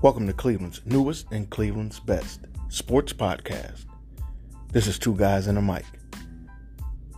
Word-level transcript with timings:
Welcome 0.00 0.28
to 0.28 0.32
Cleveland's 0.32 0.80
newest 0.84 1.26
and 1.32 1.50
Cleveland's 1.50 1.98
best 1.98 2.42
sports 2.68 3.12
podcast. 3.12 3.84
This 4.70 4.86
is 4.86 4.96
Two 4.96 5.16
Guys 5.16 5.48
and 5.48 5.58
a 5.58 5.60
Mic 5.60 5.84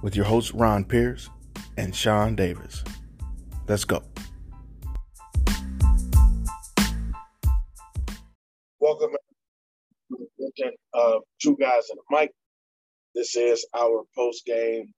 with 0.00 0.16
your 0.16 0.24
hosts 0.24 0.54
Ron 0.54 0.86
Pierce 0.86 1.28
and 1.76 1.94
Sean 1.94 2.34
Davis. 2.34 2.82
Let's 3.68 3.84
go. 3.84 4.02
Welcome 8.78 9.10
to 10.10 11.20
Two 11.38 11.58
Guys 11.60 11.90
and 11.90 11.98
a 11.98 12.18
Mic. 12.18 12.30
This 13.14 13.36
is 13.36 13.66
our 13.76 14.04
post 14.14 14.46
game 14.46 14.94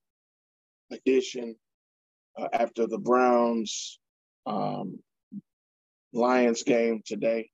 edition 0.93 1.57
uh, 2.39 2.47
after 2.53 2.87
the 2.87 2.99
Browns 2.99 3.99
um, 4.47 5.01
Lions 6.13 6.63
game 6.63 7.03
today, 7.05 7.51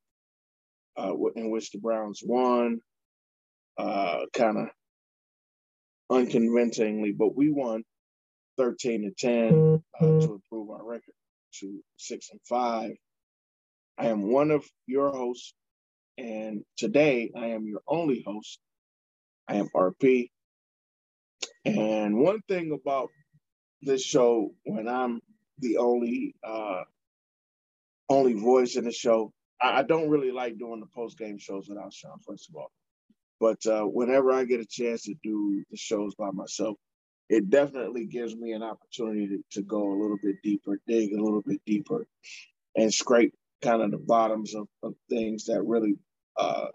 uh, 0.98 1.15
in 1.37 1.51
which 1.51 1.70
the 1.70 1.79
Browns 1.79 2.23
won, 2.25 2.80
uh, 3.79 4.23
kind 4.34 4.59
of 4.59 4.69
unconvincingly, 6.11 7.12
but 7.12 7.37
we 7.37 7.51
won 7.51 7.84
13 8.59 9.03
to 9.03 9.11
10 9.27 9.83
uh, 10.01 10.05
to 10.05 10.34
improve 10.34 10.70
our 10.70 10.84
record 10.84 11.15
to 11.61 11.80
six 11.97 12.30
and 12.30 12.41
five. 12.48 12.92
I 13.98 14.09
am 14.09 14.30
one 14.30 14.51
of 14.51 14.65
your 14.87 15.11
hosts, 15.11 15.55
and 16.19 16.62
today 16.77 17.30
I 17.37 17.48
am 17.48 17.67
your 17.67 17.83
only 17.87 18.23
host. 18.27 18.59
I 19.48 19.56
am 19.56 19.69
RP. 19.75 20.30
And 21.65 22.19
one 22.19 22.41
thing 22.48 22.73
about 22.73 23.09
this 23.83 24.03
show, 24.03 24.55
when 24.65 24.89
I'm 24.89 25.20
the 25.59 25.78
only 25.78 26.34
uh, 26.44 26.83
only 28.09 28.34
voice 28.34 28.77
in 28.77 28.84
the 28.84 28.92
show. 28.92 29.33
I, 29.61 29.81
I 29.81 29.83
don't 29.83 30.11
really 30.11 30.33
like 30.33 30.59
doing 30.59 30.81
the 30.81 30.87
post 30.95 31.19
game 31.19 31.39
shows 31.39 31.69
without 31.69 31.92
Sean, 31.92 32.19
first 32.27 32.48
of 32.48 32.56
all. 32.56 32.70
But 33.41 33.65
uh, 33.67 33.84
whenever 33.84 34.33
I 34.33 34.45
get 34.45 34.61
a 34.61 34.67
chance 34.67 35.05
to 35.05 35.15
do 35.23 35.65
the 35.70 35.77
shows 35.77 36.15
by 36.15 36.31
myself, 36.33 36.77
it 37.28 37.50
definitely 37.50 38.06
gives 38.06 38.34
me 38.37 38.53
an 38.53 38.62
opportunity 38.62 39.28
to, 39.28 39.39
to 39.53 39.62
go 39.62 39.92
a 39.92 40.00
little 40.00 40.19
bit 40.23 40.37
deeper, 40.42 40.81
dig 40.87 41.12
a 41.12 41.23
little 41.23 41.42
bit 41.42 41.61
deeper, 41.67 42.06
and 42.77 42.92
scrape 42.92 43.34
kind 43.62 43.83
of 43.83 43.91
the 43.91 43.98
bottoms 43.98 44.55
of, 44.55 44.69
of 44.83 44.95
things 45.11 45.47
that 45.47 45.62
really 45.62 45.97
uh, 46.39 46.69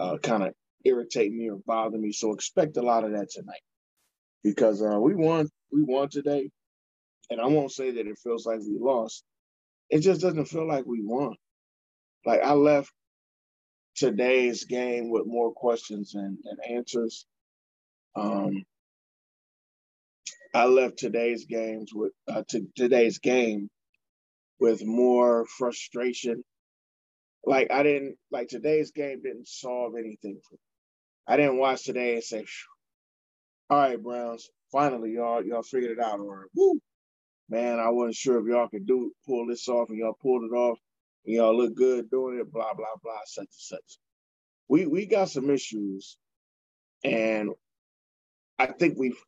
uh, 0.00 0.18
kind 0.18 0.42
of 0.42 0.54
irritate 0.84 1.32
me 1.32 1.50
or 1.50 1.58
bother 1.66 1.98
me. 1.98 2.12
So 2.12 2.32
expect 2.32 2.76
a 2.76 2.82
lot 2.82 3.04
of 3.04 3.12
that 3.12 3.30
tonight 3.30 3.62
because 4.44 4.82
uh, 4.82 4.98
we 5.00 5.14
won. 5.14 5.48
We 5.72 5.82
won 5.82 6.08
today, 6.08 6.50
and 7.30 7.40
I 7.40 7.46
won't 7.46 7.72
say 7.72 7.92
that 7.92 8.06
it 8.06 8.18
feels 8.22 8.46
like 8.46 8.60
we 8.60 8.78
lost 8.80 9.24
it 9.90 10.00
just 10.00 10.20
doesn't 10.20 10.46
feel 10.46 10.66
like 10.66 10.84
we 10.86 11.00
won. 11.02 11.36
Like 12.26 12.42
I 12.42 12.54
left 12.54 12.92
today's 13.96 14.64
game 14.64 15.10
with 15.10 15.26
more 15.26 15.52
questions 15.52 16.14
and, 16.14 16.38
and 16.44 16.76
answers. 16.78 17.26
Um, 18.16 18.64
I 20.54 20.66
left 20.66 20.98
today's 20.98 21.46
games 21.46 21.92
with 21.94 22.12
uh, 22.28 22.42
to 22.50 22.66
today's 22.76 23.18
game 23.18 23.68
with 24.60 24.84
more 24.84 25.46
frustration. 25.58 26.44
Like 27.44 27.70
I 27.70 27.82
didn't 27.84 28.16
like 28.32 28.48
today's 28.48 28.92
game 28.92 29.22
didn't 29.22 29.48
solve 29.48 29.94
anything 29.98 30.40
for 30.48 30.54
me. 30.54 30.60
I 31.28 31.36
didn't 31.36 31.58
watch 31.58 31.84
today 31.84 32.14
and 32.14 32.24
say, 32.24 32.44
"All 33.70 33.78
right, 33.78 34.02
Browns, 34.02 34.50
finally 34.72 35.12
y'all 35.12 35.44
y'all 35.44 35.62
figured 35.62 35.92
it 35.98 36.04
out," 36.04 36.20
or 36.20 36.48
"Woo, 36.54 36.80
man, 37.50 37.80
I 37.80 37.90
wasn't 37.90 38.16
sure 38.16 38.38
if 38.40 38.46
y'all 38.46 38.68
could 38.68 38.86
do 38.86 39.12
pull 39.26 39.46
this 39.46 39.68
off, 39.68 39.90
and 39.90 39.98
y'all 39.98 40.18
pulled 40.22 40.44
it 40.44 40.54
off, 40.54 40.78
and 41.26 41.34
y'all 41.34 41.56
look 41.56 41.74
good 41.74 42.10
doing 42.10 42.38
it, 42.38 42.52
blah 42.52 42.74
blah 42.74 42.96
blah, 43.02 43.20
such 43.24 43.42
and 43.42 43.48
such. 43.50 43.98
We 44.68 44.86
we 44.86 45.06
got 45.06 45.28
some 45.28 45.50
issues, 45.50 46.16
and 47.04 47.50
I 48.58 48.66
think 48.66 48.98
we've 48.98 49.20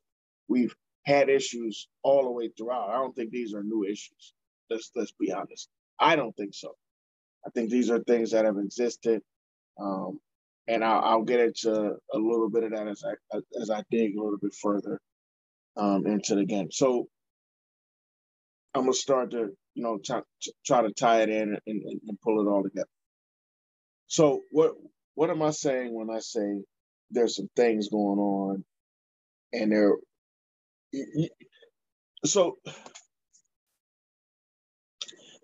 we've 0.48 0.74
had 1.04 1.28
issues 1.28 1.88
all 2.02 2.24
the 2.24 2.30
way 2.30 2.50
throughout. 2.56 2.90
I 2.90 2.94
don't 2.94 3.14
think 3.14 3.30
these 3.30 3.54
are 3.54 3.62
new 3.62 3.84
issues. 3.84 4.34
Let's 4.70 4.90
let's 4.94 5.12
be 5.12 5.32
honest. 5.32 5.68
I 5.98 6.16
don't 6.16 6.36
think 6.36 6.54
so. 6.54 6.74
I 7.46 7.50
think 7.50 7.70
these 7.70 7.90
are 7.90 8.00
things 8.00 8.32
that 8.32 8.44
have 8.44 8.58
existed, 8.58 9.22
um, 9.80 10.20
and 10.66 10.84
I'll, 10.84 11.02
I'll, 11.02 11.22
get 11.22 11.40
into 11.40 11.72
a 11.72 12.18
little 12.18 12.50
bit 12.50 12.64
of 12.64 12.72
that 12.72 12.88
as 12.88 13.02
I 13.04 13.38
as 13.60 13.70
I 13.70 13.82
dig 13.90 14.16
a 14.16 14.22
little 14.22 14.38
bit 14.38 14.54
further 14.54 15.00
um, 15.76 16.06
into 16.06 16.34
the 16.34 16.44
game. 16.44 16.70
So 16.70 17.08
I'm 18.74 18.82
gonna 18.82 18.92
start 18.92 19.30
to 19.32 19.50
you 19.78 19.84
know 19.84 19.98
try, 20.04 20.22
try 20.66 20.82
to 20.82 20.92
tie 20.92 21.22
it 21.22 21.28
in 21.28 21.56
and, 21.66 21.82
and, 21.84 22.00
and 22.08 22.20
pull 22.20 22.44
it 22.44 22.50
all 22.50 22.64
together. 22.64 22.88
So 24.08 24.42
what 24.50 24.72
what 25.14 25.30
am 25.30 25.40
I 25.40 25.50
saying 25.50 25.94
when 25.94 26.10
I 26.10 26.18
say 26.18 26.64
there's 27.12 27.36
some 27.36 27.48
things 27.54 27.88
going 27.88 28.18
on 28.18 28.64
and 29.52 29.70
there 29.70 29.94
so 32.24 32.58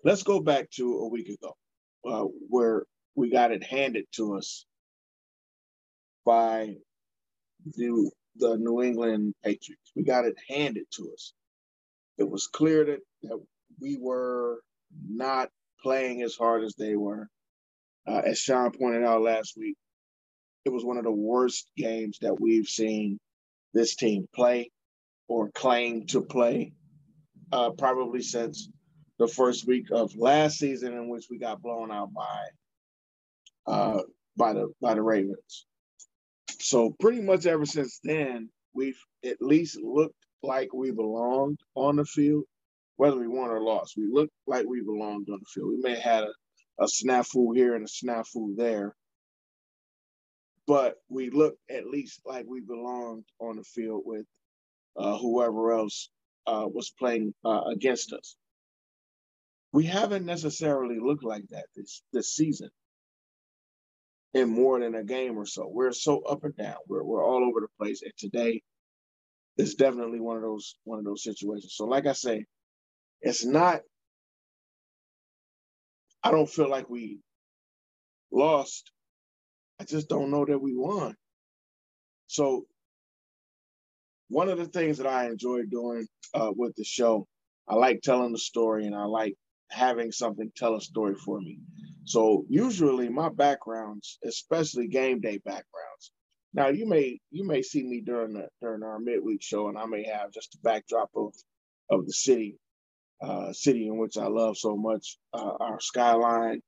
let's 0.03 0.23
go 0.23 0.41
back 0.41 0.69
to 0.71 0.99
a 0.99 1.07
week 1.07 1.29
ago 1.29 1.55
uh, 2.05 2.25
where 2.49 2.83
we 3.15 3.31
got 3.31 3.51
it 3.51 3.63
handed 3.63 4.05
to 4.15 4.35
us 4.35 4.65
by 6.25 6.75
the 7.77 8.11
the 8.35 8.57
New 8.57 8.83
England 8.83 9.33
Patriots. 9.45 9.93
We 9.95 10.03
got 10.03 10.25
it 10.25 10.35
handed 10.49 10.87
to 10.97 11.13
us 11.13 11.33
it 12.17 12.29
was 12.29 12.47
clear 12.47 12.85
that, 12.85 12.99
that 13.23 13.39
we 13.79 13.97
were 13.99 14.59
not 15.07 15.49
playing 15.81 16.21
as 16.21 16.35
hard 16.35 16.63
as 16.63 16.75
they 16.75 16.95
were. 16.95 17.27
Uh, 18.07 18.21
as 18.25 18.37
Sean 18.37 18.71
pointed 18.71 19.03
out 19.03 19.21
last 19.21 19.55
week, 19.57 19.75
it 20.63 20.69
was 20.69 20.83
one 20.83 20.97
of 20.97 21.03
the 21.03 21.11
worst 21.11 21.69
games 21.77 22.17
that 22.21 22.39
we've 22.39 22.67
seen 22.67 23.19
this 23.73 23.95
team 23.95 24.27
play 24.33 24.71
or 25.27 25.49
claim 25.51 26.05
to 26.07 26.21
play, 26.21 26.73
uh, 27.51 27.71
probably 27.71 28.21
since 28.21 28.69
the 29.17 29.27
first 29.27 29.67
week 29.67 29.87
of 29.91 30.15
last 30.15 30.57
season, 30.57 30.93
in 30.93 31.09
which 31.09 31.27
we 31.29 31.37
got 31.37 31.61
blown 31.61 31.91
out 31.91 32.09
by 32.13 32.45
uh, 33.67 34.01
by 34.37 34.53
the 34.53 34.71
by 34.81 34.93
the 34.93 35.01
Ravens. 35.01 35.65
So 36.59 36.95
pretty 36.99 37.21
much 37.21 37.45
ever 37.45 37.65
since 37.65 37.99
then, 38.03 38.49
we've 38.73 38.99
at 39.23 39.41
least 39.41 39.79
looked 39.81 40.15
like 40.43 40.73
we 40.73 40.91
belonged 40.91 41.59
on 41.75 41.95
the 41.95 42.05
field, 42.05 42.43
whether 42.97 43.17
we 43.17 43.27
won 43.27 43.49
or 43.49 43.61
lost. 43.61 43.95
We 43.97 44.07
looked 44.11 44.33
like 44.47 44.65
we 44.67 44.81
belonged 44.81 45.27
on 45.29 45.39
the 45.39 45.45
field. 45.53 45.69
We 45.69 45.81
may 45.81 45.95
have 45.95 46.03
had 46.03 46.23
a, 46.23 46.83
a 46.83 46.85
snafu 46.85 47.55
here 47.55 47.75
and 47.75 47.85
a 47.85 47.87
snafu 47.87 48.55
there, 48.55 48.95
but 50.67 50.95
we 51.09 51.29
looked 51.29 51.59
at 51.69 51.87
least 51.87 52.21
like 52.25 52.45
we 52.47 52.61
belonged 52.61 53.25
on 53.39 53.57
the 53.57 53.63
field 53.63 54.03
with 54.05 54.25
uh, 54.97 55.17
whoever 55.17 55.73
else 55.73 56.09
uh, 56.47 56.67
was 56.71 56.91
playing 56.97 57.33
uh, 57.43 57.63
against 57.71 58.13
us. 58.13 58.35
We 59.73 59.85
haven't 59.85 60.25
necessarily 60.25 60.99
looked 60.99 61.23
like 61.23 61.43
that 61.49 61.65
this 61.75 62.01
this 62.13 62.33
season 62.33 62.69
in 64.33 64.49
more 64.49 64.79
than 64.79 64.95
a 64.95 65.03
game 65.03 65.37
or 65.37 65.45
so. 65.45 65.67
We're 65.67 65.91
so 65.93 66.21
up 66.21 66.43
and 66.43 66.55
down. 66.55 66.77
We're 66.87 67.03
we're 67.03 67.25
all 67.25 67.43
over 67.43 67.61
the 67.61 67.67
place. 67.79 68.01
And 68.03 68.13
today 68.17 68.61
is 69.57 69.75
definitely 69.75 70.19
one 70.19 70.37
of 70.37 70.43
those 70.43 70.75
one 70.83 70.99
of 70.99 71.05
those 71.05 71.23
situations. 71.23 71.73
So, 71.75 71.85
like 71.85 72.05
I 72.05 72.13
say, 72.13 72.45
it's 73.21 73.45
not. 73.45 73.81
I 76.23 76.31
don't 76.31 76.49
feel 76.49 76.69
like 76.69 76.89
we 76.89 77.19
lost. 78.31 78.91
I 79.79 79.83
just 79.85 80.09
don't 80.09 80.31
know 80.31 80.45
that 80.45 80.59
we 80.59 80.75
won. 80.75 81.15
So, 82.27 82.65
one 84.29 84.49
of 84.49 84.57
the 84.57 84.65
things 84.65 84.97
that 84.97 85.07
I 85.07 85.27
enjoy 85.27 85.63
doing 85.63 86.07
uh, 86.33 86.51
with 86.55 86.75
the 86.75 86.83
show, 86.83 87.27
I 87.67 87.75
like 87.75 88.01
telling 88.01 88.31
the 88.31 88.39
story, 88.39 88.85
and 88.85 88.95
I 88.95 89.05
like 89.05 89.35
having 89.71 90.11
something 90.11 90.51
tell 90.55 90.75
a 90.75 90.81
story 90.81 91.15
for 91.15 91.39
me. 91.39 91.59
So, 92.05 92.45
usually, 92.49 93.09
my 93.09 93.29
backgrounds, 93.29 94.19
especially 94.25 94.87
game 94.87 95.21
day 95.21 95.37
backgrounds, 95.39 96.11
now 96.53 96.69
you 96.69 96.87
may 96.87 97.19
you 97.31 97.45
may 97.45 97.61
see 97.61 97.83
me 97.83 98.01
during 98.01 98.33
the 98.33 98.47
during 98.61 98.83
our 98.83 98.99
midweek 98.99 99.41
show, 99.43 99.69
and 99.69 99.77
I 99.77 99.85
may 99.85 100.03
have 100.05 100.31
just 100.31 100.55
a 100.55 100.59
backdrop 100.63 101.11
of 101.15 101.33
of 101.89 102.05
the 102.05 102.13
city, 102.13 102.57
uh, 103.21 103.53
city 103.53 103.87
in 103.87 103.97
which 103.97 104.17
I 104.17 104.27
love 104.27 104.57
so 104.57 104.75
much, 104.75 105.17
uh, 105.33 105.53
our 105.59 105.79
skyline. 105.79 106.61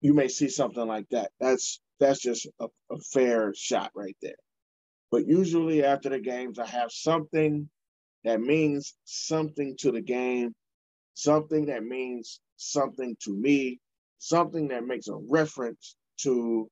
You 0.00 0.14
may 0.14 0.28
see 0.28 0.48
something 0.48 0.86
like 0.86 1.08
that. 1.10 1.30
That's 1.40 1.80
that's 2.00 2.20
just 2.20 2.46
a, 2.60 2.66
a 2.90 2.98
fair 3.12 3.52
shot 3.54 3.90
right 3.94 4.16
there. 4.22 4.36
But 5.10 5.26
usually 5.26 5.84
after 5.84 6.10
the 6.10 6.20
games, 6.20 6.58
I 6.58 6.66
have 6.66 6.92
something 6.92 7.68
that 8.24 8.40
means 8.40 8.94
something 9.04 9.76
to 9.80 9.92
the 9.92 10.00
game, 10.02 10.54
something 11.14 11.66
that 11.66 11.82
means 11.82 12.40
something 12.56 13.16
to 13.22 13.32
me, 13.32 13.80
something 14.18 14.68
that 14.68 14.84
makes 14.86 15.08
a 15.08 15.16
reference 15.28 15.96
to 16.18 16.68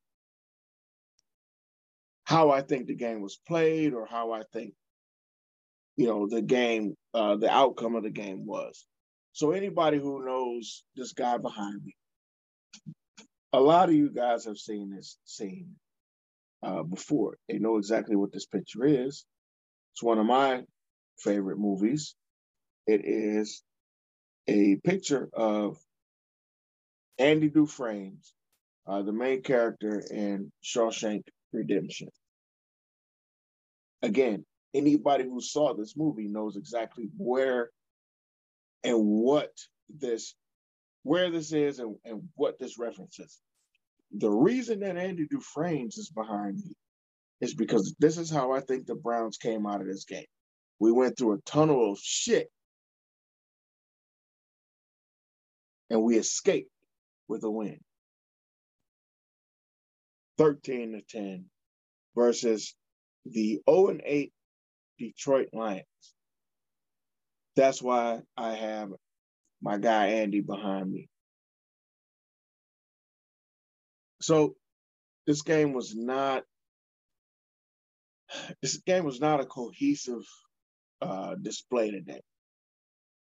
how 2.25 2.51
I 2.51 2.61
think 2.63 2.87
the 2.87 2.95
game 2.95 3.23
was 3.23 3.39
played 3.47 3.95
or 3.95 4.07
how 4.07 4.33
I 4.33 4.43
think, 4.53 4.75
you 5.97 6.07
know, 6.07 6.29
the 6.29 6.43
game, 6.43 6.95
uh, 7.15 7.37
the 7.37 7.51
outcome 7.51 7.97
of 7.97 8.03
the 8.03 8.11
game 8.11 8.47
was. 8.47 8.87
So 9.33 9.53
anybody 9.53 9.99
who 9.99 10.25
knows 10.25 10.85
this 10.95 11.13
guy 11.13 11.39
behind 11.39 11.83
me, 11.85 11.95
a 13.53 13.61
lot 13.61 13.89
of 13.89 13.95
you 13.95 14.11
guys 14.11 14.45
have 14.45 14.59
seen 14.59 14.91
this 14.91 15.19
scene 15.25 15.77
uh, 16.63 16.83
before. 16.83 17.37
They 17.49 17.59
know 17.59 17.77
exactly 17.77 18.17
what 18.17 18.33
this 18.33 18.47
picture 18.47 18.85
is. 18.85 19.25
It's 19.95 20.03
one 20.03 20.19
of 20.19 20.27
my 20.27 20.63
favorite 21.19 21.59
movies. 21.59 22.15
It 22.87 23.03
is 23.05 23.63
a 24.47 24.77
picture 24.77 25.29
of 25.33 25.79
Andy 27.19 27.49
Dufresne, 27.49 28.19
uh, 28.87 29.03
the 29.03 29.13
main 29.13 29.43
character 29.43 30.03
in 30.11 30.53
Shawshank 30.63 31.23
Redemption. 31.53 32.09
Again, 34.03 34.45
anybody 34.77 35.25
who 35.25 35.41
saw 35.41 35.75
this 35.75 35.97
movie 35.97 36.29
knows 36.29 36.57
exactly 36.57 37.09
where 37.17 37.71
and 38.85 38.99
what 38.99 39.53
this 39.89 40.35
where 41.03 41.31
this 41.31 41.53
is 41.53 41.79
and, 41.79 41.97
and 42.05 42.23
what 42.35 42.59
this 42.59 42.79
references. 42.79 43.41
The 44.17 44.31
reason 44.31 44.81
that 44.81 44.97
Andy 44.97 45.27
Dufresne 45.27 45.89
is 45.89 46.11
behind 46.11 46.57
me 46.57 46.75
is 47.41 47.55
because 47.55 47.95
this 47.99 48.19
is 48.19 48.31
how 48.31 48.53
I 48.53 48.61
think 48.61 48.87
the 48.87 48.95
Browns 48.95 49.37
came 49.37 49.67
out 49.67 49.81
of 49.81 49.87
this 49.87 50.05
game. 50.05 50.25
We 50.81 50.91
went 50.91 51.17
through 51.17 51.35
a 51.35 51.43
tunnel 51.43 51.93
of 51.93 51.99
shit 52.03 52.49
and 55.91 56.03
we 56.03 56.17
escaped 56.17 56.71
with 57.29 57.45
a 57.45 57.51
win. 57.51 57.79
13 60.39 60.93
to 60.93 61.03
10 61.19 61.47
versus 62.15 62.75
the 63.25 63.61
0 63.69 63.89
and 63.89 64.03
8 64.05 64.33
Detroit 64.99 65.49
Lions. 65.53 65.85
That's 67.57 67.83
why 67.83 68.21
I 68.37 68.53
have 68.55 68.91
my 69.63 69.79
guy 69.79 70.07
Andy 70.07 70.41
behind 70.41 70.91
me. 70.91 71.09
So 74.21 74.57
this 75.27 75.43
game 75.43 75.73
was 75.73 75.95
not 75.95 76.45
this 78.61 78.79
game 78.79 79.05
was 79.05 79.21
not 79.21 79.41
a 79.41 79.47
cohesive 79.47 80.25
uh, 81.01 81.35
display 81.41 81.91
today. 81.91 82.21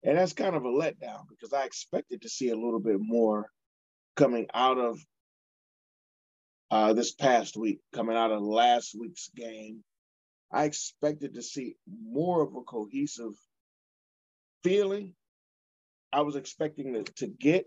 And 0.02 0.16
that's 0.16 0.32
kind 0.32 0.56
of 0.56 0.64
a 0.64 0.68
letdown 0.68 1.28
because 1.28 1.52
I 1.52 1.64
expected 1.64 2.22
to 2.22 2.28
see 2.28 2.48
a 2.48 2.56
little 2.56 2.80
bit 2.80 2.98
more 2.98 3.50
coming 4.16 4.46
out 4.54 4.78
of 4.78 4.98
uh, 6.70 6.92
this 6.94 7.12
past 7.12 7.56
week, 7.56 7.80
coming 7.92 8.16
out 8.16 8.32
of 8.32 8.42
last 8.42 8.94
week's 8.98 9.30
game. 9.36 9.84
I 10.52 10.64
expected 10.64 11.34
to 11.34 11.42
see 11.42 11.76
more 11.86 12.42
of 12.42 12.54
a 12.56 12.62
cohesive 12.62 13.34
feeling. 14.64 15.14
I 16.12 16.22
was 16.22 16.36
expecting 16.36 16.92
to, 16.94 17.04
to 17.18 17.28
get 17.28 17.66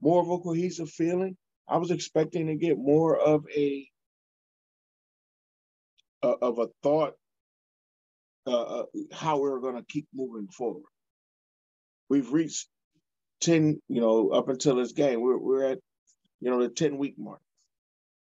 more 0.00 0.22
of 0.22 0.30
a 0.30 0.38
cohesive 0.38 0.90
feeling. 0.90 1.36
I 1.68 1.76
was 1.76 1.90
expecting 1.90 2.46
to 2.46 2.54
get 2.54 2.78
more 2.78 3.18
of 3.18 3.44
a 3.54 3.86
of 6.22 6.60
a 6.60 6.68
thought 6.84 7.14
uh, 8.46 8.62
uh 8.62 8.84
how 9.12 9.36
we 9.36 9.50
we're 9.50 9.60
going 9.60 9.76
to 9.76 9.84
keep 9.88 10.06
moving 10.14 10.48
forward. 10.48 10.84
We've 12.08 12.30
reached 12.32 12.68
ten, 13.40 13.80
you 13.88 14.00
know, 14.00 14.30
up 14.30 14.48
until 14.48 14.76
this 14.76 14.92
game, 14.92 15.20
we're 15.20 15.38
we're 15.38 15.64
at 15.64 15.78
you 16.40 16.50
know 16.50 16.62
the 16.62 16.68
ten 16.68 16.96
week 16.96 17.14
mark. 17.18 17.40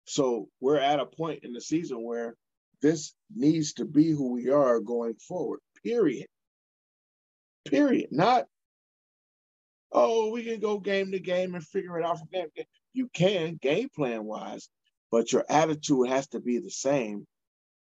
So 0.06 0.50
we're 0.60 0.78
at 0.78 1.00
a 1.00 1.06
point 1.06 1.44
in 1.44 1.54
the 1.54 1.62
season 1.62 2.04
where 2.04 2.36
this 2.86 3.16
needs 3.36 3.74
to 3.74 3.84
be 3.84 4.12
who 4.12 4.34
we 4.34 4.52
are 4.52 4.80
going 4.80 5.16
forward. 5.16 5.60
Period. 5.84 6.28
Period. 7.68 8.10
Not 8.12 8.46
oh, 9.92 10.30
we 10.30 10.44
can 10.44 10.60
go 10.60 10.78
game 10.78 11.12
to 11.12 11.20
game 11.20 11.56
and 11.56 11.66
figure 11.66 11.98
it 11.98 12.06
out 12.06 12.20
from 12.20 12.28
game. 12.32 12.48
You 12.94 13.10
can 13.12 13.58
game 13.60 13.90
plan 13.90 14.24
wise, 14.24 14.70
but 15.10 15.32
your 15.32 15.46
attitude 15.50 16.10
has 16.10 16.28
to 16.28 16.40
be 16.40 16.60
the 16.60 16.70
same 16.70 17.26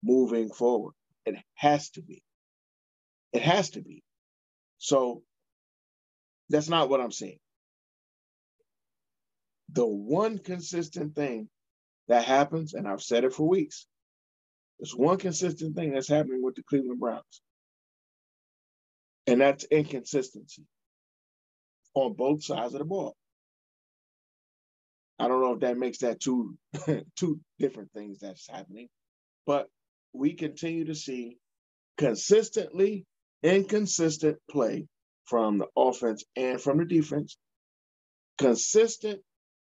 moving 0.04 0.50
forward. 0.50 0.94
It 1.26 1.34
has 1.54 1.90
to 1.90 2.02
be. 2.02 2.22
It 3.32 3.42
has 3.42 3.70
to 3.70 3.80
be. 3.80 4.04
So 4.78 5.24
that's 6.48 6.68
not 6.68 6.88
what 6.88 7.00
I'm 7.00 7.10
saying. 7.10 7.38
The 9.72 9.86
one 9.86 10.38
consistent 10.38 11.16
thing 11.16 11.48
that 12.06 12.24
happens, 12.24 12.74
and 12.74 12.86
I've 12.86 13.02
said 13.02 13.24
it 13.24 13.32
for 13.32 13.48
weeks, 13.48 13.86
there's 14.80 14.94
one 14.96 15.18
consistent 15.18 15.76
thing 15.76 15.92
that's 15.92 16.08
happening 16.08 16.42
with 16.42 16.56
the 16.56 16.62
Cleveland 16.64 17.00
Browns, 17.00 17.42
and 19.26 19.40
that's 19.40 19.64
inconsistency 19.64 20.64
on 21.94 22.14
both 22.14 22.44
sides 22.44 22.74
of 22.74 22.80
the 22.80 22.84
ball. 22.84 23.14
I 25.18 25.28
don't 25.28 25.40
know 25.42 25.54
if 25.54 25.60
that 25.60 25.78
makes 25.78 25.98
that 25.98 26.20
two 26.20 26.56
two 27.16 27.40
different 27.58 27.92
things 27.92 28.20
that's 28.20 28.48
happening, 28.48 28.88
but 29.46 29.68
we 30.12 30.34
continue 30.34 30.86
to 30.86 30.94
see 30.94 31.38
consistently 31.98 33.06
inconsistent 33.42 34.38
play 34.50 34.86
from 35.26 35.58
the 35.58 35.66
offense 35.76 36.24
and 36.36 36.60
from 36.60 36.78
the 36.78 36.86
defense, 36.86 37.36
consistent, 38.38 39.20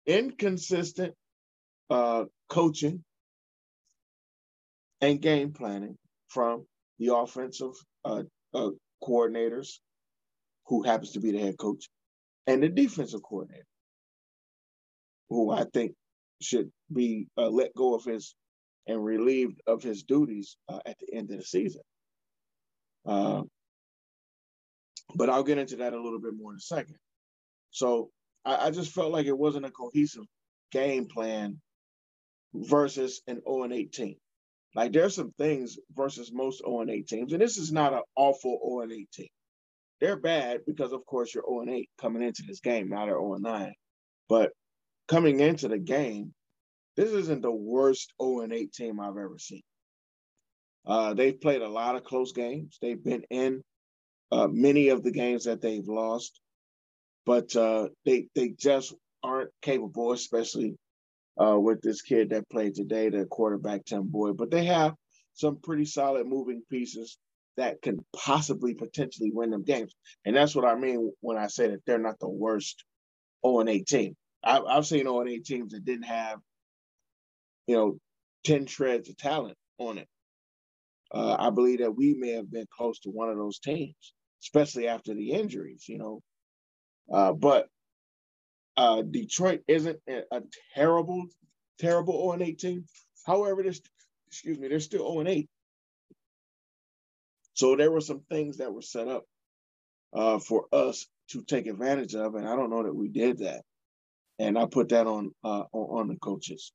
inconsistent 0.06 1.14
uh, 1.90 2.24
coaching 2.48 3.04
and 5.10 5.20
game 5.20 5.52
planning 5.52 5.96
from 6.28 6.66
the 6.98 7.14
offensive 7.14 7.72
uh, 8.04 8.22
uh, 8.54 8.70
coordinators, 9.02 9.78
who 10.66 10.82
happens 10.82 11.12
to 11.12 11.20
be 11.20 11.32
the 11.32 11.38
head 11.38 11.58
coach, 11.58 11.88
and 12.46 12.62
the 12.62 12.68
defensive 12.68 13.22
coordinator, 13.22 13.66
who 15.28 15.50
I 15.50 15.64
think 15.72 15.92
should 16.40 16.70
be 16.92 17.28
uh, 17.36 17.48
let 17.48 17.74
go 17.74 17.94
of 17.94 18.04
his 18.04 18.34
and 18.86 19.02
relieved 19.02 19.60
of 19.66 19.82
his 19.82 20.02
duties 20.02 20.56
uh, 20.68 20.80
at 20.84 20.96
the 20.98 21.14
end 21.14 21.30
of 21.30 21.38
the 21.38 21.44
season. 21.44 21.80
Uh, 23.06 23.42
but 25.14 25.30
I'll 25.30 25.42
get 25.42 25.58
into 25.58 25.76
that 25.76 25.92
a 25.92 26.02
little 26.02 26.20
bit 26.20 26.34
more 26.36 26.52
in 26.52 26.58
a 26.58 26.60
second. 26.60 26.96
So 27.70 28.10
I, 28.44 28.66
I 28.66 28.70
just 28.70 28.92
felt 28.92 29.12
like 29.12 29.26
it 29.26 29.36
wasn't 29.36 29.66
a 29.66 29.70
cohesive 29.70 30.24
game 30.70 31.06
plan 31.06 31.60
versus 32.54 33.22
an 33.26 33.40
0 33.46 33.64
and 33.64 33.72
18. 33.72 34.16
Like 34.74 34.92
there's 34.92 35.14
some 35.14 35.32
things 35.38 35.78
versus 35.94 36.32
most 36.32 36.58
0 36.58 36.80
and 36.80 36.90
8 36.90 37.06
teams, 37.06 37.32
and 37.32 37.40
this 37.40 37.56
is 37.58 37.72
not 37.72 37.92
an 37.92 38.02
awful 38.16 38.58
0 38.66 38.82
and 38.82 38.92
8 38.92 39.12
team. 39.12 39.28
They're 40.00 40.16
bad 40.16 40.60
because, 40.66 40.92
of 40.92 41.06
course, 41.06 41.34
you're 41.34 41.44
0 41.48 41.62
and 41.62 41.70
8 41.70 41.88
coming 42.00 42.22
into 42.22 42.42
this 42.46 42.60
game. 42.60 42.88
Now 42.88 43.06
they're 43.06 43.14
0 43.14 43.34
and 43.34 43.42
9. 43.42 43.74
But 44.28 44.50
coming 45.06 45.40
into 45.40 45.68
the 45.68 45.78
game, 45.78 46.34
this 46.96 47.10
isn't 47.10 47.42
the 47.42 47.52
worst 47.52 48.12
0 48.20 48.40
and 48.40 48.52
8 48.52 48.72
team 48.72 49.00
I've 49.00 49.10
ever 49.16 49.38
seen. 49.38 49.62
Uh, 50.86 51.14
they've 51.14 51.40
played 51.40 51.62
a 51.62 51.68
lot 51.68 51.96
of 51.96 52.04
close 52.04 52.32
games. 52.32 52.78
They've 52.82 53.02
been 53.02 53.24
in 53.30 53.62
uh, 54.30 54.48
many 54.48 54.88
of 54.88 55.02
the 55.02 55.12
games 55.12 55.44
that 55.44 55.60
they've 55.60 55.86
lost, 55.86 56.40
but 57.24 57.54
uh, 57.56 57.88
they 58.04 58.28
they 58.34 58.48
just 58.50 58.94
aren't 59.22 59.50
capable, 59.62 60.12
especially 60.12 60.76
uh, 61.40 61.58
with 61.58 61.80
this 61.82 62.02
kid 62.02 62.30
that 62.30 62.48
played 62.48 62.74
today, 62.74 63.08
the 63.08 63.24
quarterback 63.26 63.84
Tim 63.84 64.04
Boyle. 64.04 64.34
But 64.34 64.50
they 64.50 64.64
have 64.66 64.94
some 65.34 65.56
pretty 65.56 65.84
solid 65.84 66.26
moving 66.26 66.62
pieces 66.70 67.18
that 67.56 67.82
can 67.82 68.04
possibly 68.16 68.74
potentially 68.74 69.30
win 69.32 69.50
them 69.50 69.64
games, 69.64 69.94
and 70.24 70.36
that's 70.36 70.54
what 70.54 70.64
I 70.64 70.74
mean 70.74 71.12
when 71.20 71.36
I 71.38 71.48
say 71.48 71.68
that 71.68 71.84
they're 71.86 71.98
not 71.98 72.18
the 72.20 72.28
worst 72.28 72.84
0 73.46 73.60
and 73.60 73.68
8 73.68 73.86
team. 73.86 74.16
I, 74.44 74.60
I've 74.60 74.86
seen 74.86 75.04
0 75.04 75.20
and 75.20 75.30
8 75.30 75.44
teams 75.44 75.72
that 75.72 75.84
didn't 75.84 76.04
have 76.04 76.38
you 77.66 77.76
know, 77.76 77.98
10 78.44 78.66
shreds 78.66 79.08
of 79.08 79.16
talent 79.16 79.56
on 79.78 79.98
it. 79.98 80.08
Uh, 81.12 81.36
I 81.38 81.50
believe 81.50 81.78
that 81.78 81.96
we 81.96 82.14
may 82.14 82.32
have 82.32 82.50
been 82.50 82.66
close 82.76 82.98
to 83.00 83.10
one 83.10 83.30
of 83.30 83.36
those 83.36 83.58
teams, 83.58 84.14
especially 84.42 84.88
after 84.88 85.14
the 85.14 85.32
injuries, 85.32 85.84
you 85.88 85.98
know. 85.98 86.20
Uh, 87.12 87.32
but 87.32 87.68
uh, 88.76 89.02
Detroit 89.02 89.62
isn't 89.68 89.98
a, 90.08 90.42
terrible, 90.74 91.26
terrible 91.78 92.32
0 92.32 92.42
8 92.48 92.58
team. 92.58 92.84
However, 93.26 93.62
there's, 93.62 93.80
excuse 94.28 94.58
me, 94.58 94.68
they're 94.68 94.80
still 94.80 95.12
0 95.12 95.26
8. 95.26 95.48
So 97.54 97.76
there 97.76 97.90
were 97.90 98.00
some 98.00 98.22
things 98.28 98.58
that 98.58 98.72
were 98.72 98.82
set 98.82 99.08
up 99.08 99.24
uh, 100.12 100.38
for 100.38 100.66
us 100.72 101.06
to 101.28 101.42
take 101.42 101.66
advantage 101.66 102.14
of, 102.14 102.34
and 102.34 102.46
I 102.46 102.56
don't 102.56 102.70
know 102.70 102.82
that 102.82 102.94
we 102.94 103.08
did 103.08 103.38
that. 103.38 103.62
And 104.38 104.58
I 104.58 104.66
put 104.66 104.88
that 104.88 105.06
on 105.06 105.30
uh, 105.44 105.62
on, 105.72 106.08
the 106.08 106.16
coaches. 106.16 106.72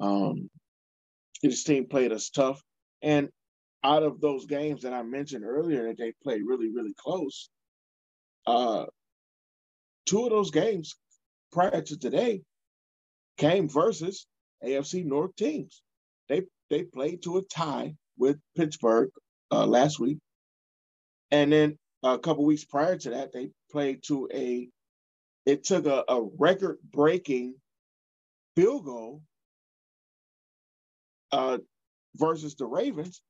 Um, 0.00 0.50
his 1.40 1.62
team 1.62 1.86
played 1.86 2.12
us 2.12 2.30
tough. 2.30 2.60
And 3.02 3.28
out 3.84 4.02
of 4.02 4.20
those 4.20 4.46
games 4.46 4.82
that 4.82 4.92
I 4.92 5.02
mentioned 5.04 5.44
earlier 5.44 5.86
that 5.86 5.98
they 5.98 6.12
played 6.24 6.42
really, 6.44 6.70
really 6.74 6.94
close, 6.98 7.50
uh, 8.48 8.86
two 10.06 10.24
of 10.24 10.30
those 10.30 10.50
games 10.50 10.96
prior 11.52 11.80
to 11.80 11.98
today 11.98 12.42
came 13.36 13.68
versus 13.68 14.26
AFC 14.64 15.04
North 15.04 15.34
teams. 15.36 15.82
They 16.28 16.42
they 16.70 16.84
played 16.84 17.22
to 17.22 17.38
a 17.38 17.42
tie 17.42 17.94
with 18.18 18.38
Pittsburgh 18.56 19.10
uh, 19.50 19.66
last 19.66 19.98
week, 19.98 20.18
and 21.30 21.52
then 21.52 21.78
a 22.02 22.18
couple 22.18 22.44
weeks 22.44 22.64
prior 22.64 22.96
to 22.96 23.10
that, 23.10 23.32
they 23.32 23.50
played 23.70 24.02
to 24.04 24.28
a. 24.32 24.68
It 25.46 25.64
took 25.64 25.86
a, 25.86 26.04
a 26.08 26.28
record-breaking 26.38 27.54
field 28.54 28.84
goal 28.84 29.22
uh, 31.32 31.58
versus 32.16 32.54
the 32.56 32.66
Ravens, 32.66 33.22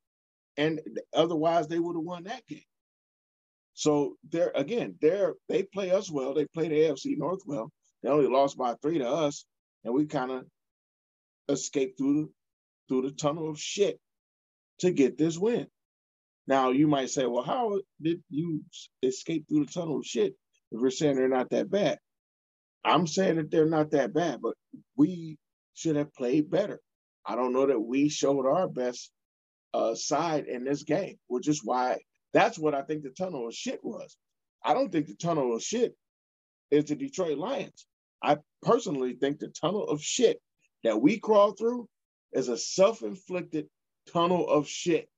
and 0.56 0.80
otherwise 1.14 1.68
they 1.68 1.78
would 1.78 1.94
have 1.94 2.04
won 2.04 2.24
that 2.24 2.44
game. 2.48 2.62
So 3.74 4.16
they're 4.28 4.50
again, 4.56 4.96
they're 5.00 5.34
they 5.48 5.62
play 5.62 5.92
us 5.92 6.10
well. 6.10 6.34
They 6.34 6.46
play 6.46 6.66
the 6.68 6.74
AFC 6.74 7.16
North 7.16 7.42
well. 7.46 7.70
They 8.02 8.10
only 8.10 8.28
lost 8.28 8.56
by 8.56 8.74
three 8.74 8.98
to 8.98 9.08
us, 9.08 9.44
and 9.84 9.94
we 9.94 10.06
kind 10.06 10.30
of 10.30 10.44
escaped 11.48 11.98
through 11.98 12.14
the 12.14 12.28
through 12.88 13.02
the 13.02 13.14
tunnel 13.14 13.50
of 13.50 13.60
shit 13.60 13.98
to 14.80 14.90
get 14.90 15.18
this 15.18 15.36
win. 15.38 15.66
Now 16.46 16.70
you 16.70 16.88
might 16.88 17.10
say, 17.10 17.26
well, 17.26 17.42
how 17.42 17.80
did 18.00 18.22
you 18.30 18.64
escape 19.02 19.46
through 19.48 19.66
the 19.66 19.72
tunnel 19.72 19.98
of 19.98 20.06
shit 20.06 20.34
if 20.72 20.80
we're 20.80 20.90
saying 20.90 21.16
they're 21.16 21.28
not 21.28 21.50
that 21.50 21.70
bad? 21.70 21.98
I'm 22.84 23.06
saying 23.06 23.36
that 23.36 23.50
they're 23.50 23.66
not 23.66 23.90
that 23.90 24.14
bad, 24.14 24.40
but 24.40 24.54
we 24.96 25.36
should 25.74 25.96
have 25.96 26.14
played 26.14 26.50
better. 26.50 26.80
I 27.26 27.36
don't 27.36 27.52
know 27.52 27.66
that 27.66 27.80
we 27.80 28.08
showed 28.08 28.46
our 28.46 28.68
best 28.68 29.10
uh, 29.74 29.94
side 29.94 30.46
in 30.46 30.64
this 30.64 30.84
game, 30.84 31.16
which 31.26 31.48
is 31.48 31.60
why 31.62 31.98
that's 32.32 32.58
what 32.58 32.74
I 32.74 32.82
think 32.82 33.02
the 33.02 33.10
tunnel 33.10 33.46
of 33.48 33.54
shit 33.54 33.80
was. 33.82 34.16
I 34.64 34.72
don't 34.72 34.90
think 34.90 35.06
the 35.06 35.14
tunnel 35.14 35.54
of 35.54 35.62
shit 35.62 35.94
is 36.70 36.86
the 36.86 36.96
Detroit 36.96 37.38
Lions. 37.38 37.86
I 38.22 38.38
personally 38.62 39.14
think 39.14 39.38
the 39.38 39.48
tunnel 39.48 39.84
of 39.84 40.02
shit 40.02 40.40
that 40.84 41.00
we 41.00 41.18
crawled 41.18 41.58
through 41.58 41.88
is 42.32 42.48
a 42.48 42.56
self-inflicted 42.58 43.68
tunnel 44.12 44.48
of 44.48 44.68
shit. 44.68 45.08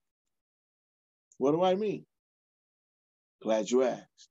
What 1.39 1.53
do 1.53 1.63
I 1.63 1.75
mean? 1.75 2.05
Glad 3.43 3.71
you 3.71 3.83
asked. 3.83 4.29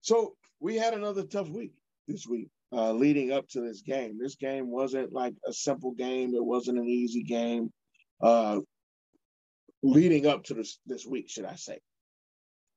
So 0.00 0.34
we 0.60 0.76
had 0.76 0.94
another 0.94 1.24
tough 1.24 1.48
week 1.48 1.72
this 2.06 2.26
week, 2.26 2.48
uh, 2.72 2.92
leading 2.92 3.32
up 3.32 3.48
to 3.48 3.60
this 3.60 3.82
game. 3.82 4.18
This 4.20 4.36
game 4.36 4.70
wasn't 4.70 5.12
like 5.12 5.34
a 5.46 5.52
simple 5.52 5.92
game. 5.92 6.34
It 6.34 6.44
wasn't 6.44 6.78
an 6.78 6.88
easy 6.88 7.24
game. 7.24 7.70
Uh, 8.20 8.60
leading 9.82 10.26
up 10.26 10.44
to 10.44 10.54
this 10.54 10.78
this 10.86 11.04
week, 11.06 11.28
should 11.28 11.44
I 11.44 11.56
say? 11.56 11.78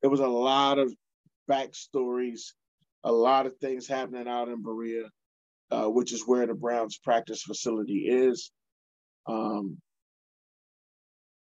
There 0.01 0.09
was 0.09 0.19
a 0.19 0.27
lot 0.27 0.79
of 0.79 0.93
backstories, 1.49 2.53
a 3.03 3.11
lot 3.11 3.45
of 3.45 3.57
things 3.57 3.87
happening 3.87 4.27
out 4.27 4.49
in 4.49 4.61
Berea, 4.61 5.09
uh, 5.71 5.85
which 5.85 6.13
is 6.13 6.23
where 6.25 6.45
the 6.45 6.53
Browns 6.53 6.97
practice 6.97 7.41
facility 7.43 8.07
is. 8.07 8.51
Um, 9.27 9.77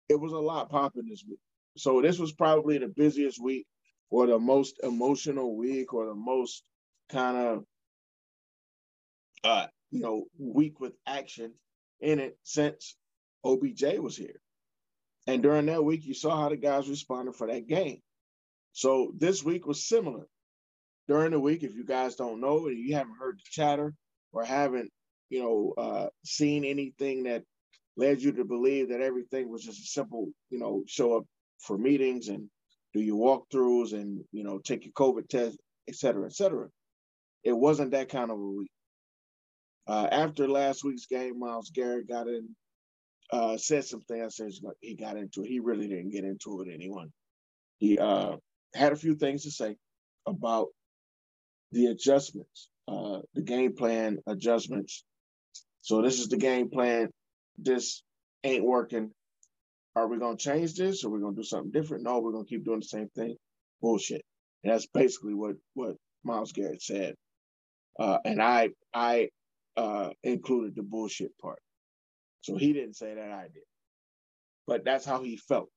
it 0.08 0.20
was 0.20 0.32
a 0.32 0.38
lot 0.38 0.70
popping 0.70 1.08
this 1.08 1.24
week. 1.28 1.38
So 1.76 2.02
this 2.02 2.18
was 2.18 2.32
probably 2.32 2.78
the 2.78 2.88
busiest 2.88 3.40
week 3.40 3.66
or 4.10 4.26
the 4.26 4.38
most 4.38 4.80
emotional 4.82 5.56
week 5.56 5.94
or 5.94 6.06
the 6.06 6.14
most 6.14 6.64
kind 7.08 7.36
of 7.36 7.64
uh 9.42 9.66
you 9.90 10.00
know 10.00 10.24
week 10.38 10.78
with 10.78 10.92
action 11.06 11.52
in 12.00 12.18
it 12.18 12.36
since 12.42 12.96
OBJ 13.44 13.98
was 13.98 14.16
here. 14.16 14.40
And 15.26 15.42
during 15.42 15.66
that 15.66 15.84
week, 15.84 16.04
you 16.04 16.14
saw 16.14 16.36
how 16.40 16.48
the 16.48 16.56
guys 16.56 16.88
responded 16.88 17.36
for 17.36 17.46
that 17.46 17.66
game. 17.66 18.00
So 18.72 19.12
this 19.16 19.44
week 19.44 19.66
was 19.66 19.86
similar. 19.86 20.26
During 21.10 21.32
the 21.32 21.40
week, 21.40 21.64
if 21.64 21.74
you 21.74 21.84
guys 21.84 22.14
don't 22.14 22.40
know 22.40 22.68
and 22.68 22.78
you 22.78 22.94
haven't 22.94 23.18
heard 23.18 23.36
the 23.36 23.42
chatter 23.50 23.92
or 24.32 24.44
haven't, 24.44 24.92
you 25.28 25.42
know, 25.42 25.74
uh, 25.76 26.06
seen 26.24 26.64
anything 26.64 27.24
that 27.24 27.42
led 27.96 28.22
you 28.22 28.30
to 28.30 28.44
believe 28.44 28.90
that 28.90 29.00
everything 29.00 29.50
was 29.50 29.64
just 29.64 29.80
a 29.80 29.86
simple, 29.86 30.28
you 30.50 30.60
know, 30.60 30.84
show 30.86 31.16
up 31.16 31.24
for 31.58 31.76
meetings 31.76 32.28
and 32.28 32.48
do 32.94 33.00
your 33.00 33.16
walkthroughs 33.16 33.92
and 33.92 34.22
you 34.30 34.44
know 34.44 34.60
take 34.60 34.84
your 34.84 34.92
COVID 34.92 35.28
test, 35.28 35.58
et 35.88 35.96
cetera, 35.96 36.26
et 36.26 36.32
cetera. 36.32 36.68
It 37.42 37.56
wasn't 37.58 37.90
that 37.90 38.08
kind 38.08 38.30
of 38.30 38.38
a 38.38 38.52
week. 38.60 38.70
Uh, 39.88 40.06
after 40.12 40.46
last 40.46 40.84
week's 40.84 41.06
game, 41.06 41.40
Myles 41.40 41.72
Garrett 41.74 42.08
got 42.08 42.28
in, 42.28 42.50
uh, 43.32 43.56
said 43.56 43.84
some 43.84 44.02
things. 44.02 44.40
He 44.80 44.94
got 44.94 45.16
into 45.16 45.42
it. 45.42 45.48
He 45.48 45.58
really 45.58 45.88
didn't 45.88 46.10
get 46.10 46.22
into 46.22 46.62
it. 46.62 46.68
Anyone. 46.72 47.10
He 47.78 47.98
uh, 47.98 48.36
had 48.76 48.92
a 48.92 48.96
few 48.96 49.16
things 49.16 49.42
to 49.42 49.50
say 49.50 49.74
about 50.24 50.68
the 51.72 51.86
adjustments, 51.86 52.68
uh, 52.88 53.20
the 53.34 53.42
game 53.42 53.74
plan 53.74 54.18
adjustments. 54.26 55.04
So 55.82 56.02
this 56.02 56.20
is 56.20 56.28
the 56.28 56.36
game 56.36 56.70
plan. 56.70 57.08
This 57.58 58.02
ain't 58.44 58.64
working. 58.64 59.10
Are 59.96 60.06
we 60.08 60.18
to 60.18 60.36
change 60.36 60.74
this? 60.74 61.04
Or 61.04 61.10
we 61.10 61.20
to 61.20 61.34
do 61.34 61.42
something 61.42 61.70
different? 61.70 62.04
No, 62.04 62.20
we're 62.20 62.32
to 62.32 62.44
keep 62.44 62.64
doing 62.64 62.80
the 62.80 62.86
same 62.86 63.08
thing. 63.14 63.36
Bullshit. 63.80 64.22
And 64.62 64.72
that's 64.72 64.86
basically 64.86 65.34
what 65.34 65.56
what 65.74 65.96
Myles 66.22 66.52
Garrett 66.52 66.82
said. 66.82 67.14
Uh, 67.98 68.18
and 68.24 68.40
I 68.42 68.70
I 68.94 69.28
uh, 69.76 70.10
included 70.22 70.74
the 70.76 70.82
bullshit 70.82 71.36
part. 71.38 71.60
So 72.42 72.56
he 72.56 72.72
didn't 72.72 72.96
say 72.96 73.14
that 73.14 73.30
I 73.30 73.42
did, 73.42 73.62
but 74.66 74.84
that's 74.84 75.04
how 75.04 75.22
he 75.22 75.36
felt. 75.36 75.68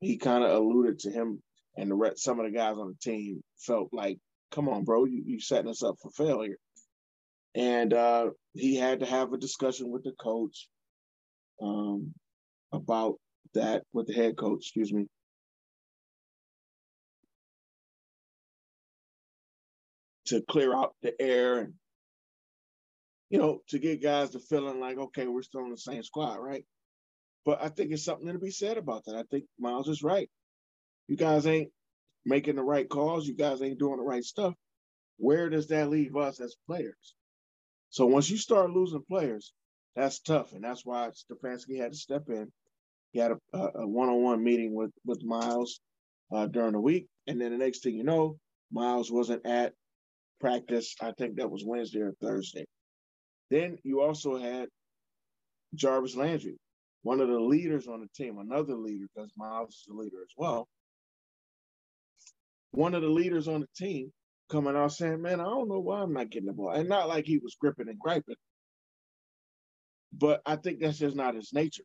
He 0.00 0.16
kind 0.16 0.44
of 0.44 0.50
alluded 0.50 1.00
to 1.00 1.10
him 1.10 1.42
and 1.76 1.90
the 1.90 1.94
rest, 1.94 2.22
some 2.22 2.40
of 2.40 2.46
the 2.46 2.56
guys 2.56 2.76
on 2.76 2.88
the 2.88 3.10
team 3.10 3.42
felt 3.58 3.88
like, 3.92 4.18
"Come 4.50 4.68
on, 4.68 4.84
bro, 4.84 5.04
you 5.04 5.22
you 5.26 5.40
setting 5.40 5.70
us 5.70 5.82
up 5.82 5.96
for 6.02 6.10
failure." 6.10 6.56
And 7.54 7.92
uh, 7.92 8.30
he 8.54 8.76
had 8.76 9.00
to 9.00 9.06
have 9.06 9.32
a 9.32 9.38
discussion 9.38 9.90
with 9.90 10.04
the 10.04 10.12
coach 10.12 10.68
um, 11.60 12.14
about 12.72 13.16
that 13.54 13.82
with 13.92 14.06
the 14.06 14.14
head 14.14 14.36
coach, 14.36 14.60
excuse 14.60 14.92
me. 14.92 15.06
To 20.26 20.42
clear 20.48 20.74
out 20.74 20.94
the 21.02 21.12
air 21.20 21.58
and, 21.58 21.74
you 23.30 23.38
know, 23.38 23.60
to 23.70 23.80
get 23.80 24.02
guys 24.02 24.30
to 24.30 24.38
feeling 24.38 24.78
like, 24.78 24.96
okay, 24.96 25.26
we're 25.26 25.42
still 25.42 25.64
in 25.64 25.70
the 25.70 25.76
same 25.76 26.04
squad, 26.04 26.36
right? 26.36 26.64
But 27.44 27.60
I 27.62 27.68
think 27.68 27.90
it's 27.90 28.04
something 28.04 28.28
to 28.32 28.38
be 28.38 28.52
said 28.52 28.76
about 28.78 29.04
that. 29.06 29.16
I 29.16 29.24
think 29.30 29.44
Myles 29.58 29.88
is 29.88 30.04
right. 30.04 30.30
You 31.08 31.16
guys 31.16 31.46
ain't 31.46 31.72
making 32.24 32.56
the 32.56 32.62
right 32.62 32.88
calls. 32.88 33.26
You 33.26 33.34
guys 33.34 33.62
ain't 33.62 33.78
doing 33.78 33.96
the 33.96 34.02
right 34.02 34.24
stuff. 34.24 34.54
Where 35.18 35.50
does 35.50 35.68
that 35.68 35.90
leave 35.90 36.16
us 36.16 36.40
as 36.40 36.56
players? 36.66 37.14
So 37.90 38.06
once 38.06 38.30
you 38.30 38.36
start 38.36 38.70
losing 38.70 39.02
players, 39.08 39.52
that's 39.96 40.20
tough, 40.20 40.52
and 40.52 40.62
that's 40.62 40.86
why 40.86 41.10
Stefanski 41.10 41.78
had 41.78 41.92
to 41.92 41.98
step 41.98 42.28
in 42.28 42.50
he 43.12 43.18
had 43.18 43.32
a, 43.32 43.58
a 43.74 43.86
one-on-one 43.86 44.42
meeting 44.42 44.74
with 44.74 44.92
with 45.04 45.24
Myles 45.24 45.80
uh, 46.32 46.46
during 46.46 46.72
the 46.72 46.80
week, 46.80 47.08
and 47.26 47.40
then 47.40 47.50
the 47.50 47.58
next 47.58 47.82
thing 47.82 47.96
you 47.96 48.04
know, 48.04 48.38
Myles 48.70 49.10
wasn't 49.10 49.44
at 49.46 49.74
practice. 50.40 50.94
I 51.00 51.12
think 51.12 51.36
that 51.36 51.50
was 51.50 51.64
Wednesday 51.64 52.00
or 52.00 52.14
Thursday. 52.20 52.64
Then 53.50 53.78
you 53.82 54.00
also 54.00 54.38
had 54.38 54.68
Jarvis 55.74 56.14
Landry, 56.14 56.56
one 57.02 57.20
of 57.20 57.28
the 57.28 57.40
leaders 57.40 57.88
on 57.88 58.00
the 58.00 58.08
team, 58.14 58.38
another 58.38 58.76
leader 58.76 59.06
because 59.14 59.32
Myles 59.36 59.70
is 59.70 59.88
a 59.90 59.94
leader 59.96 60.22
as 60.22 60.34
well. 60.36 60.68
One 62.72 62.94
of 62.94 63.02
the 63.02 63.08
leaders 63.08 63.48
on 63.48 63.60
the 63.60 63.68
team 63.76 64.12
coming 64.50 64.76
out 64.76 64.92
saying, 64.92 65.22
"Man, 65.22 65.40
I 65.40 65.44
don't 65.44 65.68
know 65.68 65.80
why 65.80 66.02
I'm 66.02 66.12
not 66.12 66.30
getting 66.30 66.46
the 66.48 66.52
ball," 66.52 66.70
and 66.70 66.88
not 66.88 67.08
like 67.08 67.26
he 67.26 67.38
was 67.38 67.56
gripping 67.60 67.88
and 67.88 67.98
griping, 67.98 68.36
but 70.12 70.42
I 70.46 70.56
think 70.56 70.80
that's 70.80 70.98
just 70.98 71.16
not 71.16 71.34
his 71.34 71.52
nature. 71.52 71.84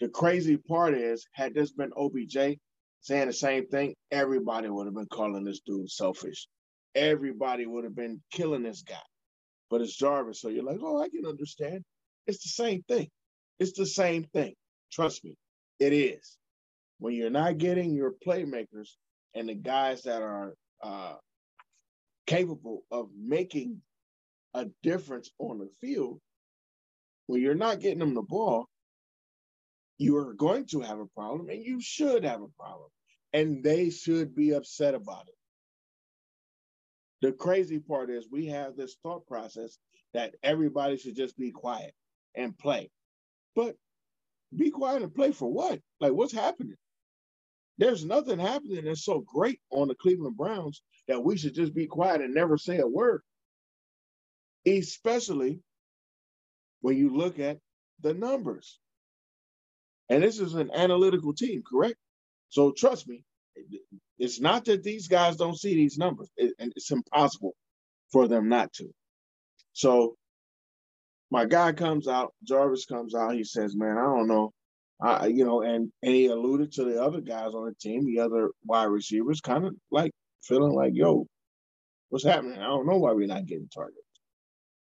The 0.00 0.08
crazy 0.08 0.58
part 0.58 0.94
is, 0.94 1.26
had 1.32 1.54
this 1.54 1.72
been 1.72 1.92
OBJ 1.96 2.58
saying 3.00 3.26
the 3.28 3.32
same 3.32 3.66
thing, 3.68 3.94
everybody 4.10 4.68
would 4.68 4.86
have 4.86 4.94
been 4.94 5.08
calling 5.12 5.44
this 5.44 5.60
dude 5.66 5.90
selfish. 5.90 6.48
Everybody 6.94 7.66
would 7.66 7.84
have 7.84 7.96
been 7.96 8.22
killing 8.32 8.62
this 8.64 8.82
guy. 8.82 8.96
But 9.70 9.82
it's 9.82 9.96
Jarvis, 9.96 10.40
so 10.40 10.48
you're 10.48 10.64
like, 10.64 10.80
oh, 10.82 11.02
I 11.02 11.08
can 11.08 11.26
understand. 11.26 11.84
It's 12.26 12.42
the 12.42 12.50
same 12.50 12.82
thing. 12.88 13.08
It's 13.58 13.76
the 13.76 13.86
same 13.86 14.24
thing. 14.24 14.54
Trust 14.92 15.24
me, 15.24 15.36
it 15.80 15.92
is. 15.92 16.38
When 16.98 17.14
you're 17.14 17.30
not 17.30 17.58
getting 17.58 17.94
your 17.94 18.14
playmakers 18.26 18.90
and 19.34 19.48
the 19.48 19.54
guys 19.54 20.02
that 20.02 20.22
are 20.22 20.54
uh, 20.82 21.14
capable 22.26 22.82
of 22.90 23.08
making 23.16 23.80
a 24.54 24.66
difference 24.82 25.30
on 25.38 25.58
the 25.58 25.68
field, 25.80 26.20
when 27.26 27.40
you're 27.40 27.54
not 27.54 27.80
getting 27.80 27.98
them 27.98 28.14
the 28.14 28.22
ball, 28.22 28.66
you 29.98 30.16
are 30.16 30.32
going 30.34 30.66
to 30.66 30.80
have 30.80 30.98
a 30.98 31.06
problem 31.06 31.48
and 31.48 31.62
you 31.62 31.80
should 31.80 32.24
have 32.24 32.42
a 32.42 32.48
problem. 32.58 32.88
And 33.32 33.62
they 33.62 33.90
should 33.90 34.34
be 34.34 34.52
upset 34.52 34.94
about 34.94 35.28
it. 35.28 35.34
The 37.20 37.32
crazy 37.32 37.78
part 37.78 38.10
is 38.10 38.26
we 38.30 38.46
have 38.46 38.76
this 38.76 38.96
thought 39.02 39.26
process 39.26 39.76
that 40.14 40.34
everybody 40.42 40.96
should 40.96 41.16
just 41.16 41.36
be 41.36 41.50
quiet 41.50 41.92
and 42.34 42.56
play. 42.56 42.90
But 43.54 43.76
be 44.56 44.70
quiet 44.70 45.02
and 45.02 45.14
play 45.14 45.32
for 45.32 45.52
what? 45.52 45.80
Like 46.00 46.12
what's 46.12 46.32
happening? 46.32 46.76
There's 47.78 48.04
nothing 48.04 48.38
happening 48.38 48.84
that's 48.84 49.04
so 49.04 49.20
great 49.20 49.60
on 49.70 49.88
the 49.88 49.94
Cleveland 49.94 50.36
Browns 50.36 50.82
that 51.08 51.22
we 51.22 51.36
should 51.36 51.54
just 51.54 51.74
be 51.74 51.86
quiet 51.86 52.20
and 52.20 52.34
never 52.34 52.58
say 52.58 52.78
a 52.78 52.86
word. 52.86 53.22
Especially 54.66 55.60
when 56.80 56.96
you 56.96 57.16
look 57.16 57.38
at 57.38 57.58
the 58.02 58.14
numbers. 58.14 58.78
And 60.08 60.22
this 60.22 60.40
is 60.40 60.54
an 60.54 60.70
analytical 60.74 61.34
team, 61.34 61.62
correct? 61.68 61.96
So 62.50 62.72
trust 62.72 63.08
me, 63.08 63.24
it's 64.18 64.40
not 64.40 64.64
that 64.66 64.82
these 64.82 65.08
guys 65.08 65.36
don't 65.36 65.58
see 65.58 65.74
these 65.74 65.98
numbers, 65.98 66.30
it, 66.36 66.54
and 66.58 66.72
it's 66.76 66.90
impossible 66.90 67.54
for 68.12 68.28
them 68.28 68.48
not 68.48 68.72
to. 68.74 68.88
So 69.72 70.16
my 71.30 71.44
guy 71.46 71.72
comes 71.72 72.08
out, 72.08 72.34
Jarvis 72.44 72.86
comes 72.86 73.14
out. 73.14 73.34
He 73.34 73.44
says, 73.44 73.76
"Man, 73.76 73.98
I 73.98 74.04
don't 74.04 74.28
know." 74.28 74.52
I, 75.00 75.26
you 75.26 75.44
know, 75.44 75.62
and 75.62 75.92
and 76.02 76.14
he 76.14 76.26
alluded 76.26 76.72
to 76.72 76.84
the 76.84 77.02
other 77.02 77.20
guys 77.20 77.54
on 77.54 77.66
the 77.66 77.74
team, 77.80 78.04
the 78.04 78.20
other 78.20 78.50
wide 78.64 78.84
receivers, 78.84 79.40
kind 79.40 79.64
of 79.64 79.74
like 79.90 80.10
feeling 80.42 80.72
like, 80.72 80.92
"Yo, 80.94 81.26
what's 82.08 82.24
happening? 82.24 82.58
I 82.58 82.64
don't 82.64 82.86
know 82.86 82.98
why 82.98 83.12
we're 83.12 83.28
not 83.28 83.46
getting 83.46 83.68
targets." 83.72 84.02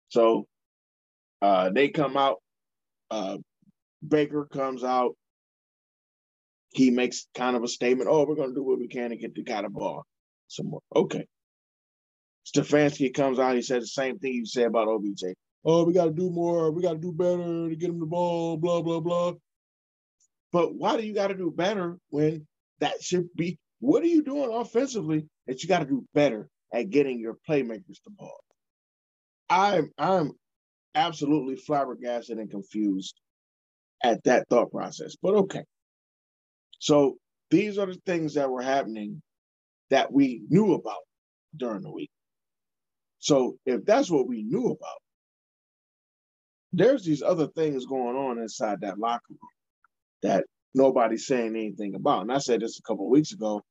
So 0.09 0.47
uh, 1.43 1.71
they 1.71 1.89
come 1.89 2.17
out. 2.17 2.37
Uh, 3.11 3.39
Baker 4.07 4.47
comes 4.53 4.85
out. 4.85 5.17
He 6.73 6.91
makes 6.91 7.27
kind 7.35 7.57
of 7.57 7.65
a 7.65 7.69
statement. 7.69 8.09
Oh, 8.11 8.25
we're 8.27 8.37
going 8.37 8.51
to 8.51 8.55
do 8.55 8.63
what 8.63 8.79
we 8.79 8.89
can 8.89 9.11
to 9.11 9.17
get 9.17 9.35
the 9.35 9.43
guy 9.43 9.63
the 9.63 9.69
ball 9.69 10.05
some 10.49 10.71
more. 10.71 10.83
Okay. 10.95 11.27
Stefanski 12.47 13.13
comes 13.13 13.39
out. 13.39 13.57
He 13.57 13.63
says 13.63 13.83
the 13.83 13.89
same 13.89 14.19
thing 14.19 14.35
you 14.35 14.47
said 14.47 14.67
about 14.67 14.89
OBJ. 14.89 15.35
Oh, 15.65 15.85
we 15.85 15.93
got 15.93 16.05
to 16.05 16.13
do 16.13 16.31
more. 16.31 16.71
We 16.71 16.83
got 16.83 16.93
to 16.93 16.99
do 16.99 17.13
better 17.13 17.69
to 17.69 17.77
get 17.77 17.91
him 17.91 17.99
the 17.99 18.07
ball. 18.07 18.57
Blah 18.57 18.83
blah 18.83 19.01
blah. 19.01 19.33
But 20.57 20.75
why 20.75 20.97
do 20.97 21.07
you 21.07 21.13
got 21.13 21.27
to 21.27 21.35
do 21.35 21.51
better 21.51 21.99
when 22.09 22.47
that 22.81 23.03
should 23.03 23.29
be? 23.37 23.59
What 23.81 24.03
are 24.03 24.07
you 24.07 24.23
doing 24.23 24.51
offensively 24.51 25.29
that 25.47 25.63
you 25.63 25.69
got 25.69 25.81
to 25.81 25.85
do 25.85 26.07
better 26.15 26.49
at 26.73 26.89
getting 26.89 27.21
your 27.21 27.37
playmakers 27.47 28.01
the 28.07 28.11
ball? 28.17 28.41
I'm 29.51 29.91
I'm 29.99 30.33
absolutely 30.95 31.57
flabbergasted 31.57 32.39
and 32.39 32.51
confused 32.51 33.21
at 34.03 34.25
that 34.25 34.49
thought 34.49 34.71
process. 34.71 35.15
But 35.23 35.35
okay. 35.35 35.65
So 36.79 37.19
these 37.51 37.77
are 37.77 37.85
the 37.85 38.01
things 38.07 38.33
that 38.33 38.51
were 38.51 38.63
happening 38.63 39.21
that 39.91 40.11
we 40.11 40.41
knew 40.49 40.73
about 40.73 41.05
during 41.55 41.83
the 41.83 41.93
week. 41.93 42.11
So 43.19 43.59
if 43.67 43.85
that's 43.85 44.11
what 44.11 44.27
we 44.27 44.43
knew 44.43 44.69
about, 44.69 45.03
there's 46.73 47.05
these 47.05 47.21
other 47.21 47.47
things 47.49 47.85
going 47.85 48.17
on 48.17 48.39
inside 48.39 48.81
that 48.81 48.99
locker 48.99 49.21
room 49.29 49.51
that 50.27 50.45
nobody's 50.75 51.27
saying 51.27 51.57
anything 51.57 51.95
about. 51.95 52.23
And 52.23 52.33
I 52.33 52.39
said 52.39 52.61
this 52.61 52.79
a 52.79 52.83
couple 52.83 53.09
weeks 53.09 53.33
ago 53.33 53.63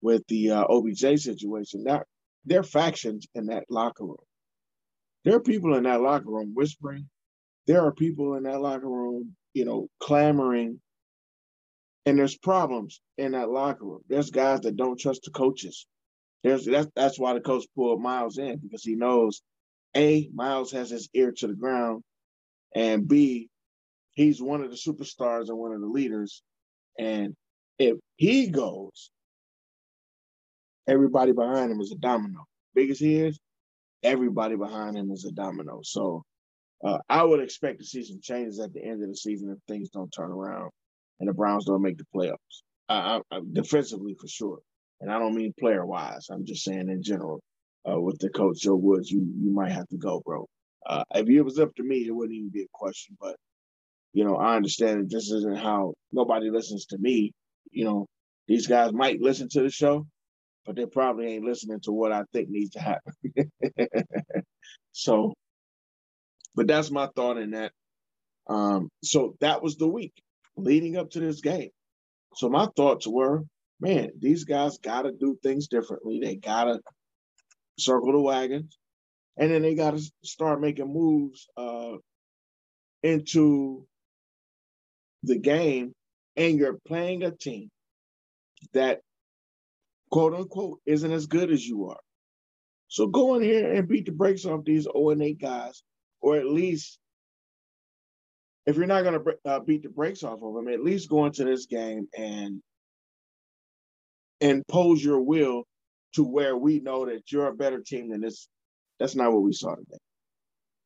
with 0.00 0.22
the 0.28 0.52
uh, 0.52 0.64
OBJ 0.68 1.20
situation. 1.20 1.84
That 1.84 2.04
there 2.44 2.60
are 2.60 2.64
factions 2.64 3.26
in 3.34 3.46
that 3.46 3.64
locker 3.68 4.04
room. 4.04 4.16
There 5.24 5.36
are 5.36 5.40
people 5.40 5.74
in 5.74 5.82
that 5.84 6.00
locker 6.00 6.30
room 6.30 6.52
whispering. 6.54 7.08
There 7.66 7.82
are 7.82 7.92
people 7.92 8.34
in 8.34 8.44
that 8.44 8.60
locker 8.60 8.88
room, 8.88 9.34
you 9.54 9.64
know, 9.64 9.88
clamoring. 10.00 10.80
And 12.06 12.16
there's 12.16 12.38
problems 12.38 13.00
in 13.18 13.32
that 13.32 13.50
locker 13.50 13.84
room. 13.84 14.02
There's 14.08 14.30
guys 14.30 14.60
that 14.60 14.76
don't 14.76 14.98
trust 14.98 15.22
the 15.24 15.32
coaches. 15.32 15.86
There's 16.44 16.64
that's 16.64 16.88
that's 16.94 17.18
why 17.18 17.34
the 17.34 17.40
coach 17.40 17.64
pulled 17.74 18.00
Myles 18.00 18.38
in 18.38 18.58
because 18.58 18.84
he 18.84 18.94
knows, 18.94 19.42
a 19.96 20.30
Myles 20.32 20.70
has 20.70 20.90
his 20.90 21.08
ear 21.12 21.32
to 21.38 21.48
the 21.48 21.54
ground, 21.54 22.04
and 22.76 23.08
b 23.08 23.48
he's 24.16 24.42
one 24.42 24.62
of 24.62 24.70
the 24.70 24.76
superstars 24.76 25.48
and 25.48 25.58
one 25.58 25.72
of 25.72 25.80
the 25.80 25.86
leaders. 25.86 26.42
And 26.98 27.34
if 27.78 27.96
he 28.16 28.48
goes, 28.48 29.10
everybody 30.88 31.32
behind 31.32 31.70
him 31.70 31.80
is 31.80 31.92
a 31.92 31.98
domino. 31.98 32.46
Big 32.74 32.90
as 32.90 32.98
he 32.98 33.16
is, 33.16 33.38
everybody 34.02 34.56
behind 34.56 34.96
him 34.96 35.12
is 35.12 35.24
a 35.24 35.32
domino. 35.32 35.80
So 35.84 36.24
uh, 36.84 36.98
I 37.08 37.22
would 37.22 37.40
expect 37.40 37.78
to 37.78 37.84
see 37.84 38.02
some 38.02 38.20
changes 38.20 38.58
at 38.58 38.72
the 38.72 38.82
end 38.82 39.02
of 39.02 39.08
the 39.08 39.16
season 39.16 39.50
if 39.50 39.58
things 39.68 39.90
don't 39.90 40.10
turn 40.10 40.30
around 40.30 40.70
and 41.20 41.28
the 41.28 41.34
Browns 41.34 41.66
don't 41.66 41.82
make 41.82 41.98
the 41.98 42.06
playoffs. 42.14 42.62
Uh, 42.88 43.20
defensively, 43.52 44.16
for 44.18 44.28
sure. 44.28 44.58
And 45.00 45.10
I 45.10 45.18
don't 45.18 45.34
mean 45.34 45.52
player 45.58 45.84
wise. 45.84 46.28
I'm 46.30 46.46
just 46.46 46.64
saying 46.64 46.88
in 46.88 47.02
general. 47.02 47.40
Uh, 47.88 48.00
with 48.00 48.18
the 48.18 48.28
coach 48.30 48.58
Joe 48.62 48.74
Woods, 48.74 49.12
you 49.12 49.20
you 49.40 49.52
might 49.52 49.70
have 49.70 49.86
to 49.88 49.96
go, 49.96 50.20
bro. 50.24 50.44
Uh, 50.84 51.04
if 51.14 51.28
it 51.28 51.42
was 51.42 51.60
up 51.60 51.72
to 51.76 51.84
me, 51.84 51.98
it 51.98 52.10
wouldn't 52.10 52.36
even 52.36 52.50
be 52.50 52.62
a 52.62 52.68
question. 52.72 53.16
But 53.20 53.36
you 54.16 54.24
know, 54.24 54.36
I 54.36 54.56
understand 54.56 55.00
that 55.00 55.10
this 55.14 55.30
isn't 55.30 55.58
how 55.58 55.92
nobody 56.10 56.48
listens 56.48 56.86
to 56.86 56.96
me. 56.96 57.34
You 57.70 57.84
know, 57.84 58.06
these 58.48 58.66
guys 58.66 58.90
might 58.94 59.20
listen 59.20 59.46
to 59.50 59.60
the 59.60 59.68
show, 59.68 60.06
but 60.64 60.74
they 60.74 60.86
probably 60.86 61.34
ain't 61.34 61.44
listening 61.44 61.80
to 61.82 61.92
what 61.92 62.12
I 62.12 62.22
think 62.32 62.48
needs 62.48 62.70
to 62.70 62.80
happen. 62.80 63.12
so, 64.92 65.34
but 66.54 66.66
that's 66.66 66.90
my 66.90 67.10
thought 67.14 67.36
in 67.36 67.50
that. 67.50 67.72
Um, 68.48 68.88
so 69.04 69.36
that 69.40 69.62
was 69.62 69.76
the 69.76 69.86
week 69.86 70.14
leading 70.56 70.96
up 70.96 71.10
to 71.10 71.20
this 71.20 71.42
game. 71.42 71.68
So 72.36 72.48
my 72.48 72.68
thoughts 72.74 73.06
were, 73.06 73.42
man, 73.80 74.12
these 74.18 74.44
guys 74.44 74.78
got 74.78 75.02
to 75.02 75.12
do 75.12 75.36
things 75.42 75.68
differently. 75.68 76.20
They 76.22 76.36
got 76.36 76.64
to 76.64 76.80
circle 77.78 78.12
the 78.12 78.20
wagons, 78.20 78.78
and 79.36 79.50
then 79.50 79.60
they 79.60 79.74
got 79.74 79.90
to 79.90 80.10
start 80.24 80.62
making 80.62 80.90
moves 80.90 81.46
uh, 81.58 81.96
into 83.02 83.86
the 85.26 85.38
game 85.38 85.92
and 86.36 86.58
you're 86.58 86.78
playing 86.86 87.22
a 87.22 87.30
team 87.30 87.68
that 88.72 89.00
quote 90.10 90.34
unquote 90.34 90.80
isn't 90.86 91.12
as 91.12 91.26
good 91.26 91.50
as 91.50 91.66
you 91.66 91.88
are. 91.88 92.00
So 92.88 93.06
go 93.08 93.34
in 93.34 93.42
here 93.42 93.72
and 93.72 93.88
beat 93.88 94.06
the 94.06 94.12
brakes 94.12 94.44
off 94.44 94.64
these 94.64 94.84
0 94.84 95.10
and 95.10 95.22
8 95.22 95.40
guys, 95.40 95.82
or 96.20 96.36
at 96.36 96.46
least 96.46 96.98
if 98.64 98.76
you're 98.76 98.86
not 98.86 99.02
going 99.02 99.22
to 99.22 99.36
uh, 99.44 99.60
beat 99.60 99.82
the 99.82 99.88
brakes 99.88 100.22
off 100.22 100.42
of 100.42 100.54
them, 100.54 100.68
at 100.68 100.82
least 100.82 101.08
go 101.08 101.26
into 101.26 101.44
this 101.44 101.66
game 101.66 102.08
and 102.16 102.60
impose 104.40 105.02
your 105.02 105.20
will 105.20 105.64
to 106.14 106.24
where 106.24 106.56
we 106.56 106.80
know 106.80 107.06
that 107.06 107.30
you're 107.30 107.48
a 107.48 107.54
better 107.54 107.80
team 107.80 108.10
than 108.10 108.20
this. 108.20 108.48
That's 108.98 109.14
not 109.14 109.32
what 109.32 109.42
we 109.42 109.52
saw 109.52 109.74
today. 109.74 109.98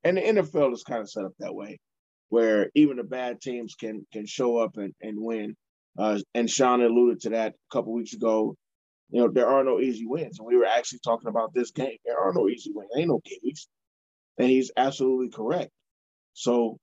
And 0.05 0.17
the 0.17 0.23
NFL 0.23 0.73
is 0.73 0.83
kind 0.83 1.01
of 1.01 1.11
set 1.11 1.25
up 1.25 1.33
that 1.39 1.55
way 1.55 1.79
where 2.31 2.71
even 2.75 2.97
the 2.97 3.05
bad 3.05 3.41
teams 3.41 3.75
can 3.75 4.07
can 4.13 4.25
show 4.27 4.57
up 4.57 4.77
and, 4.79 4.95
and 5.03 5.21
win. 5.21 5.55
Uh, 5.99 6.19
and 6.35 6.49
Sean 6.49 6.81
alluded 6.81 7.21
to 7.21 7.31
that 7.31 7.53
a 7.53 7.75
couple 7.75 7.93
weeks 7.93 8.15
ago. 8.15 8.57
You 9.11 9.23
know, 9.23 9.29
there 9.29 9.49
are 9.49 9.65
no 9.65 9.81
easy 9.81 10.07
wins. 10.07 10.39
And 10.39 10.47
we 10.47 10.57
were 10.57 10.67
actually 10.67 11.01
talking 11.05 11.29
about 11.29 11.53
this 11.53 11.73
game. 11.73 11.97
There 12.05 12.19
are 12.19 12.33
no 12.33 12.49
easy 12.49 12.71
wins. 12.73 12.89
There 12.93 13.01
ain't 13.01 13.11
no 13.11 13.21
gimmies. 13.21 13.67
And 14.39 14.49
he's 14.49 14.71
absolutely 14.77 15.31
correct. 15.31 15.71
So 16.33 16.79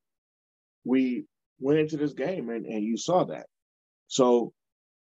we 0.84 1.26
went 1.60 1.80
into 1.80 1.98
this 1.98 2.14
game 2.14 2.50
and, 2.50 2.66
and 2.66 2.84
you 2.84 2.98
saw 2.98 3.24
that. 3.26 3.48
So 4.08 4.52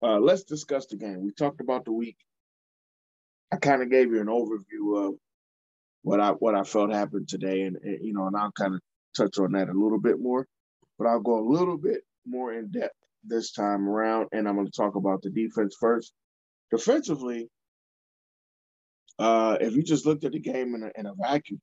uh, 0.01 0.19
let's 0.19 0.43
discuss 0.43 0.87
the 0.87 0.97
game. 0.97 1.23
We 1.23 1.31
talked 1.31 1.61
about 1.61 1.85
the 1.85 1.93
week. 1.93 2.17
I 3.51 3.57
kind 3.57 3.83
of 3.83 3.91
gave 3.91 4.11
you 4.11 4.19
an 4.19 4.27
overview 4.27 5.07
of 5.07 5.13
what 6.01 6.19
I 6.19 6.31
what 6.31 6.55
I 6.55 6.63
felt 6.63 6.91
happened 6.91 7.29
today, 7.29 7.61
and, 7.61 7.77
and 7.77 7.99
you 8.01 8.13
know, 8.13 8.27
and 8.27 8.35
I'll 8.35 8.51
kind 8.51 8.75
of 8.75 8.81
touch 9.15 9.37
on 9.39 9.53
that 9.53 9.69
a 9.69 9.73
little 9.73 9.99
bit 9.99 10.19
more, 10.19 10.47
but 10.97 11.07
I'll 11.07 11.19
go 11.19 11.39
a 11.39 11.49
little 11.49 11.77
bit 11.77 12.01
more 12.25 12.53
in 12.53 12.71
depth 12.71 12.95
this 13.23 13.51
time 13.51 13.87
around, 13.87 14.27
and 14.31 14.47
I'm 14.47 14.55
going 14.55 14.67
to 14.67 14.71
talk 14.71 14.95
about 14.95 15.21
the 15.21 15.29
defense 15.29 15.75
first. 15.79 16.13
Defensively, 16.71 17.49
uh, 19.19 19.57
if 19.61 19.75
you 19.75 19.83
just 19.83 20.05
looked 20.05 20.23
at 20.23 20.31
the 20.31 20.39
game 20.39 20.75
in 20.75 20.83
a, 20.83 20.91
in 20.99 21.05
a 21.05 21.13
vacuum, 21.15 21.61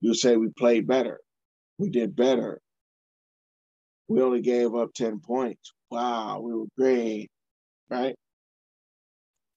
you'd 0.00 0.16
say 0.16 0.36
we 0.36 0.48
played 0.48 0.86
better, 0.86 1.20
we 1.78 1.90
did 1.90 2.16
better. 2.16 2.60
We 4.08 4.22
only 4.22 4.40
gave 4.40 4.74
up 4.74 4.92
10 4.94 5.20
points. 5.20 5.72
Wow, 5.88 6.40
we 6.40 6.52
were 6.52 6.66
great, 6.76 7.30
right? 7.88 8.16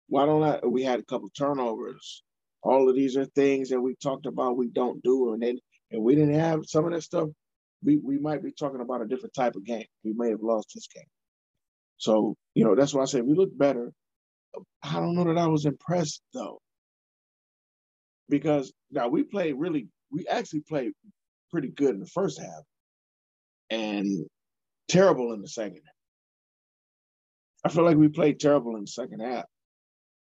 Why 0.10 0.28
don't 0.28 0.44
I? 0.44 0.60
We 0.64 0.84
had 0.84 1.00
a 1.00 1.06
couple 1.06 1.30
turnovers. 1.30 2.22
All 2.62 2.88
of 2.88 2.96
these 2.96 3.18
are 3.18 3.26
things 3.26 3.70
that 3.70 3.82
we 3.82 3.96
talked 3.96 4.28
about 4.28 4.58
we 4.58 4.70
don't 4.70 5.02
do, 5.02 5.34
and 5.34 5.42
then 5.42 5.58
and 5.94 6.04
we 6.04 6.16
didn't 6.16 6.34
have 6.34 6.66
some 6.66 6.86
of 6.86 6.92
that 6.92 7.04
stuff, 7.04 7.30
we, 7.84 7.98
we 7.98 8.18
might 8.18 8.44
be 8.44 8.52
talking 8.52 8.82
about 8.82 9.02
a 9.02 9.08
different 9.08 9.36
type 9.36 9.56
of 9.56 9.64
game. 9.64 9.86
We 10.04 10.14
may 10.14 10.32
have 10.32 10.42
lost 10.42 10.72
this 10.74 10.88
game. 10.94 11.04
So, 11.98 12.36
you 12.56 12.66
know, 12.66 12.76
that's 12.76 12.94
why 12.94 13.04
I 13.04 13.06
say 13.06 13.22
we 13.22 13.36
look 13.36 13.56
better. 13.58 13.94
I 14.84 14.94
don't 14.96 15.16
know 15.16 15.26
that 15.26 15.38
I 15.38 15.48
was 15.48 15.66
impressed 15.66 16.22
though. 16.34 16.60
Because 18.28 18.74
now 18.92 19.08
we 19.08 19.24
played 19.24 19.56
really, 19.58 19.88
we 20.12 20.26
actually 20.28 20.62
played 20.62 20.94
pretty 21.52 21.70
good 21.70 21.92
in 21.92 22.00
the 22.00 22.08
first 22.08 22.40
half 22.40 22.64
and 23.70 24.26
terrible 24.88 25.34
in 25.34 25.42
the 25.42 25.48
second. 25.48 25.82
I 27.64 27.70
feel 27.70 27.84
like 27.84 27.98
we 27.98 28.08
played 28.08 28.40
terrible 28.40 28.76
in 28.76 28.82
the 28.82 28.88
second 28.88 29.20
half. 29.20 29.46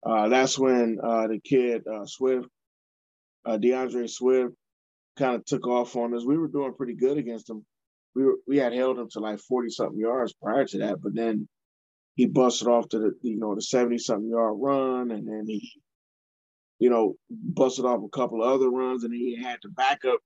Uh, 0.05 0.27
that's 0.29 0.59
when 0.59 0.99
uh, 1.03 1.27
the 1.27 1.39
kid 1.39 1.83
uh, 1.87 2.05
Swift, 2.05 2.47
uh, 3.45 3.57
D'Andre 3.57 4.07
Swift, 4.07 4.53
kind 5.17 5.35
of 5.35 5.45
took 5.45 5.67
off 5.67 5.95
on 5.95 6.13
us. 6.13 6.25
We 6.25 6.37
were 6.37 6.47
doing 6.47 6.73
pretty 6.73 6.95
good 6.95 7.17
against 7.17 7.49
him. 7.49 7.65
We 8.15 8.25
were 8.25 8.35
we 8.47 8.57
had 8.57 8.73
held 8.73 8.99
him 8.99 9.09
to 9.11 9.19
like 9.19 9.39
40 9.39 9.69
something 9.69 9.99
yards 9.99 10.33
prior 10.33 10.65
to 10.65 10.77
that, 10.79 11.01
but 11.01 11.15
then 11.15 11.47
he 12.15 12.27
busted 12.27 12.67
off 12.67 12.89
to 12.89 12.99
the 12.99 13.11
you 13.21 13.37
know 13.37 13.55
the 13.55 13.61
70 13.61 13.97
something 13.97 14.29
yard 14.29 14.55
run 14.59 15.09
and 15.09 15.27
then 15.27 15.45
he 15.47 15.71
you 16.77 16.91
know 16.91 17.15
busted 17.29 17.85
off 17.85 18.03
a 18.03 18.09
couple 18.09 18.43
of 18.43 18.53
other 18.53 18.69
runs 18.69 19.03
and 19.03 19.13
he 19.13 19.41
had 19.41 19.59
to 19.63 19.69
back 19.69 20.05
up 20.05 20.19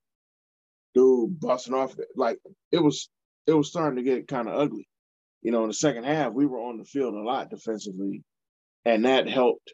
dude 0.94 1.40
busting 1.40 1.74
off 1.74 1.96
like 2.16 2.40
it 2.72 2.84
was 2.84 3.10
it 3.46 3.54
was 3.54 3.70
starting 3.70 3.98
to 3.98 4.04
get 4.04 4.28
kind 4.28 4.48
of 4.48 4.60
ugly. 4.60 4.88
You 5.42 5.52
know, 5.52 5.62
in 5.64 5.70
the 5.70 5.74
second 5.74 6.04
half, 6.04 6.34
we 6.34 6.46
were 6.46 6.60
on 6.60 6.78
the 6.78 6.84
field 6.84 7.14
a 7.14 7.22
lot 7.22 7.50
defensively, 7.50 8.24
and 8.84 9.06
that 9.06 9.30
helped 9.30 9.74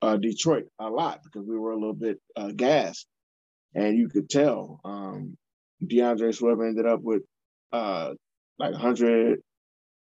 uh, 0.00 0.16
Detroit 0.16 0.64
a 0.78 0.88
lot 0.88 1.20
because 1.22 1.46
we 1.46 1.58
were 1.58 1.72
a 1.72 1.78
little 1.78 1.94
bit 1.94 2.18
uh, 2.36 2.50
gassed 2.54 3.06
and 3.74 3.96
you 3.96 4.08
could 4.08 4.28
tell. 4.28 4.80
Um, 4.84 5.36
D'Andre 5.86 6.32
Swift 6.32 6.60
ended 6.60 6.86
up 6.86 7.00
with 7.02 7.22
uh, 7.72 8.12
like 8.58 8.72
100, 8.72 9.40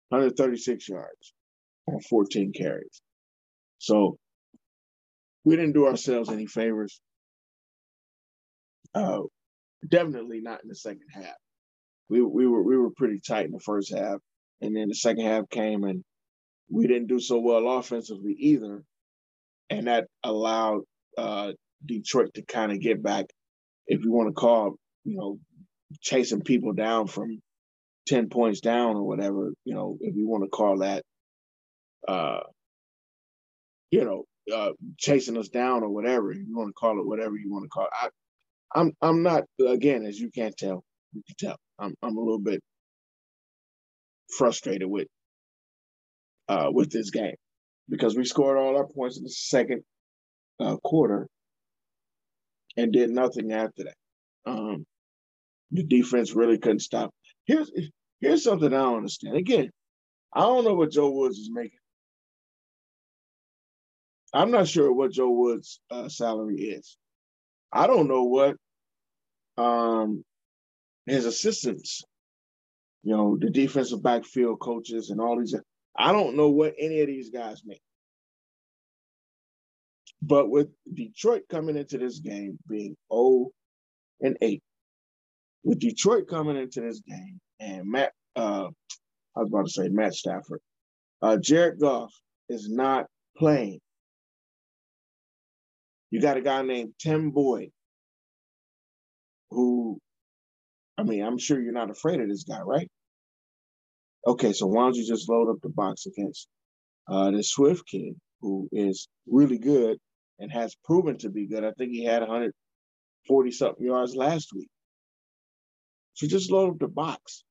136 0.09 0.89
yards 0.89 1.33
on 1.87 1.99
14 2.01 2.53
carries. 2.53 3.01
So 3.79 4.17
we 5.43 5.55
didn't 5.55 5.73
do 5.73 5.87
ourselves 5.87 6.29
any 6.29 6.45
favors. 6.45 7.01
Uh, 8.93 9.21
definitely 9.87 10.41
not 10.41 10.61
in 10.63 10.69
the 10.69 10.75
second 10.75 11.07
half. 11.11 11.35
We 12.09 12.21
we 12.21 12.45
were 12.45 12.61
we 12.61 12.77
were 12.77 12.91
pretty 12.91 13.19
tight 13.25 13.45
in 13.45 13.51
the 13.51 13.59
first 13.59 13.93
half, 13.93 14.19
and 14.61 14.75
then 14.75 14.89
the 14.89 14.95
second 14.95 15.25
half 15.25 15.49
came 15.49 15.83
and 15.83 16.03
we 16.69 16.87
didn't 16.87 17.07
do 17.07 17.19
so 17.19 17.39
well 17.39 17.67
offensively 17.77 18.35
either, 18.37 18.83
and 19.69 19.87
that 19.87 20.07
allowed 20.23 20.81
uh, 21.17 21.51
Detroit 21.85 22.33
to 22.35 22.43
kind 22.43 22.71
of 22.71 22.79
get 22.79 23.01
back, 23.03 23.25
if 23.87 24.03
you 24.03 24.11
want 24.11 24.29
to 24.29 24.33
call, 24.33 24.75
you 25.03 25.17
know, 25.17 25.39
chasing 26.01 26.41
people 26.41 26.73
down 26.73 27.07
from 27.07 27.41
10 28.07 28.29
points 28.29 28.61
down 28.61 28.95
or 28.95 29.03
whatever, 29.03 29.53
you 29.65 29.73
know, 29.73 29.97
if 30.01 30.15
you 30.15 30.27
want 30.27 30.43
to 30.43 30.49
call 30.49 30.79
that, 30.79 31.03
uh, 32.07 32.41
you 33.91 34.03
know, 34.03 34.25
uh, 34.53 34.71
chasing 34.97 35.37
us 35.37 35.49
down 35.49 35.83
or 35.83 35.89
whatever, 35.89 36.31
if 36.31 36.37
you 36.37 36.55
want 36.55 36.69
to 36.69 36.73
call 36.73 36.99
it 36.99 37.07
whatever 37.07 37.35
you 37.35 37.51
want 37.51 37.63
to 37.63 37.69
call 37.69 37.85
it. 37.85 37.91
I, 37.93 38.09
I'm, 38.75 38.91
I'm 39.01 39.23
not, 39.23 39.43
again, 39.65 40.05
as 40.05 40.19
you 40.19 40.31
can't 40.31 40.55
tell, 40.57 40.83
you 41.13 41.21
can 41.27 41.35
tell, 41.49 41.57
I'm, 41.79 41.93
I'm 42.01 42.17
a 42.17 42.21
little 42.21 42.39
bit 42.39 42.61
frustrated 44.37 44.89
with, 44.89 45.07
uh, 46.49 46.69
with 46.71 46.91
this 46.91 47.11
game 47.11 47.35
because 47.89 48.15
we 48.15 48.25
scored 48.25 48.57
all 48.57 48.75
our 48.77 48.87
points 48.87 49.17
in 49.17 49.23
the 49.23 49.29
second 49.29 49.83
uh, 50.59 50.77
quarter 50.77 51.27
and 52.77 52.91
did 52.91 53.09
nothing 53.09 53.51
after 53.51 53.83
that. 53.85 53.95
Um, 54.45 54.85
the 55.71 55.83
defense 55.83 56.33
really 56.33 56.57
couldn't 56.57 56.79
stop. 56.79 57.11
Here's 57.45 57.71
here's 58.21 58.43
something 58.43 58.73
I 58.73 58.77
don't 58.77 58.97
understand. 58.97 59.37
Again, 59.37 59.71
I 60.33 60.41
don't 60.41 60.63
know 60.63 60.75
what 60.75 60.91
Joe 60.91 61.11
Woods 61.11 61.37
is 61.37 61.49
making. 61.51 61.79
I'm 64.33 64.51
not 64.51 64.67
sure 64.67 64.91
what 64.91 65.11
Joe 65.11 65.29
Woods' 65.29 65.79
uh, 65.91 66.09
salary 66.09 66.61
is. 66.61 66.97
I 67.71 67.87
don't 67.87 68.07
know 68.07 68.23
what 68.23 68.55
um, 69.57 70.23
his 71.05 71.25
assistants, 71.25 72.03
you 73.03 73.15
know, 73.15 73.37
the 73.39 73.49
defensive 73.49 74.01
backfield 74.01 74.59
coaches 74.59 75.11
and 75.11 75.21
all 75.21 75.39
these. 75.39 75.55
I 75.95 76.11
don't 76.11 76.35
know 76.35 76.49
what 76.49 76.73
any 76.79 77.01
of 77.01 77.07
these 77.07 77.29
guys 77.29 77.61
make. 77.65 77.81
But 80.25 80.49
with 80.49 80.69
Detroit 80.93 81.43
coming 81.49 81.75
into 81.75 81.97
this 81.97 82.19
game 82.19 82.57
being 82.69 82.95
0 83.11 83.49
and 84.21 84.37
8, 84.41 84.63
with 85.65 85.79
Detroit 85.79 86.29
coming 86.29 86.55
into 86.55 86.79
this 86.79 87.01
game 87.01 87.41
and 87.59 87.91
Matt, 87.91 88.13
uh, 88.37 88.69
I 89.35 89.39
was 89.39 89.49
about 89.49 89.65
to 89.65 89.71
say 89.71 89.89
Matt 89.89 90.13
Stafford, 90.13 90.61
uh, 91.21 91.35
Jared 91.35 91.77
Goff 91.81 92.13
is 92.47 92.69
not 92.69 93.07
playing. 93.37 93.81
You 96.09 96.21
got 96.21 96.37
a 96.37 96.41
guy 96.41 96.61
named 96.61 96.93
Tim 97.01 97.31
Boyle, 97.31 97.67
who, 99.49 99.99
I 100.97 101.03
mean, 101.03 101.21
I'm 101.21 101.37
sure 101.37 101.59
you're 101.59 101.73
not 101.73 101.89
afraid 101.89 102.21
of 102.21 102.29
this 102.29 102.45
guy, 102.45 102.61
right? 102.61 102.89
Okay, 104.25 104.53
so 104.53 104.67
why 104.67 104.83
don't 104.83 104.95
you 104.95 105.05
just 105.05 105.27
load 105.27 105.49
up 105.49 105.59
the 105.61 105.69
box 105.69 106.05
against 106.05 106.47
uh, 107.09 107.31
this 107.31 107.49
Swift 107.49 107.85
kid 107.85 108.15
who 108.39 108.69
is 108.71 109.09
really 109.27 109.57
good 109.57 109.97
and 110.43 110.51
has 110.51 110.75
proven 110.83 111.17
to 111.19 111.29
be 111.29 111.47
good. 111.47 111.63
I 111.63 111.71
think 111.71 111.93
he 111.93 112.03
had 112.03 112.21
140 112.21 113.51
something 113.51 113.85
yards 113.85 114.13
last 114.13 114.51
week. 114.53 114.69
So 116.15 116.27
just 116.27 116.51
load 116.51 116.71
up 116.71 116.79
the 116.79 116.89
box 116.89 117.45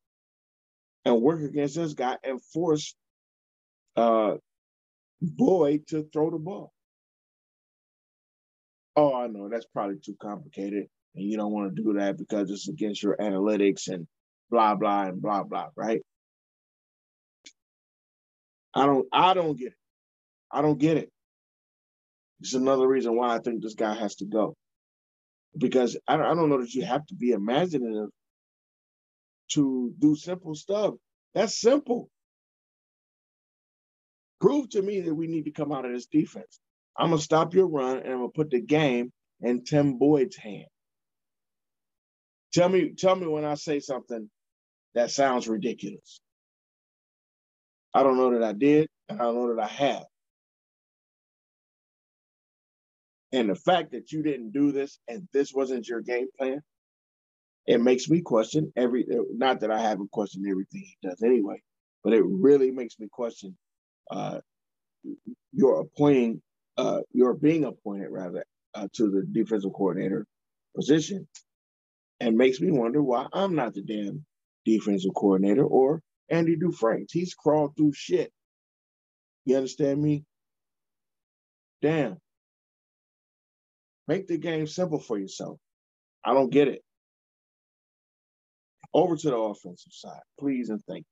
and 1.06 1.22
work 1.22 1.40
against 1.40 1.76
this 1.76 1.94
guy 1.94 2.18
and 2.22 2.40
force 2.52 2.94
uh, 3.96 4.34
Boyle 5.22 5.78
to 5.88 6.06
throw 6.12 6.30
the 6.30 6.38
ball. 6.38 6.72
Oh, 8.94 9.14
I 9.14 9.26
know 9.28 9.48
that's 9.48 9.66
probably 9.66 9.98
too 10.04 10.16
complicated, 10.20 10.86
and 11.14 11.24
you 11.24 11.38
don't 11.38 11.52
want 11.52 11.74
to 11.74 11.82
do 11.82 11.94
that 11.94 12.18
because 12.18 12.50
it's 12.50 12.68
against 12.68 13.02
your 13.02 13.16
analytics 13.16 13.88
and 13.88 14.06
blah 14.50 14.74
blah 14.74 15.04
and 15.04 15.22
blah 15.22 15.44
blah, 15.44 15.68
right? 15.76 16.02
I 18.74 18.84
don't 18.84 19.06
I 19.12 19.32
don't 19.32 19.56
get 19.56 19.68
it. 19.68 19.78
I 20.50 20.60
don't 20.60 20.78
get 20.78 20.98
it. 20.98 21.11
It's 22.42 22.54
another 22.54 22.88
reason 22.88 23.16
why 23.16 23.36
I 23.36 23.40
think 23.40 23.62
this 23.62 23.74
guy 23.74 23.94
has 23.94 24.16
to 24.16 24.26
go. 24.26 24.56
Because 25.56 25.96
I 26.08 26.16
don't, 26.16 26.26
I 26.26 26.34
don't 26.34 26.50
know 26.50 26.60
that 26.60 26.74
you 26.74 26.84
have 26.84 27.06
to 27.06 27.14
be 27.14 27.32
imaginative 27.32 28.10
to 29.52 29.94
do 29.98 30.16
simple 30.16 30.54
stuff. 30.56 30.94
That's 31.34 31.60
simple. 31.60 32.10
Prove 34.40 34.70
to 34.70 34.82
me 34.82 35.02
that 35.02 35.14
we 35.14 35.28
need 35.28 35.44
to 35.44 35.52
come 35.52 35.72
out 35.72 35.84
of 35.84 35.92
this 35.92 36.06
defense. 36.06 36.60
I'm 36.98 37.10
gonna 37.10 37.22
stop 37.22 37.54
your 37.54 37.68
run 37.68 37.98
and 37.98 38.08
I'm 38.12 38.18
gonna 38.18 38.30
put 38.30 38.50
the 38.50 38.60
game 38.60 39.12
in 39.40 39.64
Tim 39.64 39.98
Boyle's 39.98 40.36
hand. 40.36 40.66
Tell 42.54 42.68
me, 42.68 42.94
tell 42.98 43.16
me 43.16 43.26
when 43.28 43.44
I 43.44 43.54
say 43.54 43.80
something 43.80 44.30
that 44.94 45.10
sounds 45.12 45.48
ridiculous. 45.48 46.20
I 47.94 48.02
don't 48.02 48.16
know 48.18 48.32
that 48.32 48.42
I 48.42 48.52
did, 48.52 48.88
and 49.08 49.20
I 49.20 49.24
don't 49.24 49.36
know 49.36 49.54
that 49.54 49.62
I 49.64 49.68
have. 49.68 50.04
And 53.32 53.48
the 53.48 53.54
fact 53.54 53.92
that 53.92 54.12
you 54.12 54.22
didn't 54.22 54.52
do 54.52 54.72
this 54.72 54.98
and 55.08 55.26
this 55.32 55.52
wasn't 55.54 55.88
your 55.88 56.00
game 56.00 56.26
plan, 56.38 56.62
it 57.66 57.80
makes 57.80 58.08
me 58.08 58.20
question 58.20 58.72
every, 58.76 59.06
not 59.32 59.60
that 59.60 59.70
I 59.70 59.80
haven't 59.80 60.10
questioned 60.10 60.46
everything 60.48 60.82
he 60.84 61.08
does 61.08 61.22
anyway, 61.22 61.62
but 62.04 62.12
it 62.12 62.24
really 62.24 62.70
makes 62.70 62.98
me 62.98 63.08
question 63.10 63.56
uh, 64.10 64.40
your 65.52 65.80
appointing, 65.80 66.42
uh, 66.76 67.00
your 67.12 67.34
being 67.34 67.64
appointed 67.64 68.08
rather 68.10 68.44
uh, 68.74 68.88
to 68.94 69.10
the 69.10 69.24
defensive 69.32 69.72
coordinator 69.72 70.26
position 70.76 71.26
and 72.20 72.36
makes 72.36 72.60
me 72.60 72.70
wonder 72.70 73.02
why 73.02 73.26
I'm 73.32 73.54
not 73.54 73.74
the 73.74 73.82
damn 73.82 74.24
defensive 74.64 75.12
coordinator 75.14 75.64
or 75.64 76.02
Andy 76.28 76.56
Dufresne. 76.56 77.06
He's 77.10 77.34
crawled 77.34 77.76
through 77.76 77.92
shit. 77.94 78.32
You 79.44 79.56
understand 79.56 80.00
me? 80.00 80.24
Damn. 81.82 82.18
Make 84.12 84.26
the 84.26 84.36
game 84.36 84.66
simple 84.66 84.98
for 84.98 85.18
yourself. 85.18 85.58
I 86.22 86.34
don't 86.34 86.52
get 86.52 86.68
it. 86.68 86.82
Over 88.92 89.16
to 89.16 89.30
the 89.30 89.36
offensive 89.38 89.94
side, 89.94 90.20
please 90.38 90.68
and 90.68 90.84
thank 90.84 91.06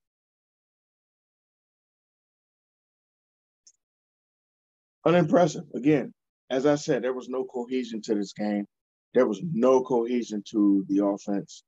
you. 5.07 5.13
Unimpressive. 5.15 5.65
Again, 5.75 6.13
as 6.51 6.67
I 6.67 6.75
said, 6.75 7.03
there 7.03 7.15
was 7.15 7.31
no 7.31 7.45
cohesion 7.45 8.03
to 8.03 8.15
this 8.15 8.35
game. 8.35 8.67
There 9.15 9.27
was 9.27 9.41
no 9.51 9.83
cohesion 9.83 10.43
to 10.51 10.85
the 10.87 11.03
offense. 11.07 11.63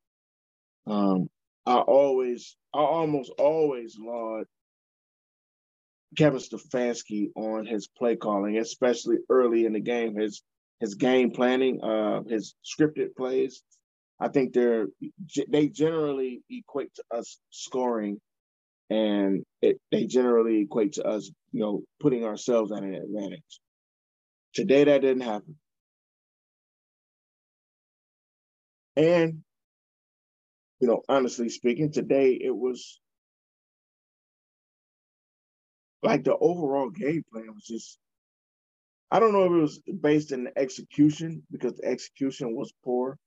Um, 0.87 1.31
I 1.65 1.77
always, 1.79 2.59
I 2.75 2.81
almost 2.81 3.33
always 3.39 3.97
laud 3.99 4.45
Kevin 6.15 6.41
Stefanski 6.41 7.31
on 7.35 7.65
his 7.65 7.89
play 7.89 8.17
calling, 8.17 8.59
especially 8.59 9.17
early 9.31 9.65
in 9.65 9.73
the 9.73 9.81
game. 9.81 10.15
His 10.15 10.43
his 10.83 10.97
game 10.97 11.31
planning, 11.31 11.81
uh, 11.81 12.23
his 12.29 12.57
scripted 12.65 13.15
plays. 13.17 13.63
I 14.19 14.29
think 14.29 14.53
they're 14.53 14.89
they 15.49 15.69
generally 15.69 16.43
equate 16.51 16.93
to 16.97 17.05
us 17.17 17.39
scoring, 17.51 18.21
and 18.91 19.45
it, 19.63 19.81
they 19.93 20.07
generally 20.07 20.63
equate 20.63 20.95
to 20.95 21.07
us, 21.07 21.31
you 21.53 21.61
know, 21.61 21.83
putting 22.01 22.25
ourselves 22.25 22.73
at 22.73 22.83
an 22.83 22.95
advantage. 22.95 23.61
Today, 24.55 24.83
that 24.83 25.03
didn't 25.03 25.23
happen, 25.23 25.57
and 28.97 29.45
you 30.81 30.89
know, 30.89 31.03
honestly 31.09 31.49
speaking, 31.49 31.93
today 31.93 32.33
it 32.43 32.55
was 32.55 33.01
like 36.03 36.25
the 36.25 36.37
overall 36.37 36.91
game 36.91 37.23
plan 37.33 37.55
was 37.55 37.65
just 37.65 37.99
I 39.13 39.21
don't 39.21 39.35
know 39.35 39.45
if 39.45 39.53
it 39.53 39.61
was 39.61 39.81
based 40.01 40.33
in 40.33 40.45
the 40.45 40.59
execution 40.59 41.43
because 41.53 41.75
the 41.75 41.87
execution 41.87 42.57
was 42.57 42.73
poor. 42.83 43.19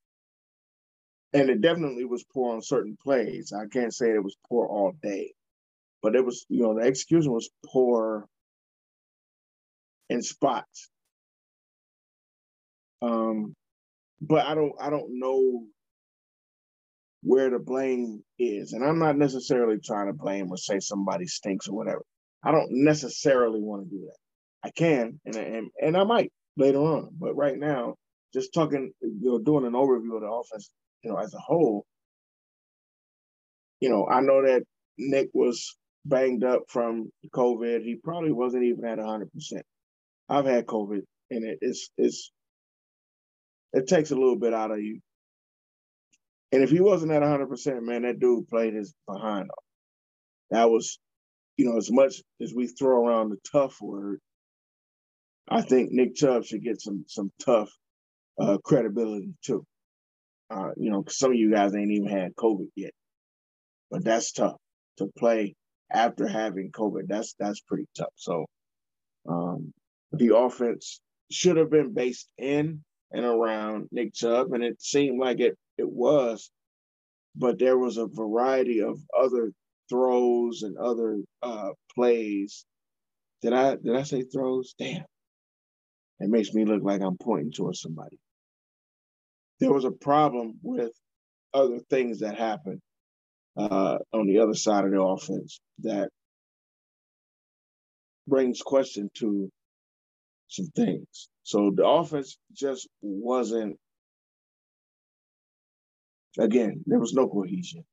And 1.32 1.48
it 1.52 1.62
definitely 1.62 2.06
was 2.06 2.24
poor 2.24 2.56
on 2.56 2.64
certain 2.64 2.98
plays. 3.04 3.54
I 3.54 3.68
can't 3.68 3.94
say 3.94 4.08
it 4.10 4.24
was 4.24 4.36
poor 4.50 4.66
all 4.68 4.94
day, 5.04 5.34
but 6.02 6.16
it 6.16 6.26
was, 6.26 6.48
you 6.50 6.64
know, 6.64 6.74
the 6.74 6.88
execution 6.88 7.32
was 7.32 7.52
poor 7.68 8.26
in 10.10 10.24
spots. 10.24 10.90
Um, 13.04 13.54
but 14.22 14.48
I 14.48 14.56
don't, 14.56 14.74
I 14.82 14.90
don't 14.90 15.20
know 15.20 15.66
where 17.22 17.52
the 17.52 17.60
blame 17.60 18.24
is, 18.40 18.74
and 18.74 18.84
I'm 18.84 19.00
not 19.00 19.18
necessarily 19.18 19.78
trying 19.80 20.08
to 20.08 20.14
blame 20.14 20.50
or 20.52 20.58
say 20.58 20.80
somebody 20.80 21.28
stinks 21.28 21.68
or 21.68 21.76
whatever. 21.76 22.04
I 22.44 22.52
don't 22.52 22.70
necessarily 22.72 23.62
want 23.62 23.84
to 23.84 23.90
do 23.90 24.02
that. 24.06 24.25
I 24.66 24.72
can, 24.72 25.20
and 25.26 25.36
and 25.36 25.68
and 25.80 25.96
I 25.96 26.04
might 26.04 26.32
later 26.58 26.80
on. 26.80 27.10
But 27.20 27.36
right 27.36 27.58
now, 27.58 27.96
just 28.34 28.54
talking, 28.54 28.92
you 29.02 29.32
know, 29.32 29.40
doing 29.40 29.66
an 29.66 29.74
overview 29.74 30.16
of 30.16 30.22
the 30.22 30.28
offense, 30.28 30.72
you 31.04 31.12
know, 31.12 31.18
as 31.18 31.34
a 31.36 31.40
whole, 31.40 31.86
you 33.80 33.90
know, 33.90 34.08
I 34.10 34.22
know 34.22 34.42
that 34.42 34.64
Nick 34.98 35.30
was 35.34 35.78
banged 36.06 36.44
up 36.44 36.64
from 36.68 37.12
COVID. 37.34 37.84
He 37.84 37.96
probably 38.04 38.32
wasn't 38.32 38.64
even 38.64 38.86
at 38.86 38.98
100%. 38.98 39.28
I've 40.28 40.46
had 40.46 40.66
COVID 40.66 41.02
and 41.30 41.46
it, 41.46 41.60
it's, 41.62 41.90
it's, 41.98 42.32
it 43.74 43.88
takes 43.88 44.12
a 44.12 44.16
little 44.16 44.38
bit 44.38 44.54
out 44.54 44.72
of 44.72 44.80
you. 44.80 45.00
And 46.52 46.64
if 46.64 46.72
he 46.72 46.80
wasn't 46.80 47.12
at 47.12 47.22
100%, 47.22 47.82
man, 47.84 48.04
that 48.04 48.20
dude 48.20 48.48
played 48.48 48.74
his 48.74 48.94
behind 49.08 49.50
off. 49.50 49.64
That 50.52 50.70
was, 50.70 51.00
you 51.58 51.66
know, 51.66 51.78
as 51.78 51.92
much 51.92 52.22
as 52.42 52.54
we 52.56 52.68
throw 52.68 53.06
around 53.06 53.30
the 53.30 53.38
tough 53.52 53.78
word, 53.82 54.20
I 55.50 55.62
think 55.62 55.92
Nick 55.92 56.16
Chubb 56.16 56.46
should 56.46 56.64
get 56.64 56.82
some 56.82 57.06
some 57.08 57.32
tough 57.44 57.70
uh, 58.40 58.58
credibility 58.64 59.34
too. 59.44 59.66
Uh, 60.50 60.72
you 60.78 60.92
know, 60.92 61.04
some 61.08 61.32
of 61.32 61.38
you 61.38 61.52
guys 61.52 61.76
ain't 61.76 61.92
even 61.92 62.10
had 62.10 62.36
COVID 62.36 62.70
yet, 62.76 62.94
but 63.92 64.04
that's 64.04 64.32
tough 64.32 64.58
to 64.98 65.08
play 65.18 65.56
after 65.92 66.28
having 66.28 66.72
COVID. 66.72 67.08
That's 67.08 67.36
that's 67.40 67.62
pretty 67.62 67.88
tough. 67.98 68.14
So 68.16 68.46
um, 69.28 69.74
the 70.12 70.36
offense 70.36 71.00
should 71.32 71.58
have 71.58 71.70
been 71.70 71.94
based 71.94 72.28
in 72.38 72.84
and 73.12 73.26
around 73.26 73.88
Nick 73.92 74.14
Chubb, 74.14 74.54
and 74.54 74.64
it 74.64 74.82
seemed 74.82 75.20
like 75.20 75.40
it 75.40 75.58
it 75.78 75.90
was, 75.90 76.50
but 77.36 77.60
there 77.60 77.78
was 77.78 77.98
a 77.98 78.08
variety 78.08 78.82
of 78.82 79.00
other 79.18 79.52
throws 79.90 80.64
and 80.64 80.78
other 80.78 81.20
uh, 81.44 81.70
plays. 81.94 82.66
Did 83.42 83.54
I 83.54 83.76
did 83.76 83.96
I 83.96 84.04
say 84.04 84.24
throws? 84.24 84.74
Damn. 84.78 85.06
It 86.20 86.30
makes 86.30 86.54
me 86.54 86.66
look 86.66 86.82
like 86.84 87.02
I'm 87.02 87.18
pointing 87.18 87.52
towards 87.52 87.82
somebody. 87.82 88.18
There 89.60 89.72
was 89.72 89.86
a 89.86 89.92
problem 89.92 90.60
with 90.62 90.92
other 91.54 91.80
things 91.90 92.20
that 92.20 92.38
happened 92.38 92.82
uh, 93.58 93.98
on 94.14 94.28
the 94.28 94.40
other 94.40 94.54
side 94.54 94.86
of 94.86 94.92
the 94.92 95.02
offense 95.02 95.60
that 95.80 96.10
brings 98.28 98.62
question 98.62 99.10
to 99.16 99.50
some 100.48 100.68
things. 100.76 101.30
So 101.44 101.72
the 101.76 101.86
offense 101.86 102.38
just 102.54 102.88
wasn't. 103.02 103.78
Again, 106.38 106.84
there 106.86 107.00
was 107.00 107.14
no 107.14 107.30
cohesion. 107.30 107.86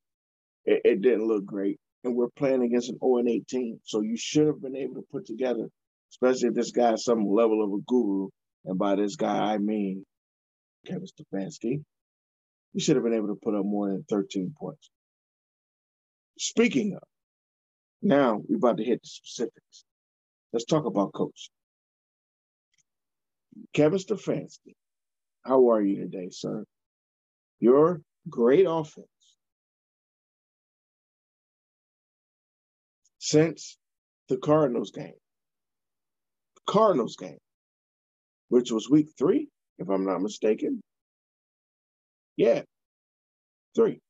It, 0.64 0.80
it 0.84 1.02
didn't 1.02 1.26
look 1.28 1.44
great, 1.44 1.78
and 2.02 2.16
we're 2.16 2.28
playing 2.36 2.62
against 2.62 2.88
an 2.88 2.98
0 2.98 3.18
and 3.18 3.28
18. 3.28 3.80
So 3.84 4.00
you 4.00 4.16
should 4.16 4.46
have 4.46 4.60
been 4.60 4.76
able 4.76 4.94
to 4.94 5.04
put 5.12 5.26
together 5.26 5.68
especially 6.12 6.48
if 6.48 6.54
this 6.54 6.70
guy 6.70 6.92
is 6.92 7.04
some 7.04 7.26
level 7.26 7.64
of 7.64 7.72
a 7.72 7.82
guru. 7.86 8.28
And 8.64 8.78
by 8.78 8.96
this 8.96 9.16
guy, 9.16 9.54
I 9.54 9.58
mean 9.58 10.04
Kevin 10.86 11.06
Stefanski. 11.06 11.82
He 12.72 12.80
should 12.80 12.96
have 12.96 13.04
been 13.04 13.14
able 13.14 13.28
to 13.28 13.40
put 13.42 13.54
up 13.54 13.64
more 13.64 13.88
than 13.88 14.04
13 14.08 14.54
points. 14.58 14.90
Speaking 16.38 16.94
of, 16.94 17.02
now 18.00 18.40
we're 18.48 18.56
about 18.56 18.78
to 18.78 18.84
hit 18.84 19.02
the 19.02 19.08
specifics. 19.08 19.84
Let's 20.52 20.64
talk 20.64 20.86
about 20.86 21.12
coach. 21.12 21.50
Kevin 23.74 23.98
Stefanski, 23.98 24.74
how 25.44 25.70
are 25.70 25.82
you 25.82 25.96
today, 25.96 26.28
sir? 26.30 26.64
Your 27.60 28.00
great 28.28 28.66
offense 28.68 29.06
since 33.18 33.78
the 34.28 34.36
Cardinals 34.38 34.90
game 34.90 35.12
Cardinals 36.72 37.16
game, 37.16 37.36
which 38.48 38.72
was 38.72 38.88
week 38.88 39.08
three, 39.18 39.46
if 39.78 39.90
I'm 39.90 40.06
not 40.06 40.22
mistaken. 40.22 40.80
Yeah, 42.36 42.62
three. 43.76 44.00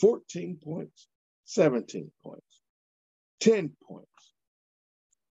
14 0.00 0.58
points, 0.62 1.06
17 1.44 2.10
points, 2.20 2.60
10 3.40 3.70
points. 3.88 4.08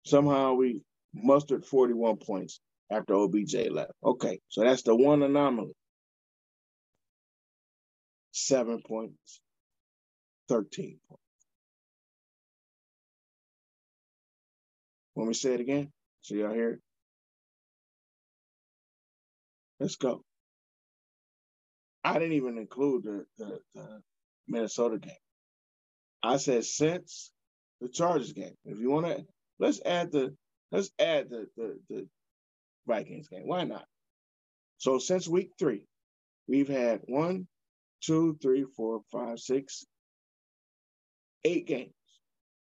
Somehow 0.06 0.54
we 0.54 0.84
mustered 1.13 1.65
41 1.65 2.15
points 2.18 2.62
after 2.89 3.13
OBJ 3.13 3.56
left. 3.72 3.91
Okay, 4.06 4.39
so 4.48 4.62
that's 4.62 4.84
the 4.84 4.96
one 4.96 5.22
anomaly. 5.22 5.76
Seven 8.32 8.82
points, 8.88 9.41
13 10.48 10.98
points. 11.10 11.25
When 15.15 15.28
we 15.28 15.34
say 15.34 15.54
it 15.54 15.62
again, 15.62 15.91
so 16.21 16.36
y'all 16.36 16.54
hear 16.54 16.71
it? 16.71 16.80
Let's 19.80 19.95
go. 19.95 20.21
I 22.04 22.13
didn't 22.13 22.34
even 22.34 22.58
include 22.58 23.04
the, 23.04 23.25
the, 23.38 23.60
the 23.73 24.01
Minnesota 24.47 24.99
game. 24.99 25.13
I 26.21 26.38
said 26.38 26.65
since 26.65 27.32
the 27.82 27.88
Chargers 27.88 28.34
game. 28.34 28.56
If 28.65 28.80
you 28.80 28.91
want 28.91 29.06
to, 29.08 29.25
let's 29.58 29.82
add 29.86 30.12
the 30.12 30.36
let's 30.71 30.91
add 30.99 31.30
the, 31.30 31.47
the 31.56 31.80
the 31.89 32.08
Vikings 32.88 33.28
game. 33.28 33.43
Why 33.45 33.63
not? 33.63 33.86
So 34.78 34.99
since 34.99 35.28
week 35.28 35.51
three, 35.58 35.86
we've 36.47 36.67
had 36.67 37.01
one, 37.06 37.47
two, 38.01 38.38
three, 38.41 38.65
four, 38.75 39.01
five, 39.12 39.39
six, 39.39 39.86
eight 41.43 41.67
games 41.67 41.93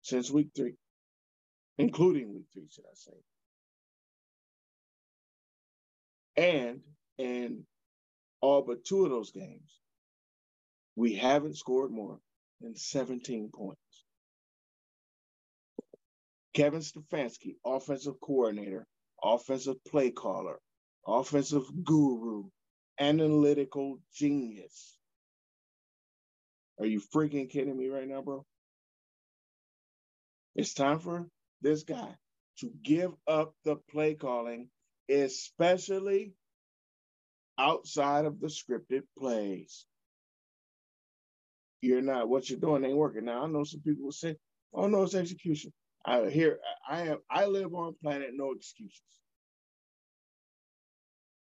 since 0.02 0.30
week 0.30 0.50
three 0.54 0.74
including 1.78 2.32
week 2.34 2.46
three, 2.52 2.68
should 2.70 2.84
I 2.84 2.94
say. 2.94 3.12
And 6.36 6.80
in 7.18 7.64
all 8.40 8.62
but 8.62 8.84
two 8.84 9.04
of 9.04 9.10
those 9.10 9.30
games, 9.32 9.80
we 10.96 11.14
haven't 11.14 11.56
scored 11.56 11.90
more 11.90 12.18
than 12.60 12.76
17 12.76 13.50
points. 13.54 13.80
Kevin 16.54 16.80
Stefanski, 16.80 17.56
offensive 17.64 18.14
coordinator, 18.20 18.86
offensive 19.22 19.76
play 19.84 20.10
caller, 20.10 20.58
offensive 21.06 21.64
guru, 21.84 22.44
analytical 22.98 23.98
genius. 24.14 24.98
Are 26.80 26.86
you 26.86 27.00
freaking 27.14 27.50
kidding 27.50 27.76
me 27.76 27.88
right 27.88 28.08
now, 28.08 28.22
bro? 28.22 28.44
It's 30.54 30.74
time 30.74 30.98
for 31.00 31.26
this 31.62 31.84
guy 31.84 32.14
to 32.58 32.70
give 32.82 33.12
up 33.26 33.54
the 33.64 33.76
play 33.90 34.14
calling, 34.14 34.68
especially 35.10 36.34
outside 37.58 38.24
of 38.24 38.40
the 38.40 38.48
scripted 38.48 39.02
plays. 39.18 39.86
You're 41.82 42.02
not 42.02 42.28
what 42.28 42.50
you're 42.50 42.58
doing 42.60 42.84
ain't 42.84 42.96
working. 42.96 43.24
Now 43.24 43.44
I 43.44 43.46
know 43.48 43.64
some 43.64 43.80
people 43.80 44.04
will 44.04 44.12
say, 44.12 44.36
"Oh 44.74 44.88
no, 44.88 45.02
it's 45.02 45.14
execution." 45.14 45.72
I 46.04 46.28
hear 46.30 46.60
I 46.88 47.02
am 47.08 47.18
I 47.30 47.46
live 47.46 47.74
on 47.74 47.96
planet 48.02 48.30
no 48.32 48.52
excuses. 48.52 49.02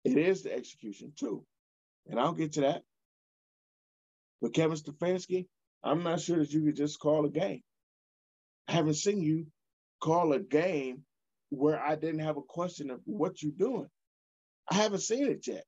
It 0.04 0.18
is 0.18 0.44
the 0.44 0.54
execution 0.54 1.14
too, 1.18 1.46
and 2.08 2.20
I'll 2.20 2.34
get 2.34 2.54
to 2.54 2.62
that. 2.62 2.84
But 4.42 4.54
Kevin 4.54 4.78
Stefanski, 4.78 5.48
I'm 5.84 6.04
not 6.04 6.22
sure 6.22 6.40
that 6.40 6.52
you 6.54 6.64
could 6.66 6.76
just 6.76 7.00
call 7.00 7.26
a 7.26 7.30
game. 7.30 7.64
I 8.68 8.74
haven't 8.74 8.96
seen 8.96 9.22
you 9.22 9.48
call 10.04 10.34
a 10.34 10.40
game 10.40 11.04
where 11.52 11.82
I 11.82 11.96
didn't 11.96 12.22
have 12.22 12.38
a 12.38 12.44
question 12.44 12.92
of 12.92 13.02
what 13.06 13.44
you're 13.44 13.54
doing. 13.58 13.90
I 14.72 14.76
haven't 14.76 15.02
seen 15.02 15.28
it 15.28 15.48
yet. 15.48 15.66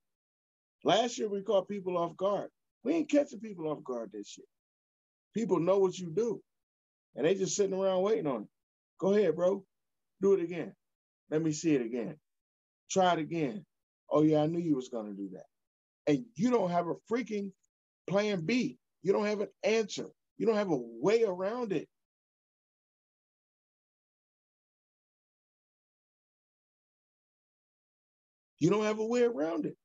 Last 0.83 1.17
year 1.17 1.29
we 1.29 1.41
caught 1.43 1.69
people 1.69 1.97
off 1.97 2.17
guard. 2.17 2.49
We 2.83 2.93
ain't 2.93 3.09
catching 3.11 3.41
people 3.41 3.69
off 3.69 3.83
guard 3.83 4.11
this 4.13 4.37
year. 4.37 4.47
People 5.35 5.59
know 5.59 5.79
what 5.79 5.97
you 5.97 6.11
do, 6.11 6.41
and 7.15 7.25
they 7.25 7.35
just 7.35 7.55
sitting 7.55 7.77
around 7.79 8.03
waiting 8.03 8.27
on 8.27 8.43
it. 8.43 8.47
Go 8.99 9.13
ahead, 9.13 9.35
bro. 9.35 9.63
Do 10.21 10.33
it 10.33 10.43
again. 10.43 10.73
Let 11.31 11.41
me 11.43 11.51
see 11.53 11.75
it 11.75 11.81
again. 11.85 12.17
Try 12.91 13.13
it 13.13 13.19
again. 13.19 13.65
Oh 14.11 14.23
yeah, 14.23 14.41
I 14.41 14.47
knew 14.47 14.59
you 14.59 14.75
was 14.75 14.89
gonna 14.89 15.13
do 15.13 15.29
that. 15.33 15.45
And 16.07 16.25
you 16.35 16.51
don't 16.51 16.71
have 16.71 16.87
a 16.87 16.95
freaking 17.11 17.51
plan 18.07 18.45
B. 18.45 18.77
You 19.03 19.13
don't 19.13 19.25
have 19.25 19.41
an 19.41 19.49
answer. 19.63 20.07
You 20.37 20.45
don't 20.47 20.55
have 20.57 20.71
a 20.71 20.79
way 20.79 21.23
around 21.23 21.73
it. 21.73 21.87
You 28.65 28.71
don't 28.71 28.85
have 28.85 28.97
a 28.97 29.05
way 29.05 29.21
around 29.21 29.67
it. 29.67 29.77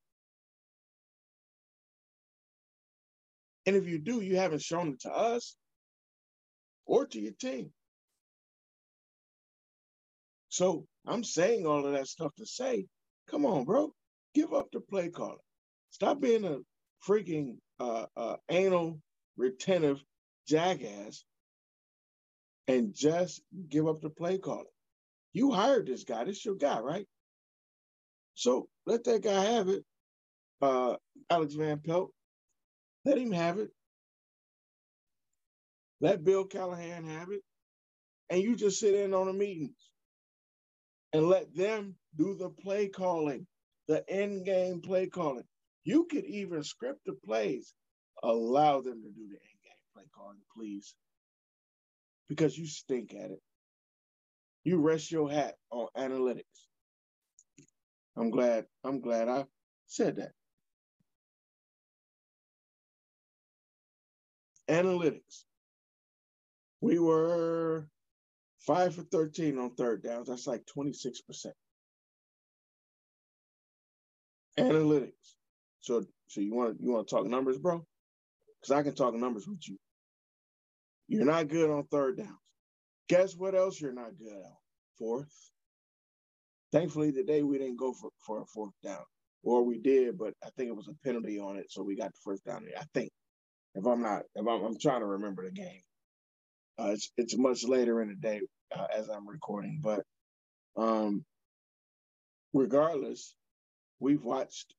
And 3.67 3.77
if 3.77 3.87
you 3.87 3.99
do, 3.99 4.23
you 4.23 4.37
haven't 4.39 4.63
shown 4.63 4.95
it 4.95 5.01
to 5.01 5.13
us 5.13 5.55
or 6.87 7.05
to 7.09 7.21
your 7.21 7.35
team. 7.39 7.75
So 10.49 10.87
I'm 11.07 11.25
saying 11.25 11.67
all 11.67 11.85
of 11.85 11.93
that 11.93 12.07
stuff 12.07 12.35
to 12.39 12.47
say, 12.47 12.87
come 13.31 13.45
on, 13.45 13.67
bro, 13.67 13.93
give 14.35 14.55
up 14.55 14.69
the 14.73 14.81
play 14.81 15.11
calling. 15.11 15.37
Stop 15.91 16.23
being 16.23 16.47
a 16.47 16.61
freaking 17.07 17.57
uh, 17.81 18.07
uh, 18.17 18.37
anal 18.49 18.99
retentive 19.37 20.03
jackass 20.49 21.23
and 22.67 22.95
just 22.95 23.43
give 23.69 23.87
up 23.87 24.01
the 24.01 24.09
play 24.09 24.39
calling. 24.39 24.65
You 25.35 25.53
hired 25.53 25.87
this 25.87 26.05
guy. 26.05 26.25
This 26.25 26.47
your 26.47 26.55
guy, 26.55 26.79
right? 26.81 27.07
So 28.37 28.70
let 28.87 29.05
that 29.05 29.23
guy 29.23 29.45
have 29.45 29.69
it. 29.69 29.85
Uh, 30.61 30.97
Alex 31.31 31.55
Van 31.55 31.79
Pelt, 31.79 32.11
let 33.05 33.19
him 33.19 33.33
have 33.33 33.59
it. 33.59 33.71
Let 36.01 36.25
Bill 36.25 36.45
Callahan 36.45 37.05
have 37.07 37.29
it. 37.31 37.43
And 38.31 38.41
you 38.41 38.57
just 38.57 38.81
sit 38.81 38.95
in 38.95 39.15
on 39.15 39.27
the 39.27 39.33
meetings 39.33 39.77
and 41.13 41.29
let 41.29 41.55
them 41.55 41.97
do 42.17 42.37
the 42.37 42.51
play 42.51 42.89
calling, 42.89 43.47
the 43.89 44.05
end 44.09 44.45
game 44.45 44.81
play 44.81 45.09
calling. 45.09 45.45
You 45.85 46.07
could 46.11 46.25
even 46.25 46.63
script 46.63 47.01
the 47.07 47.15
plays. 47.25 47.75
Allow 48.23 48.83
them 48.83 49.03
to 49.03 49.09
do 49.09 49.29
the 49.29 49.35
end 49.35 49.61
game 49.65 49.85
play 49.95 50.05
calling, 50.15 50.41
please. 50.57 50.95
Because 52.29 52.57
you 52.57 52.67
stink 52.67 53.15
at 53.15 53.31
it. 53.31 53.41
You 54.65 54.79
rest 54.79 55.11
your 55.11 55.31
hat 55.31 55.55
on 55.71 55.89
analytics. 55.97 56.70
I'm 58.21 58.31
glad, 58.31 58.67
I'm 58.85 59.01
glad 59.01 59.29
I 59.29 59.47
said 59.87 60.17
that. 60.17 60.33
Analytics. 64.69 65.45
We 66.81 66.99
were 66.99 67.89
five 68.61 68.95
for 68.95 69.03
13 69.03 69.59
on 69.59 69.75
third 69.75 70.03
downs. 70.03 70.29
That's 70.29 70.47
like 70.47 70.65
26%. 70.67 71.47
Analytics. 74.59 75.13
So 75.81 76.05
so 76.29 76.41
you 76.41 76.55
want 76.55 76.81
you 76.81 76.93
want 76.93 77.09
to 77.09 77.15
talk 77.15 77.27
numbers, 77.27 77.59
bro? 77.59 77.85
Because 78.61 78.77
I 78.79 78.83
can 78.83 78.95
talk 78.95 79.15
numbers 79.15 79.49
with 79.49 79.67
you. 79.67 79.79
You're 81.09 81.25
not 81.25 81.49
good 81.49 81.71
on 81.71 81.85
third 81.85 82.19
downs. 82.19 82.39
Guess 83.09 83.35
what 83.35 83.55
else 83.55 83.81
you're 83.81 83.93
not 83.95 84.19
good 84.19 84.33
at? 84.37 84.57
Fourth. 84.99 85.35
Thankfully 86.73 87.13
today 87.13 87.43
we 87.43 87.59
didn't 87.59 87.79
go 87.79 87.93
for, 87.93 88.11
for 88.25 88.43
a 88.43 88.47
fourth 88.47 88.75
down. 88.85 89.03
Or 89.43 89.65
we 89.65 89.79
did, 89.79 90.19
but 90.19 90.35
I 90.45 90.51
think 90.57 90.69
it 90.69 90.77
was 90.77 90.89
a 90.89 91.07
penalty 91.07 91.39
on 91.39 91.57
it, 91.57 91.71
so 91.71 91.83
we 91.83 91.97
got 91.97 92.13
the 92.13 92.21
first 92.23 92.45
down. 92.45 92.67
I 92.79 92.85
think. 92.93 93.11
If 93.75 93.87
I'm 93.87 94.03
not, 94.03 94.23
if 94.35 94.47
I'm, 94.47 94.65
I'm 94.65 94.79
trying 94.79 95.01
to 95.01 95.07
remember 95.07 95.45
the 95.45 95.53
game. 95.53 95.83
Uh, 96.79 96.91
it's 96.93 97.11
it's 97.17 97.37
much 97.37 97.65
later 97.65 98.03
in 98.03 98.09
the 98.09 98.15
day 98.15 98.41
uh, 98.77 98.87
as 98.97 99.09
I'm 99.09 99.29
recording, 99.29 99.81
but 99.83 100.03
um, 100.77 101.25
regardless, 102.53 103.35
we've 104.01 104.25
watched 104.25 104.75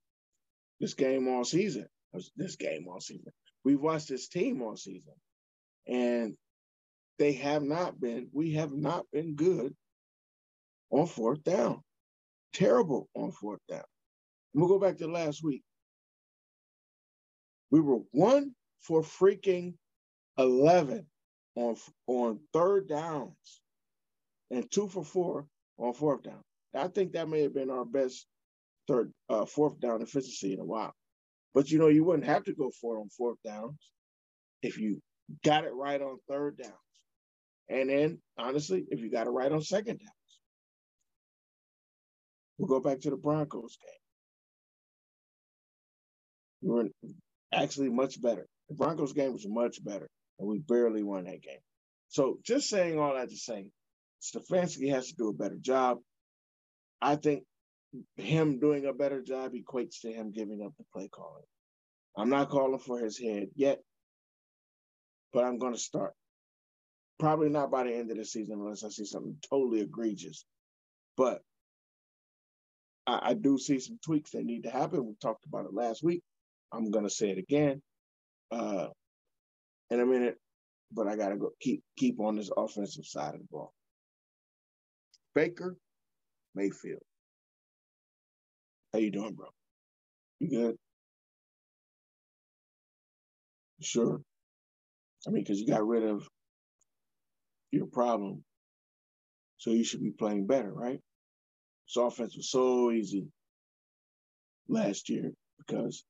this 0.80 0.94
game 0.94 1.28
all 1.28 1.46
season. 1.46 1.88
This 2.36 2.56
game 2.58 2.88
all 2.90 3.00
season. 3.00 3.32
We've 3.64 3.80
watched 3.80 4.10
this 4.10 4.28
team 4.28 4.62
all 4.62 4.76
season, 4.76 5.14
and 5.88 6.36
they 7.20 7.34
have 7.34 7.64
not 7.64 8.00
been. 8.00 8.30
We 8.34 8.54
have 8.54 8.74
not 8.74 9.06
been 9.14 9.36
good 9.36 9.74
on 10.92 11.08
fourth 11.08 11.44
down. 11.44 11.82
Terrible 12.54 13.10
on 13.16 13.32
fourth 13.32 13.62
down. 13.70 13.84
We'll 14.54 14.68
go 14.68 14.80
back 14.80 14.98
to 14.98 15.08
last 15.08 15.44
week. 15.44 15.64
We 17.72 17.80
were 17.80 18.00
one 18.12 18.54
for 18.82 19.02
freaking 19.02 19.76
eleven 20.38 21.06
on 21.56 21.76
on 22.08 22.40
third 22.54 22.90
downs 22.90 23.62
and 24.52 24.70
two 24.70 24.88
for 24.88 25.04
four 25.04 25.48
on 25.78 25.94
fourth 25.94 26.24
down. 26.24 26.42
I 26.76 26.88
think 26.88 27.14
that 27.14 27.30
may 27.30 27.42
have 27.44 27.54
been 27.54 27.70
our 27.70 27.86
best 27.86 28.26
third, 28.88 29.12
uh, 29.30 29.46
fourth 29.46 29.80
down 29.80 30.02
efficiency 30.02 30.54
in 30.54 30.60
a 30.60 30.66
while. 30.66 30.94
But 31.54 31.70
you 31.72 31.80
know, 31.80 31.88
you 31.88 32.04
wouldn't 32.04 32.28
have 32.28 32.46
to 32.46 32.54
go 32.54 32.72
for 32.82 32.98
it 32.98 33.00
on 33.00 33.10
fourth 33.10 33.38
downs 33.46 33.80
if 34.62 34.78
you 34.78 35.02
got 35.44 35.66
it 35.66 35.74
right 35.74 36.02
on 36.02 36.18
third 36.30 36.58
downs. 36.58 36.74
And 37.70 37.90
then, 37.90 38.20
honestly, 38.38 38.86
if 38.90 39.00
you 39.00 39.10
got 39.10 39.28
it 39.28 39.32
right 39.32 39.52
on 39.52 39.62
second 39.62 40.00
downs. 40.00 40.21
We'll 42.62 42.80
go 42.80 42.80
back 42.80 43.00
to 43.02 43.10
the 43.10 43.18
Broncos 43.18 43.76
game. 43.82 43.90
We 46.62 46.70
were 46.70 46.90
actually 47.52 47.90
much 47.90 48.22
better. 48.22 48.46
The 48.70 48.76
Broncos 48.76 49.14
game 49.14 49.34
was 49.34 49.48
much 49.48 49.84
better, 49.84 50.08
and 50.38 50.48
we 50.48 50.60
barely 50.60 51.02
won 51.02 51.24
that 51.24 51.42
game. 51.42 51.58
So, 52.10 52.38
just 52.46 52.70
saying 52.70 53.00
all 53.00 53.16
that 53.16 53.32
to 53.32 53.36
say, 53.36 53.72
Stefanski 54.22 54.92
has 54.92 55.08
to 55.08 55.16
do 55.16 55.30
a 55.30 55.34
better 55.34 55.58
job. 55.60 55.98
I 57.02 57.16
think 57.16 57.46
him 58.18 58.60
doing 58.60 58.86
a 58.86 58.94
better 58.94 59.24
job 59.24 59.54
equates 59.54 60.02
to 60.02 60.12
him 60.14 60.32
giving 60.32 60.62
up 60.64 60.74
the 60.78 60.84
play 60.94 61.08
calling. 61.08 61.42
I'm 62.16 62.30
not 62.30 62.50
calling 62.50 62.78
for 62.78 63.00
his 63.00 63.18
head 63.18 63.48
yet, 63.56 63.80
but 65.34 65.46
I'm 65.46 65.58
going 65.58 65.74
to 65.74 65.80
start. 65.80 66.14
Probably 67.20 67.50
not 67.50 67.72
by 67.72 67.86
the 67.86 67.96
end 67.96 68.12
of 68.12 68.18
the 68.18 68.26
season 68.26 68.60
unless 68.60 68.84
I 68.84 68.90
see 68.90 69.06
something 69.06 69.38
totally 69.50 69.82
egregious. 69.82 70.46
But 71.18 71.42
I, 73.08 73.20
I 73.32 73.34
do 73.34 73.58
see 73.58 73.80
some 73.80 74.00
tweaks 74.04 74.32
that 74.32 74.46
need 74.46 74.64
to 74.64 74.70
happen. 74.70 75.06
We 75.06 75.16
talked 75.22 75.46
about 75.46 75.66
it 75.66 75.74
last 75.74 76.04
week. 76.04 76.22
I'm 76.74 76.92
to 77.06 77.10
say 77.10 77.30
it 77.30 77.38
again 77.38 77.82
uh, 78.52 78.88
in 79.90 80.00
a 80.00 80.06
minute, 80.06 80.38
but 80.92 81.08
I 81.08 81.16
got 81.16 81.30
to 81.30 81.38
go 81.38 81.52
keep 81.60 81.84
keep 81.98 82.20
on 82.20 82.36
this 82.36 82.52
offensive 82.56 83.06
side 83.06 83.34
of 83.34 83.42
the 83.42 83.48
ball. 83.52 83.74
Baker 85.36 85.76
Mayfield. 86.56 87.02
How 88.94 89.00
you 89.00 89.12
doing, 89.12 89.34
bro? 89.34 89.48
You 90.40 90.50
good? 90.50 90.76
Sure? 93.82 94.22
I 95.28 95.32
mean, 95.32 95.44
because 95.44 95.60
you 95.60 95.68
got 95.68 95.86
rid 95.88 96.04
of 96.04 96.28
your 97.72 97.88
problem, 97.88 98.44
so 99.58 99.72
you 99.72 99.84
should 99.84 100.04
be 100.04 100.12
playing 100.12 100.48
better, 100.48 100.72
right? 100.72 101.00
This 101.94 102.02
offense 102.02 102.38
was 102.38 102.50
so 102.50 102.90
easy 102.90 103.28
last 104.70 105.10
year 105.10 105.34
because 105.58 106.06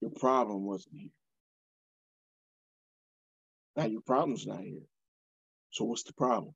your 0.00 0.10
problem 0.12 0.64
wasn't 0.64 0.94
here. 0.96 1.10
Now 3.76 3.84
your 3.84 4.00
problem's 4.00 4.46
not 4.46 4.60
here. 4.60 4.80
So 5.70 5.84
what's 5.84 6.04
the 6.04 6.14
problem? 6.14 6.54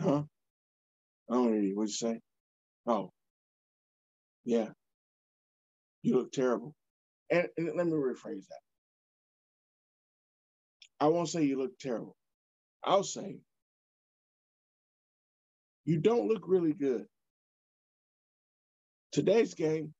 Huh? 0.00 0.22
I 1.30 1.34
don't 1.34 1.52
hear 1.52 1.62
you. 1.62 1.76
What'd 1.76 1.90
you 1.90 2.08
say? 2.08 2.20
Oh. 2.86 3.12
Yeah. 4.46 4.68
You 6.00 6.16
look 6.16 6.32
terrible. 6.32 6.74
And, 7.30 7.46
and 7.58 7.76
let 7.76 7.86
me 7.86 7.92
rephrase 7.92 8.46
that. 8.48 8.60
I 10.98 11.08
won't 11.08 11.28
say 11.28 11.44
you 11.44 11.58
look 11.58 11.78
terrible. 11.78 12.16
I'll 12.84 13.04
say 13.04 13.38
you 15.84 15.98
don't 15.98 16.28
look 16.28 16.44
really 16.46 16.72
good. 16.72 17.06
Today's 19.12 19.54
game, 19.54 19.92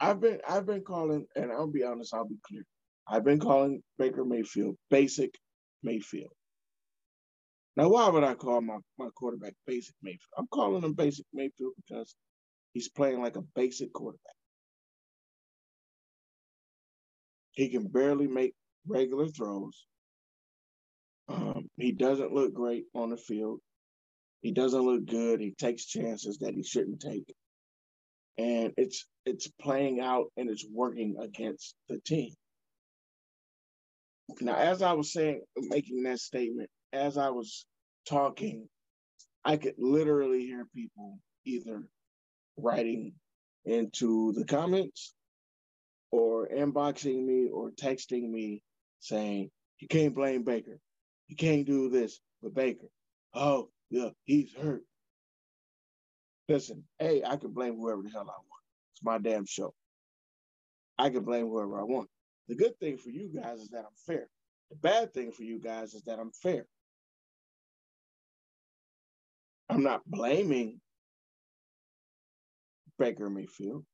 I've 0.00 0.20
been 0.20 0.40
I've 0.48 0.66
been 0.66 0.82
calling, 0.82 1.26
and 1.36 1.52
I'll 1.52 1.70
be 1.70 1.84
honest, 1.84 2.14
I'll 2.14 2.28
be 2.28 2.38
clear. 2.46 2.64
I've 3.08 3.24
been 3.24 3.40
calling 3.40 3.82
Baker 3.98 4.24
Mayfield 4.24 4.76
basic 4.90 5.34
Mayfield. 5.82 6.32
Now, 7.76 7.88
why 7.88 8.08
would 8.08 8.24
I 8.24 8.34
call 8.34 8.60
my, 8.60 8.78
my 8.98 9.08
quarterback 9.14 9.54
basic 9.66 9.94
Mayfield? 10.02 10.20
I'm 10.36 10.48
calling 10.48 10.82
him 10.82 10.94
basic 10.94 11.26
Mayfield 11.32 11.72
because 11.76 12.16
he's 12.72 12.88
playing 12.88 13.22
like 13.22 13.36
a 13.36 13.42
basic 13.54 13.92
quarterback. 13.92 14.34
He 17.52 17.68
can 17.68 17.86
barely 17.86 18.26
make 18.26 18.54
regular 18.86 19.28
throws. 19.28 19.86
Um, 21.28 21.68
he 21.76 21.92
doesn't 21.92 22.32
look 22.32 22.54
great 22.54 22.84
on 22.94 23.10
the 23.10 23.16
field. 23.16 23.60
He 24.42 24.52
doesn't 24.52 24.80
look 24.80 25.06
good. 25.06 25.40
He 25.40 25.52
takes 25.52 25.86
chances 25.86 26.38
that 26.38 26.54
he 26.54 26.62
shouldn't 26.62 27.00
take. 27.00 27.34
And 28.38 28.72
it's 28.76 29.06
it's 29.26 29.48
playing 29.60 30.00
out 30.00 30.26
and 30.36 30.48
it's 30.48 30.66
working 30.70 31.16
against 31.20 31.74
the 31.88 31.98
team. 32.00 32.32
Now, 34.40 34.56
as 34.56 34.82
I 34.82 34.92
was 34.92 35.12
saying, 35.12 35.42
making 35.56 36.04
that 36.04 36.20
statement, 36.20 36.70
as 36.92 37.18
I 37.18 37.30
was 37.30 37.66
talking, 38.08 38.68
I 39.44 39.56
could 39.56 39.74
literally 39.78 40.44
hear 40.46 40.66
people 40.74 41.18
either 41.46 41.82
writing 42.58 43.14
into 43.64 44.32
the 44.34 44.44
comments 44.44 45.14
or 46.12 46.48
inboxing 46.48 47.24
me 47.24 47.48
or 47.52 47.70
texting 47.70 48.30
me 48.30 48.62
saying, 49.00 49.50
You 49.80 49.88
can't 49.88 50.14
blame 50.14 50.44
Baker. 50.44 50.78
You 51.28 51.36
can't 51.36 51.66
do 51.66 51.88
this 51.90 52.20
with 52.42 52.54
Baker. 52.54 52.88
Oh, 53.34 53.68
yeah, 53.90 54.10
he's 54.24 54.52
hurt. 54.54 54.82
Listen, 56.48 56.84
hey, 56.98 57.22
I 57.24 57.36
can 57.36 57.52
blame 57.52 57.76
whoever 57.76 58.02
the 58.02 58.10
hell 58.10 58.22
I 58.22 58.24
want. 58.24 58.64
It's 58.94 59.02
my 59.02 59.18
damn 59.18 59.44
show. 59.44 59.74
I 60.98 61.10
can 61.10 61.22
blame 61.24 61.46
whoever 61.46 61.78
I 61.78 61.84
want. 61.84 62.08
The 62.48 62.54
good 62.54 62.78
thing 62.80 62.96
for 62.96 63.10
you 63.10 63.28
guys 63.28 63.60
is 63.60 63.68
that 63.68 63.80
I'm 63.80 63.96
fair. 64.06 64.26
The 64.70 64.76
bad 64.76 65.12
thing 65.12 65.30
for 65.32 65.42
you 65.42 65.60
guys 65.60 65.94
is 65.94 66.02
that 66.02 66.18
I'm 66.18 66.32
fair. 66.42 66.66
I'm 69.68 69.82
not 69.82 70.00
blaming 70.06 70.80
Baker 72.98 73.28
Mayfield. 73.28 73.84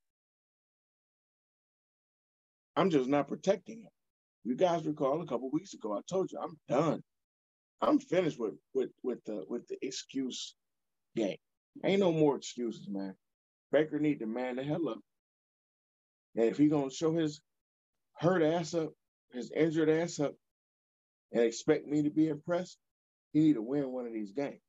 I'm 2.77 2.89
just 2.89 3.09
not 3.09 3.27
protecting 3.27 3.81
him. 3.81 3.89
You 4.45 4.55
guys 4.55 4.85
recall 4.85 5.21
a 5.21 5.25
couple 5.25 5.49
weeks 5.51 5.73
ago, 5.73 5.93
I 5.93 6.01
told 6.09 6.31
you 6.31 6.39
I'm 6.41 6.57
done. 6.69 7.03
I'm 7.81 7.99
finished 7.99 8.39
with 8.39 8.55
with 8.73 8.91
with 9.03 9.23
the 9.25 9.45
with 9.49 9.67
the 9.67 9.77
excuse 9.81 10.55
game. 11.15 11.37
Ain't 11.83 11.99
no 11.99 12.11
more 12.11 12.37
excuses, 12.37 12.87
man. 12.89 13.15
Baker 13.71 13.99
need 13.99 14.19
to 14.19 14.25
man 14.27 14.55
the 14.55 14.63
hell 14.63 14.89
up. 14.89 14.99
And 16.35 16.45
if 16.45 16.57
he 16.57 16.67
gonna 16.69 16.91
show 16.91 17.13
his 17.13 17.41
hurt 18.17 18.43
ass 18.43 18.73
up, 18.73 18.93
his 19.33 19.51
injured 19.51 19.89
ass 19.89 20.19
up, 20.19 20.35
and 21.31 21.43
expect 21.43 21.87
me 21.87 22.03
to 22.03 22.09
be 22.09 22.29
impressed, 22.29 22.77
he 23.33 23.41
need 23.41 23.53
to 23.53 23.61
win 23.61 23.91
one 23.91 24.07
of 24.07 24.13
these 24.13 24.31
games. 24.31 24.61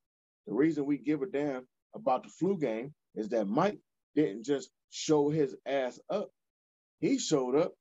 The 0.46 0.54
reason 0.54 0.86
we 0.86 0.98
give 0.98 1.22
a 1.22 1.26
damn 1.26 1.66
about 1.94 2.24
the 2.24 2.28
flu 2.30 2.58
game 2.58 2.94
is 3.14 3.30
that 3.30 3.46
Mike 3.46 3.78
didn't 4.14 4.44
just 4.44 4.70
show 4.90 5.30
his 5.30 5.56
ass 5.66 5.98
up. 6.10 6.30
He 7.00 7.18
showed 7.18 7.56
up, 7.56 7.74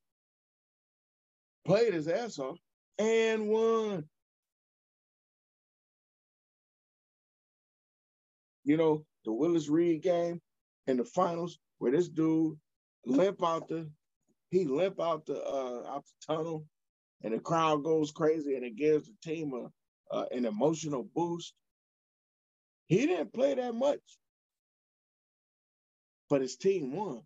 played 1.65 1.93
his 1.93 2.07
ass 2.07 2.39
off, 2.39 2.57
and 2.99 3.47
won. 3.47 4.05
You 8.65 8.77
know, 8.77 9.05
the 9.23 9.31
Willis 9.31 9.69
Reed 9.69 10.01
game 10.01 10.41
in 10.87 10.97
the 10.97 11.05
finals 11.05 11.59
where 11.77 11.91
this 11.91 12.09
dude 12.09 12.57
limp 13.05 13.43
out 13.43 13.67
the 13.67 13.89
he 14.49 14.65
limp 14.65 14.99
out 14.99 15.25
the 15.25 15.41
uh 15.41 15.83
out 15.87 16.03
the 16.05 16.33
tunnel 16.33 16.65
and 17.23 17.33
the 17.33 17.39
crowd 17.39 17.83
goes 17.83 18.11
crazy 18.11 18.55
and 18.55 18.65
it 18.65 18.75
gives 18.75 19.07
the 19.07 19.13
team 19.23 19.53
a, 19.53 20.15
uh, 20.15 20.25
an 20.31 20.45
emotional 20.45 21.07
boost. 21.15 21.53
He 22.87 23.07
didn't 23.07 23.33
play 23.33 23.55
that 23.55 23.73
much, 23.73 23.99
but 26.29 26.41
his 26.41 26.55
team 26.55 26.95
won. 26.95 27.21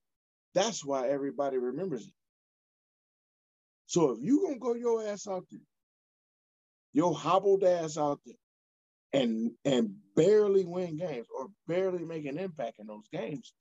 That's 0.53 0.83
why 0.85 1.09
everybody 1.09 1.57
remembers 1.57 2.07
it. 2.07 2.13
So 3.87 4.11
if 4.11 4.19
you 4.21 4.43
gonna 4.45 4.59
go 4.59 4.75
your 4.75 5.05
ass 5.05 5.27
out 5.27 5.45
there, 5.51 5.59
your 6.93 7.13
hobbled 7.13 7.63
ass 7.63 7.97
out 7.97 8.19
there, 8.25 8.35
and 9.13 9.51
and 9.65 9.95
barely 10.15 10.65
win 10.65 10.97
games 10.97 11.27
or 11.37 11.47
barely 11.67 12.05
make 12.05 12.25
an 12.25 12.37
impact 12.37 12.79
in 12.79 12.87
those 12.87 13.07
games, 13.11 13.53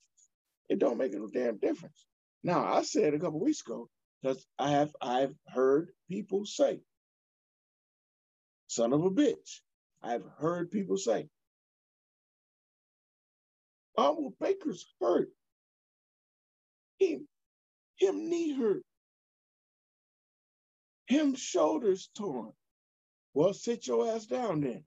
it 0.69 0.79
don't 0.79 0.97
make 0.97 1.13
no 1.13 1.27
damn 1.27 1.57
difference. 1.57 2.05
Now 2.43 2.63
I 2.65 2.83
said 2.83 3.13
a 3.13 3.19
couple 3.19 3.39
weeks 3.41 3.61
ago 3.61 3.89
because 4.21 4.45
I 4.59 4.71
have 4.71 4.91
I've 5.01 5.35
heard 5.47 5.91
people 6.09 6.45
say, 6.45 6.81
"Son 8.67 8.93
of 8.93 9.05
a 9.05 9.11
bitch," 9.11 9.61
I've 10.03 10.25
heard 10.39 10.71
people 10.71 10.97
say, 10.97 11.29
"Oh, 13.97 14.17
well, 14.19 14.33
Baker's 14.41 14.85
hurt. 15.01 15.29
Him, 16.99 17.27
him 17.97 18.29
knee 18.29 18.53
hurt. 18.53 18.83
Him 21.07 21.35
shoulders 21.35 22.09
torn. 22.15 22.53
Well, 23.33 23.53
sit 23.53 23.87
your 23.87 24.07
ass 24.15 24.27
down 24.27 24.61
then. 24.61 24.83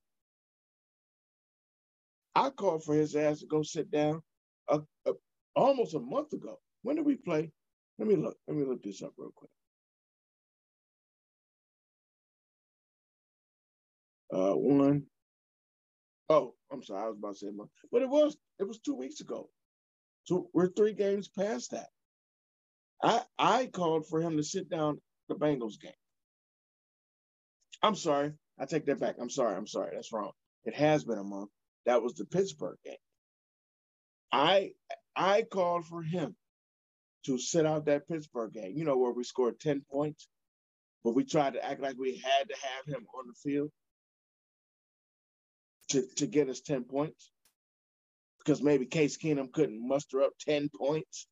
I 2.35 2.49
called 2.51 2.83
for 2.83 2.95
his 2.95 3.15
ass 3.15 3.39
to 3.39 3.47
go 3.47 3.63
sit 3.63 3.91
down 3.91 4.21
a, 4.69 4.81
a, 5.07 5.13
almost 5.55 5.95
a 5.95 5.99
month 5.99 6.33
ago. 6.33 6.59
When 6.83 6.95
did 6.97 7.05
we 7.05 7.15
play? 7.15 7.51
Let 7.99 8.07
me 8.07 8.15
look. 8.15 8.37
Let 8.47 8.57
me 8.57 8.65
look 8.65 8.83
this 8.83 9.03
up 9.03 9.13
real 9.17 9.33
quick. 9.35 9.51
Uh, 14.33 14.53
one. 14.55 15.03
Oh, 16.29 16.55
I'm 16.71 16.83
sorry. 16.83 17.03
I 17.03 17.07
was 17.09 17.17
about 17.17 17.33
to 17.33 17.39
say 17.39 17.51
month, 17.51 17.71
but 17.91 18.01
it 18.01 18.09
was 18.09 18.37
it 18.59 18.67
was 18.67 18.79
two 18.79 18.95
weeks 18.95 19.21
ago. 19.21 19.49
So 20.25 20.49
we're 20.53 20.69
three 20.69 20.93
games 20.93 21.27
past 21.29 21.71
that. 21.71 21.89
I 23.03 23.21
I 23.39 23.67
called 23.67 24.07
for 24.07 24.21
him 24.21 24.37
to 24.37 24.43
sit 24.43 24.69
down 24.69 24.99
the 25.29 25.35
Bengals 25.35 25.79
game. 25.81 25.91
I'm 27.83 27.95
sorry. 27.95 28.33
I 28.59 28.65
take 28.65 28.85
that 28.87 28.99
back. 28.99 29.15
I'm 29.21 29.29
sorry. 29.29 29.55
I'm 29.55 29.67
sorry. 29.67 29.91
That's 29.95 30.13
wrong. 30.13 30.31
It 30.65 30.75
has 30.75 31.03
been 31.03 31.19
a 31.19 31.23
month. 31.23 31.49
That 31.85 32.01
was 32.01 32.13
the 32.13 32.25
Pittsburgh 32.25 32.77
game. 32.85 32.95
I 34.31 34.71
I 35.15 35.43
called 35.43 35.85
for 35.85 36.01
him 36.01 36.35
to 37.25 37.37
sit 37.37 37.65
out 37.65 37.85
that 37.85 38.07
Pittsburgh 38.07 38.53
game, 38.53 38.73
you 38.75 38.83
know, 38.83 38.97
where 38.97 39.11
we 39.11 39.23
scored 39.23 39.59
10 39.59 39.83
points, 39.91 40.27
but 41.03 41.15
we 41.15 41.23
tried 41.23 41.53
to 41.53 41.63
act 41.63 41.81
like 41.81 41.95
we 41.97 42.17
had 42.17 42.49
to 42.49 42.55
have 42.55 42.95
him 42.95 43.05
on 43.17 43.27
the 43.27 43.33
field 43.33 43.69
to, 45.89 46.03
to 46.17 46.27
get 46.27 46.49
us 46.49 46.61
10 46.61 46.83
points. 46.83 47.31
Because 48.39 48.61
maybe 48.61 48.85
Case 48.85 49.17
Keenum 49.17 49.53
couldn't 49.53 49.87
muster 49.87 50.21
up 50.21 50.33
10 50.41 50.69
points 50.77 51.27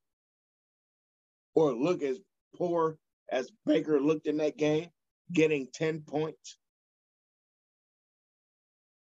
or 1.55 1.73
look 1.73 2.03
as 2.03 2.17
poor 2.55 2.97
as 3.29 3.51
Baker 3.65 3.99
looked 3.99 4.27
in 4.27 4.37
that 4.37 4.57
game, 4.57 4.87
getting 5.31 5.67
10 5.73 6.01
points. 6.07 6.57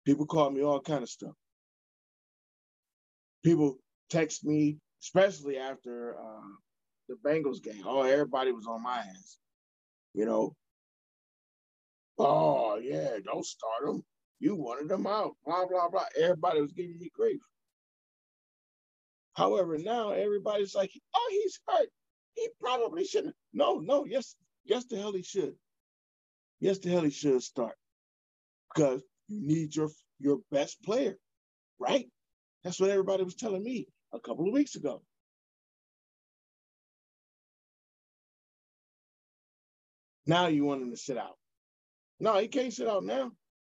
People 0.04 0.26
call 0.26 0.50
me 0.50 0.62
all 0.62 0.80
kind 0.80 1.04
of 1.04 1.08
stuff. 1.08 1.34
People 3.42 3.76
text 4.10 4.44
me, 4.44 4.78
especially 5.02 5.56
after 5.58 6.16
uh, 6.18 6.48
the 7.08 7.16
Bengals 7.26 7.62
game. 7.62 7.82
Oh, 7.86 8.02
everybody 8.02 8.52
was 8.52 8.66
on 8.66 8.82
my 8.82 8.98
ass. 8.98 9.38
You 10.14 10.26
know. 10.26 10.54
Oh 12.18 12.76
yeah, 12.76 13.10
don't 13.24 13.46
start 13.46 13.86
them. 13.86 14.02
You 14.40 14.54
wanted 14.56 14.88
them 14.88 15.06
out. 15.06 15.36
Blah 15.44 15.66
blah 15.66 15.88
blah. 15.88 16.04
Everybody 16.18 16.60
was 16.60 16.72
giving 16.72 16.98
me 16.98 17.10
grief. 17.14 17.40
However, 19.34 19.78
now 19.78 20.10
everybody's 20.10 20.74
like, 20.74 20.90
oh, 21.14 21.28
he's 21.30 21.60
hurt. 21.66 21.88
He 22.34 22.48
probably 22.60 23.04
shouldn't. 23.04 23.34
No, 23.52 23.78
no, 23.78 24.04
yes, 24.04 24.34
yes, 24.64 24.84
the 24.84 24.96
hell 24.96 25.12
he 25.12 25.22
should. 25.22 25.54
Yes, 26.60 26.78
the 26.78 26.90
hell 26.90 27.02
he 27.02 27.10
should 27.10 27.42
start. 27.42 27.74
Because 28.74 29.02
you 29.28 29.40
need 29.46 29.74
your 29.74 29.88
your 30.18 30.38
best 30.50 30.82
player, 30.82 31.16
right? 31.78 32.06
That's 32.64 32.80
what 32.80 32.90
everybody 32.90 33.24
was 33.24 33.34
telling 33.36 33.62
me 33.62 33.86
a 34.12 34.20
couple 34.20 34.46
of 34.46 34.52
weeks 34.52 34.76
ago. 34.76 35.02
Now 40.26 40.48
you 40.48 40.64
want 40.64 40.82
him 40.82 40.90
to 40.90 40.96
sit 40.96 41.16
out. 41.18 41.36
No, 42.20 42.38
he 42.38 42.48
can't 42.48 42.72
sit 42.72 42.88
out 42.88 43.04
now 43.04 43.32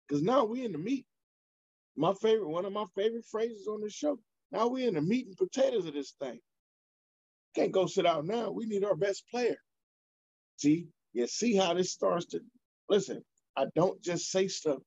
because 0.07 0.23
now 0.23 0.45
we 0.45 0.65
in 0.65 0.73
the 0.73 0.79
meat. 0.79 1.07
My 1.97 2.13
favorite, 2.15 2.49
one 2.49 2.65
of 2.65 2.73
my 2.73 2.85
favorite 2.97 3.25
phrases 3.31 3.67
on 3.69 3.81
this 3.83 3.93
show. 3.95 4.19
Now 4.53 4.69
we 4.69 4.87
in 4.87 4.95
the 4.95 5.03
meat 5.03 5.27
and 5.27 5.37
potatoes 5.37 5.87
of 5.87 5.95
this 5.95 6.15
thing. 6.21 6.41
Can't 7.57 7.73
go 7.73 7.87
sit 7.87 8.07
out 8.07 8.27
now. 8.27 8.51
We 8.51 8.67
need 8.67 8.85
our 8.85 8.97
best 8.97 9.25
player. 9.31 9.57
See, 10.57 10.89
you 11.13 11.27
see 11.27 11.57
how 11.57 11.75
this 11.75 11.93
starts 11.93 12.27
to 12.27 12.41
listen. 12.89 13.23
I 13.57 13.67
don't 13.77 14.03
just 14.03 14.31
say 14.31 14.49
stuff. 14.49 14.81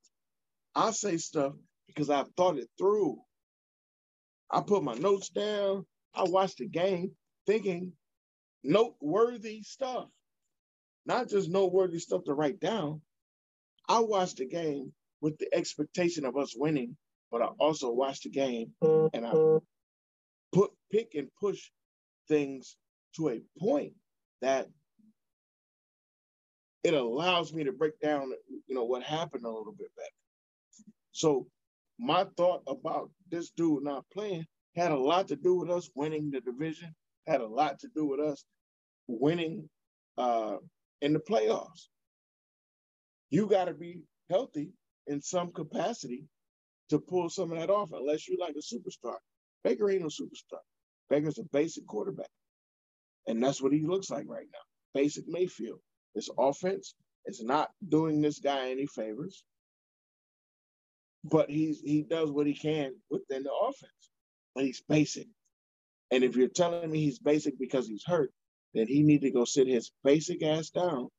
I 0.76 0.92
say 0.92 1.18
stuff 1.18 1.54
because 1.88 2.10
I've 2.10 2.30
thought 2.38 2.58
it 2.58 2.70
through. 2.78 3.18
I 4.50 4.62
put 4.62 4.84
my 4.84 4.94
notes 4.96 5.30
down. 5.30 5.86
I 6.14 6.24
watched 6.24 6.58
the 6.58 6.68
game 6.68 7.12
thinking 7.46 7.94
noteworthy 8.64 9.62
stuff, 9.64 10.08
not 11.06 11.30
just 11.30 11.50
noteworthy 11.50 12.00
stuff 12.00 12.24
to 12.26 12.34
write 12.34 12.60
down. 12.60 13.02
I 13.88 14.00
watched 14.00 14.38
the 14.38 14.46
game 14.48 14.94
with 15.22 15.38
the 15.38 15.48
expectation 15.54 16.26
of 16.26 16.38
us 16.38 16.54
winning, 16.56 16.98
but 17.32 17.42
I 17.42 17.48
also 17.60 17.92
watched 17.92 18.24
the 18.24 18.30
game 18.30 18.74
and 18.82 19.26
I 19.26 19.34
put 20.54 20.72
pick 20.92 21.14
and 21.16 21.30
push 21.40 21.70
things 22.28 22.78
to 23.16 23.30
a 23.30 23.42
point 23.60 23.94
that 24.42 24.68
it 26.84 26.94
allows 26.94 27.54
me 27.54 27.64
to 27.66 27.72
break 27.72 28.00
down, 28.00 28.32
you 28.68 28.76
know, 28.76 28.86
what 28.86 29.04
happened 29.04 29.44
a 29.46 29.50
little 29.50 29.74
bit 29.78 29.90
better. 29.96 30.08
So 31.12 31.48
my 32.00 32.26
thought 32.38 32.64
about 32.68 33.10
this 33.30 33.50
dude 33.52 33.84
not 33.84 34.06
playing 34.14 34.46
had 34.76 34.92
a 34.92 34.98
lot 34.98 35.28
to 35.30 35.36
do 35.36 35.56
with 35.56 35.70
us 35.72 35.90
winning 35.96 36.30
the 36.32 36.42
division, 36.42 36.94
had 37.26 37.42
a 37.42 37.48
lot 37.48 37.80
to 37.80 37.88
do 37.96 38.06
with 38.06 38.20
us 38.20 38.46
winning 39.08 39.68
uh, 40.18 40.58
in 41.02 41.14
the 41.14 41.20
playoffs. 41.20 41.88
You 43.30 43.48
got 43.48 43.66
to 43.66 43.74
be 43.74 44.02
healthy 44.30 44.70
in 45.08 45.22
some 45.22 45.52
capacity 45.52 46.26
to 46.90 47.00
pull 47.00 47.30
some 47.30 47.52
of 47.52 47.60
that 47.60 47.70
off, 47.70 47.92
unless 47.92 48.28
you're 48.28 48.40
like 48.40 48.56
a 48.56 48.76
superstar. 48.76 49.16
Baker 49.64 49.90
ain't 49.90 50.02
no 50.02 50.08
superstar. 50.08 50.60
Baker's 51.10 51.40
a 51.40 51.44
basic 51.52 51.86
quarterback. 51.88 52.30
And 53.28 53.44
that's 53.44 53.62
what 53.62 53.74
he 53.74 53.86
looks 53.86 54.10
like 54.10 54.26
right 54.28 54.48
now. 54.54 54.60
Basic 54.94 55.26
Mayfield. 55.28 55.80
This 56.16 56.30
offense 56.38 56.96
is 57.26 57.44
not 57.44 57.70
doing 57.90 58.22
this 58.22 58.40
guy 58.40 58.70
any 58.72 58.86
favors 58.88 59.44
but 61.24 61.50
he's 61.50 61.82
he 61.82 62.04
does 62.04 62.32
what 62.32 62.48
he 62.48 62.54
can 62.54 62.94
within 63.10 63.44
the 63.44 63.54
offense. 63.54 63.92
But 64.56 64.66
he's 64.66 64.82
basic. 64.88 65.28
And 66.12 66.24
if 66.24 66.36
you're 66.36 66.48
telling 66.48 66.90
me 66.90 67.02
he's 67.02 67.20
basic 67.20 67.60
because 67.60 67.88
he's 67.88 68.04
hurt, 68.06 68.32
then 68.74 68.88
he 68.88 69.04
need 69.04 69.22
to 69.22 69.32
go 69.32 69.46
sit 69.46 69.68
his 69.68 69.92
basic 70.04 70.44
ass 70.44 70.70
down 70.70 71.10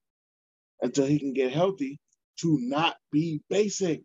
until 0.83 1.07
he 1.07 1.19
can 1.19 1.33
get 1.35 1.53
healthy 1.53 1.99
to 2.41 2.59
not 2.61 2.97
be 3.13 3.43
basic. 3.51 4.03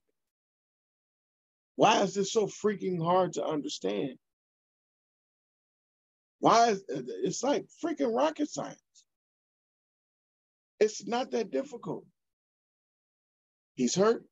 Why 1.76 2.02
is 2.02 2.14
this 2.14 2.32
so 2.34 2.48
freaking 2.48 3.04
hard 3.04 3.34
to 3.34 3.46
understand? 3.46 4.16
Why 6.39 6.70
is 6.72 6.84
it's 6.89 7.44
like 7.44 7.66
freaking 7.84 8.16
rocket 8.16 8.50
science? 8.50 8.80
It's 10.80 11.08
not 11.08 11.32
that 11.32 11.52
difficult. 11.52 12.06
He's 13.76 13.96
hurt. 13.96 14.26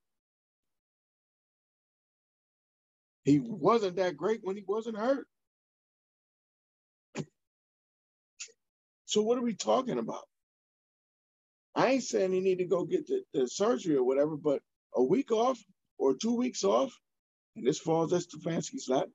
He 3.25 3.39
wasn't 3.39 3.97
that 3.97 4.17
great 4.17 4.41
when 4.43 4.55
he 4.57 4.63
wasn't 4.67 4.97
hurt. 4.97 5.27
So 9.05 9.21
what 9.23 9.37
are 9.37 9.43
we 9.43 9.55
talking 9.55 9.99
about? 9.99 10.25
I 11.75 11.87
ain't 11.87 12.03
saying 12.03 12.33
he 12.33 12.41
need 12.41 12.59
to 12.59 12.65
go 12.65 12.85
get 12.85 13.07
the, 13.07 13.23
the 13.33 13.47
surgery 13.47 13.95
or 13.95 14.03
whatever, 14.03 14.37
but 14.37 14.61
a 14.95 15.03
week 15.03 15.31
off 15.31 15.59
or 15.99 16.15
two 16.15 16.35
weeks 16.35 16.63
off, 16.63 16.93
and 17.55 17.67
this 17.67 17.79
falls 17.79 18.13
at 18.13 18.23
Stefanski's 18.23 18.89
lap, 18.89 19.07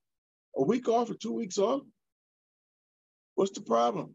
a 0.56 0.64
week 0.64 0.88
off 0.88 1.10
or 1.10 1.14
two 1.14 1.34
weeks 1.34 1.58
off, 1.58 1.82
what's 3.36 3.52
the 3.52 3.62
problem? 3.62 4.14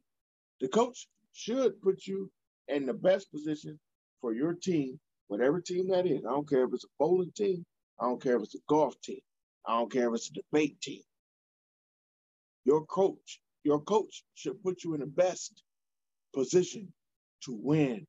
The 0.62 0.70
coach 0.70 1.08
should 1.34 1.82
put 1.82 2.08
you 2.08 2.32
in 2.70 2.88
the 2.88 2.94
best 2.96 3.32
position 3.32 3.80
for 4.22 4.34
your 4.34 4.54
team, 4.56 5.00
whatever 5.28 5.62
team 5.62 5.90
that 5.90 6.08
is. 6.08 6.26
I 6.26 6.32
don't 6.32 6.50
care 6.50 6.66
if 6.66 6.74
it's 6.74 6.86
a 6.86 6.90
bowling 7.00 7.34
team. 7.36 7.66
I 8.02 8.06
don't 8.06 8.22
care 8.24 8.38
if 8.38 8.44
it's 8.44 8.56
a 8.56 8.60
golf 8.70 8.96
team. 9.04 9.20
I 9.68 9.78
don't 9.78 9.92
care 9.92 10.10
if 10.10 10.16
it's 10.16 10.32
a 10.32 10.34
debate 10.34 10.82
team. 10.82 11.02
Your 12.66 12.86
coach, 12.86 13.40
your 13.64 13.82
coach 13.82 14.24
should 14.36 14.62
put 14.64 14.84
you 14.84 14.94
in 14.94 15.00
the 15.02 15.06
best 15.08 15.64
position 16.34 16.92
to 17.46 17.58
win. 17.62 18.06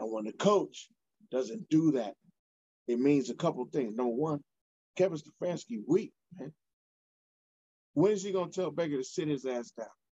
And 0.00 0.12
when 0.12 0.24
the 0.24 0.32
coach 0.32 0.88
doesn't 1.32 1.68
do 1.70 1.92
that, 1.92 2.14
it 2.88 3.00
means 3.00 3.30
a 3.30 3.34
couple 3.34 3.64
things. 3.66 3.96
Number 3.96 4.14
one, 4.14 4.40
Kevin 4.96 5.18
Stefanski 5.18 5.80
weak, 5.86 6.12
man. 6.38 6.52
When 7.94 8.12
is 8.12 8.22
he 8.24 8.32
gonna 8.32 8.50
tell 8.50 8.70
Baker 8.70 8.98
to 8.98 9.04
sit 9.04 9.28
his 9.28 9.44
ass 9.46 9.70
down? 9.72 9.86
I 9.88 10.04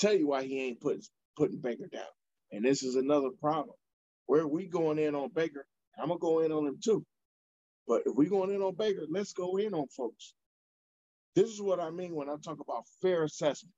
tell 0.00 0.14
you 0.14 0.28
why 0.28 0.44
he 0.44 0.60
ain't 0.62 0.80
putting 0.80 1.02
putting 1.36 1.60
Baker 1.60 1.86
down. 1.92 2.02
And 2.52 2.64
this 2.64 2.82
is 2.82 2.96
another 2.96 3.30
problem. 3.40 3.76
Where 4.26 4.46
we 4.48 4.66
going 4.68 4.98
in 4.98 5.14
on 5.14 5.30
Baker, 5.34 5.66
I'm 6.00 6.08
gonna 6.08 6.18
go 6.20 6.40
in 6.40 6.52
on 6.52 6.66
him 6.66 6.78
too. 6.84 7.04
But 7.86 8.02
if 8.06 8.14
we're 8.14 8.30
going 8.30 8.50
in 8.54 8.62
on 8.62 8.74
Baker, 8.74 9.04
let's 9.10 9.32
go 9.32 9.56
in 9.56 9.74
on 9.74 9.88
folks. 9.88 10.34
This 11.34 11.50
is 11.50 11.60
what 11.60 11.80
I 11.80 11.90
mean 11.90 12.14
when 12.14 12.28
I 12.28 12.36
talk 12.42 12.60
about 12.60 12.86
fair 13.00 13.24
assessment. 13.24 13.74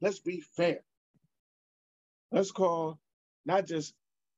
Let's 0.00 0.20
be 0.20 0.42
fair. 0.56 0.80
Let's 2.30 2.50
call 2.52 2.98
not 3.44 3.66
just 3.66 3.94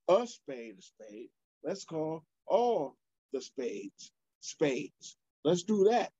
a 0.09 0.27
spade 0.27 0.75
a 0.79 0.81
spade. 0.81 1.29
Let's 1.63 1.85
call 1.85 2.23
all 2.47 2.95
the 3.33 3.41
spades 3.41 4.11
spades. 4.41 5.17
Let's 5.43 5.63
do 5.63 5.85
that. 5.91 6.11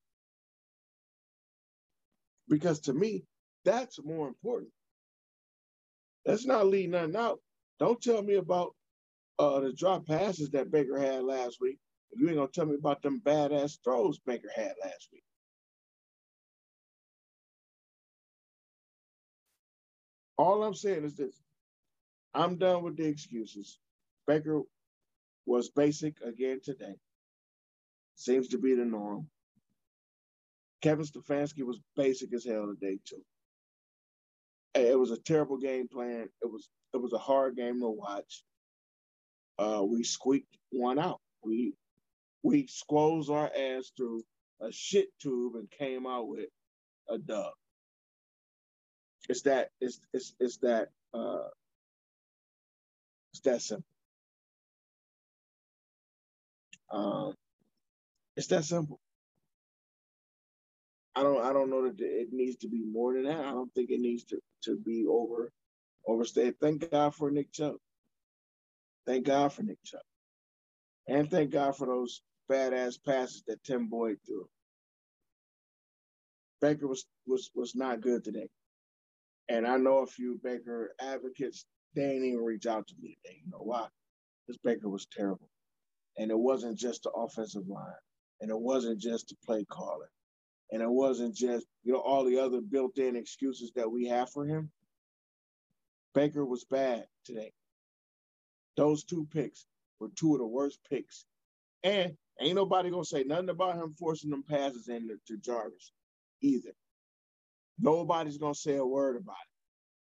Because 2.47 2.79
to 2.81 2.93
me, 2.93 3.25
that's 3.63 4.03
more 4.03 4.27
important. 4.27 4.71
Let's 6.25 6.45
not 6.45 6.67
leave 6.67 6.89
nothing 6.89 7.15
out. 7.15 7.39
Don't 7.79 8.01
tell 8.01 8.21
me 8.21 8.35
about 8.35 8.75
uh, 9.39 9.59
the 9.59 9.73
drop 9.73 10.07
passes 10.07 10.51
that 10.51 10.71
Baker 10.71 10.97
had 10.97 11.23
last 11.23 11.57
week. 11.59 11.77
You 12.13 12.27
ain't 12.27 12.37
gonna 12.37 12.49
tell 12.49 12.65
me 12.65 12.75
about 12.75 13.01
them 13.01 13.21
badass 13.23 13.79
throws 13.83 14.19
Baker 14.19 14.49
had 14.55 14.73
last 14.83 15.09
week. 15.13 15.23
All 20.37 20.63
I'm 20.63 20.73
saying 20.73 21.05
is 21.05 21.15
this. 21.15 21.41
I'm 22.33 22.57
done 22.57 22.83
with 22.83 22.97
the 22.97 23.05
excuses. 23.07 23.79
Baker 24.27 24.61
was 25.45 25.69
basic 25.69 26.21
again 26.21 26.59
today. 26.63 26.95
Seems 28.15 28.49
to 28.49 28.57
be 28.57 28.75
the 28.75 28.85
norm. 28.85 29.27
Kevin 30.81 31.05
Stefanski 31.05 31.63
was 31.63 31.79
basic 31.95 32.33
as 32.33 32.45
hell 32.45 32.67
today 32.67 32.99
too. 33.05 33.21
It 34.75 34.99
was 34.99 35.11
a 35.11 35.17
terrible 35.17 35.57
game 35.57 35.87
plan. 35.87 36.29
It 36.41 36.51
was 36.51 36.69
it 36.93 36.97
was 36.97 37.13
a 37.13 37.17
hard 37.17 37.55
game 37.55 37.79
to 37.81 37.89
watch. 37.89 38.43
Uh, 39.57 39.83
we 39.87 40.03
squeaked 40.03 40.57
one 40.71 40.99
out. 40.99 41.21
We 41.43 41.73
we 42.45 42.67
squoze 42.67 43.31
our 43.31 43.51
ass 43.57 43.91
through 43.97 44.23
a 44.61 44.71
shit 44.71 45.07
tube 45.21 45.55
and 45.55 45.69
came 45.71 46.07
out 46.07 46.29
with 46.29 46.49
a 47.09 47.17
dub. 47.17 47.53
It's 49.29 49.43
that 49.43 49.69
it's 49.81 49.99
it's 50.13 50.35
it's 50.39 50.57
that 50.57 50.89
uh 51.13 51.49
it's 53.33 53.41
that 53.41 53.61
simple. 53.61 53.85
Um 56.91 57.33
it's 58.37 58.47
that 58.47 58.65
simple. 58.65 58.99
I 61.15 61.23
don't 61.23 61.43
I 61.43 61.53
don't 61.53 61.71
know 61.71 61.83
that 61.89 61.99
it 61.99 62.29
needs 62.31 62.57
to 62.57 62.69
be 62.69 62.83
more 62.85 63.13
than 63.13 63.23
that. 63.25 63.39
I 63.39 63.51
don't 63.51 63.73
think 63.73 63.89
it 63.91 64.01
needs 64.01 64.25
to 64.25 64.39
to 64.65 64.77
be 64.77 65.05
over 65.09 65.51
overstated. 66.07 66.55
Thank 66.61 66.91
God 66.91 67.15
for 67.15 67.31
Nick 67.31 67.51
Chubb. 67.51 67.77
Thank 69.07 69.25
God 69.25 69.53
for 69.53 69.63
Nick 69.63 69.83
Chubb. 69.83 70.01
And 71.07 71.29
thank 71.29 71.51
God 71.51 71.75
for 71.77 71.87
those 71.87 72.21
badass 72.51 72.97
passes 73.03 73.43
that 73.47 73.63
Tim 73.63 73.87
Boyle 73.87 74.15
threw. 74.25 74.47
Baker 76.61 76.87
was 76.87 77.05
was 77.27 77.51
was 77.55 77.75
not 77.75 78.01
good 78.01 78.23
today. 78.23 78.49
And 79.49 79.67
I 79.67 79.77
know 79.77 79.99
a 79.99 80.07
few 80.07 80.39
Baker 80.43 80.95
advocates, 80.99 81.65
they 81.95 82.03
ain't 82.03 82.23
even 82.25 82.43
reach 82.43 82.65
out 82.65 82.87
to 82.87 82.95
me 82.99 83.17
today. 83.23 83.37
You 83.45 83.51
know 83.51 83.63
why? 83.63 83.87
This 84.47 84.57
Baker 84.57 84.89
was 84.89 85.05
terrible. 85.05 85.49
And 86.17 86.31
it 86.31 86.37
wasn't 86.37 86.77
just 86.77 87.03
the 87.03 87.11
offensive 87.11 87.67
line. 87.67 87.93
And 88.41 88.49
it 88.49 88.59
wasn't 88.59 88.99
just 88.99 89.27
the 89.29 89.35
play 89.45 89.65
calling. 89.65 90.09
And 90.71 90.81
it 90.81 90.89
wasn't 90.89 91.35
just, 91.35 91.67
you 91.83 91.93
know, 91.93 91.99
all 91.99 92.25
the 92.25 92.39
other 92.39 92.59
built-in 92.59 93.15
excuses 93.15 93.71
that 93.75 93.91
we 93.91 94.07
have 94.07 94.31
for 94.31 94.45
him. 94.45 94.71
Baker 96.15 96.43
was 96.45 96.65
bad 96.65 97.05
today. 97.23 97.51
Those 98.77 99.03
two 99.03 99.27
picks 99.31 99.67
were 99.99 100.09
two 100.15 100.33
of 100.33 100.39
the 100.39 100.45
worst 100.47 100.79
picks. 100.89 101.25
And 101.85 102.13
ain't 102.41 102.55
nobody 102.55 102.89
gonna 102.91 103.05
say 103.05 103.25
nothing 103.25 103.49
about 103.49 103.77
him 103.77 103.95
forcing 103.99 104.31
them 104.31 104.43
passes 104.43 104.89
into 104.89 105.17
to 105.27 105.37
Jarvis 105.37 105.93
either. 106.41 106.73
Nobody's 107.79 108.39
gonna 108.39 108.55
say 108.55 108.77
a 108.77 108.85
word 108.85 109.17
about 109.17 109.37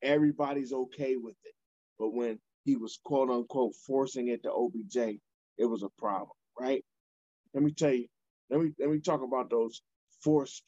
it. 0.02 0.06
Everybody's 0.08 0.74
okay 0.74 1.16
with 1.16 1.36
it. 1.44 1.54
But 1.98 2.14
when 2.14 2.38
he 2.64 2.76
was 2.76 3.00
quote 3.04 3.30
unquote 3.30 3.74
forcing 3.86 4.28
it 4.28 4.44
to 4.44 4.52
OBJ, 4.52 5.18
it 5.58 5.66
was 5.66 5.82
a 5.82 5.90
problem, 5.98 6.36
right? 6.60 6.84
Let 7.54 7.64
me 7.64 7.72
tell 7.72 7.92
you, 7.94 8.08
let 8.50 8.60
me 8.60 8.72
let 8.78 8.90
me 8.90 9.00
talk 9.00 9.22
about 9.22 9.50
those 9.50 9.82
forced 10.22 10.62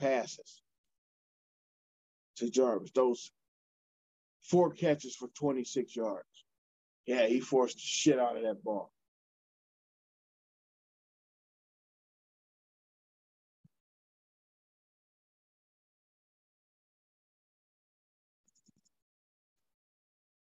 passes 0.00 0.62
to 2.38 2.50
Jarvis, 2.50 2.90
those 2.94 3.30
four 4.44 4.72
catches 4.72 5.16
for 5.16 5.28
26 5.38 5.94
yards. 5.96 6.44
Yeah, 7.06 7.26
he 7.26 7.40
forced 7.40 7.76
the 7.76 7.82
shit 7.82 8.18
out 8.18 8.36
of 8.36 8.42
that 8.42 8.64
ball. 8.64 8.92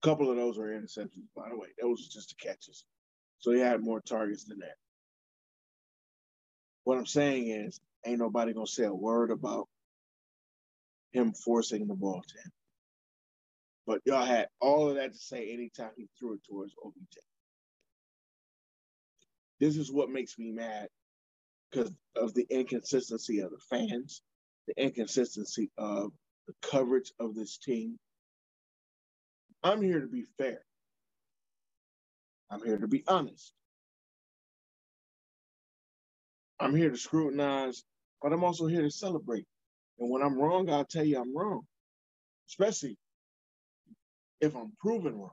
A 0.02 0.08
couple 0.08 0.30
of 0.30 0.36
those 0.36 0.58
were 0.58 0.68
interceptions, 0.68 1.28
by 1.36 1.48
the 1.50 1.56
way. 1.58 1.68
Those 1.80 2.00
were 2.00 2.12
just 2.12 2.30
the 2.38 2.48
catches. 2.48 2.84
So 3.40 3.52
he 3.52 3.60
had 3.60 3.82
more 3.82 4.00
targets 4.00 4.44
than 4.44 4.60
that. 4.60 4.76
What 6.84 6.98
I'm 6.98 7.06
saying 7.06 7.48
is, 7.48 7.80
ain't 8.06 8.20
nobody 8.20 8.52
gonna 8.54 8.66
say 8.66 8.84
a 8.84 8.94
word 8.94 9.30
about 9.30 9.68
him 11.12 11.32
forcing 11.32 11.86
the 11.86 11.94
ball 11.94 12.22
to 12.26 12.38
him. 12.38 12.52
But 13.86 14.00
y'all 14.04 14.26
had 14.26 14.48
all 14.60 14.90
of 14.90 14.96
that 14.96 15.12
to 15.14 15.18
say 15.18 15.52
anytime 15.52 15.90
he 15.96 16.08
threw 16.18 16.34
it 16.34 16.40
towards 16.48 16.74
OBJ. 16.84 17.18
This 19.60 19.76
is 19.76 19.92
what 19.92 20.10
makes 20.10 20.38
me 20.38 20.52
mad 20.52 20.88
because 21.70 21.92
of 22.16 22.34
the 22.34 22.46
inconsistency 22.50 23.40
of 23.40 23.50
the 23.50 23.60
fans, 23.70 24.22
the 24.68 24.82
inconsistency 24.82 25.70
of 25.78 26.12
the 26.46 26.54
coverage 26.62 27.12
of 27.20 27.34
this 27.34 27.58
team. 27.58 27.98
I'm 29.62 29.82
here 29.82 30.00
to 30.00 30.08
be 30.08 30.24
fair. 30.38 30.60
I'm 32.50 32.64
here 32.64 32.78
to 32.78 32.88
be 32.88 33.04
honest. 33.08 33.52
I'm 36.60 36.74
here 36.76 36.90
to 36.90 36.96
scrutinize, 36.96 37.84
but 38.22 38.32
I'm 38.32 38.44
also 38.44 38.66
here 38.66 38.82
to 38.82 38.90
celebrate. 38.90 39.46
And 39.98 40.10
when 40.10 40.22
I'm 40.22 40.38
wrong, 40.38 40.70
I'll 40.70 40.84
tell 40.84 41.04
you 41.04 41.20
I'm 41.20 41.36
wrong, 41.36 41.62
especially 42.50 42.98
if 44.40 44.56
I'm 44.56 44.72
proven 44.80 45.18
wrong. 45.18 45.30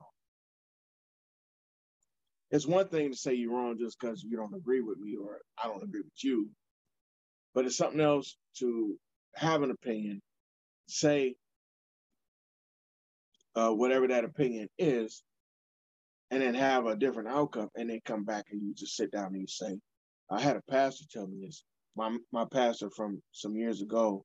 It's 2.50 2.66
one 2.66 2.88
thing 2.88 3.12
to 3.12 3.18
say 3.18 3.34
you're 3.34 3.52
wrong 3.52 3.78
just 3.78 4.00
because 4.00 4.24
you 4.24 4.36
don't 4.38 4.54
agree 4.54 4.82
with 4.82 4.98
me 4.98 5.16
or 5.16 5.40
I 5.62 5.68
don't 5.68 5.84
agree 5.84 6.02
with 6.02 6.24
you, 6.24 6.50
but 7.54 7.66
it's 7.66 7.76
something 7.76 8.00
else 8.00 8.36
to 8.58 8.96
have 9.36 9.62
an 9.62 9.70
opinion, 9.72 10.20
say 10.88 11.36
uh, 13.56 13.70
whatever 13.70 14.06
that 14.08 14.24
opinion 14.24 14.68
is, 14.78 15.22
and 16.30 16.42
then 16.42 16.54
have 16.54 16.86
a 16.86 16.96
different 16.96 17.28
outcome, 17.28 17.68
and 17.74 17.90
then 17.90 18.00
come 18.04 18.24
back 18.24 18.44
and 18.50 18.62
you 18.62 18.74
just 18.74 18.96
sit 18.96 19.10
down 19.10 19.26
and 19.26 19.40
you 19.40 19.46
say, 19.46 19.78
I 20.30 20.40
had 20.40 20.56
a 20.56 20.62
pastor 20.70 21.04
tell 21.10 21.26
me 21.26 21.44
this. 21.44 21.64
My 21.96 22.16
my 22.32 22.44
pastor 22.44 22.90
from 22.90 23.22
some 23.32 23.56
years 23.56 23.80
ago, 23.80 24.24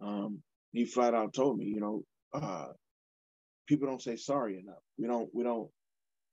um, 0.00 0.42
he 0.72 0.84
flat 0.84 1.14
out 1.14 1.32
told 1.32 1.58
me, 1.58 1.66
you 1.66 1.80
know, 1.80 2.02
uh, 2.34 2.68
people 3.66 3.86
don't 3.86 4.02
say 4.02 4.16
sorry 4.16 4.58
enough. 4.58 4.82
We 4.98 5.06
don't 5.06 5.28
we 5.32 5.44
don't 5.44 5.70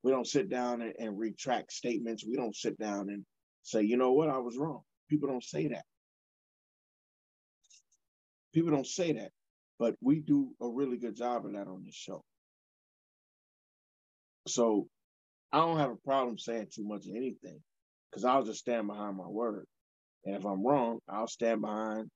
we 0.03 0.11
don't 0.11 0.28
sit 0.28 0.49
down 0.49 0.82
and, 0.82 0.93
and 0.97 1.19
retract 1.19 1.71
statements. 1.71 2.26
We 2.26 2.36
don't 2.36 2.55
sit 2.55 2.78
down 2.80 3.09
and 3.09 3.26
say, 3.63 3.82
you 3.84 3.97
know 3.97 4.13
what, 4.13 4.30
I 4.30 4.38
was 4.38 4.57
wrong. 4.57 4.82
People 5.09 5.30
don't 5.30 5.43
say 5.43 5.67
that. 5.67 5.84
People 8.53 8.71
don't 8.71 8.88
say 8.88 9.11
that, 9.13 9.32
but 9.80 9.95
we 10.01 10.19
do 10.19 10.51
a 10.61 10.67
really 10.67 10.97
good 10.97 11.15
job 11.15 11.45
of 11.45 11.53
that 11.53 11.67
on 11.67 11.84
this 11.86 11.95
show. 11.95 12.23
So 14.47 14.88
I 15.51 15.59
don't 15.59 15.80
have 15.80 15.91
a 15.91 15.95
problem 15.95 16.38
saying 16.38 16.67
too 16.73 16.84
much 16.84 17.05
of 17.07 17.15
anything 17.15 17.59
because 18.09 18.26
I'll 18.26 18.43
just 18.43 18.59
stand 18.59 18.88
behind 18.88 19.17
my 19.17 19.28
word. 19.28 19.65
And 20.26 20.36
if 20.36 20.45
I'm 20.45 20.65
wrong, 20.65 20.99
I'll 21.07 21.28
stand 21.28 21.61
behind, 21.61 22.09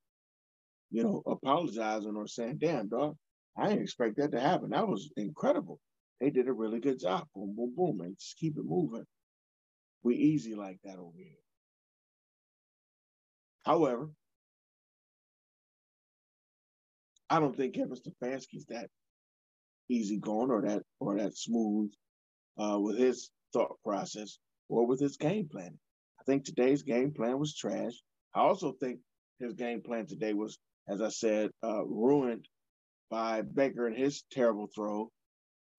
you 0.92 1.04
know, 1.04 1.24
apologizing 1.26 2.16
or 2.16 2.28
saying, 2.28 2.58
damn, 2.60 2.90
dog, 2.90 3.16
I 3.58 3.70
didn't 3.70 3.84
expect 3.84 4.18
that 4.18 4.32
to 4.32 4.40
happen. 4.40 4.72
That 4.72 4.88
was 4.88 5.12
incredible. 5.18 5.80
They 6.20 6.30
did 6.30 6.48
a 6.48 6.54
really 6.54 6.80
good 6.80 7.00
job. 7.00 7.28
Boom, 7.36 7.56
boom, 7.56 7.74
boom, 7.76 8.02
and 8.02 8.18
just 8.18 8.38
keep 8.38 8.58
it 8.58 8.66
moving. 8.66 9.06
We 10.04 10.16
easy 10.16 10.56
like 10.56 10.80
that 10.84 10.98
over 10.98 11.18
here. 11.18 11.28
However, 13.66 14.10
I 17.30 17.40
don't 17.40 17.56
think 17.56 17.76
Kevin 17.76 17.96
Stefanski's 17.96 18.66
that 18.70 18.90
easy 19.88 20.18
going 20.18 20.50
or 20.50 20.62
that 20.62 20.84
or 21.00 21.18
that 21.18 21.38
smooth 21.38 21.92
uh, 22.58 22.80
with 22.80 22.98
his 22.98 23.30
thought 23.54 23.78
process 23.84 24.40
or 24.68 24.86
with 24.86 25.00
his 25.00 25.18
game 25.18 25.48
plan. 25.48 25.78
I 26.20 26.24
think 26.24 26.44
today's 26.44 26.84
game 26.84 27.14
plan 27.14 27.40
was 27.40 27.56
trash. 27.56 27.94
I 28.34 28.42
also 28.42 28.74
think 28.80 29.00
his 29.40 29.54
game 29.54 29.82
plan 29.82 30.06
today 30.06 30.34
was, 30.34 30.58
as 30.88 31.02
I 31.02 31.10
said, 31.10 31.52
uh, 31.64 31.84
ruined 31.86 32.48
by 33.10 33.42
Baker 33.42 33.88
and 33.88 33.98
his 33.98 34.24
terrible 34.32 34.68
throw 34.76 35.12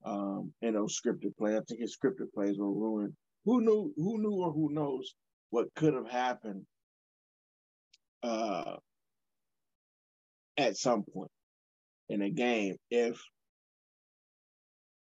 um, 0.04 0.52
and 0.62 0.76
those 0.76 0.98
scripted 0.98 1.36
plays. 1.36 1.56
I 1.56 1.60
think 1.68 1.80
his 1.80 1.96
scripted 1.96 2.32
plays 2.32 2.58
were 2.58 2.72
ruined. 2.72 3.14
Who 3.44 3.60
knew? 3.60 3.92
Who 3.96 4.20
knew, 4.20 4.32
or 4.32 4.52
who 4.52 4.72
knows 4.72 5.14
what 5.50 5.74
could 5.74 5.94
have 5.94 6.08
happened 6.08 6.64
uh, 8.22 8.76
at 10.56 10.76
some 10.76 11.02
point 11.02 11.30
in 12.10 12.22
a 12.22 12.30
game 12.30 12.76
if 12.90 13.22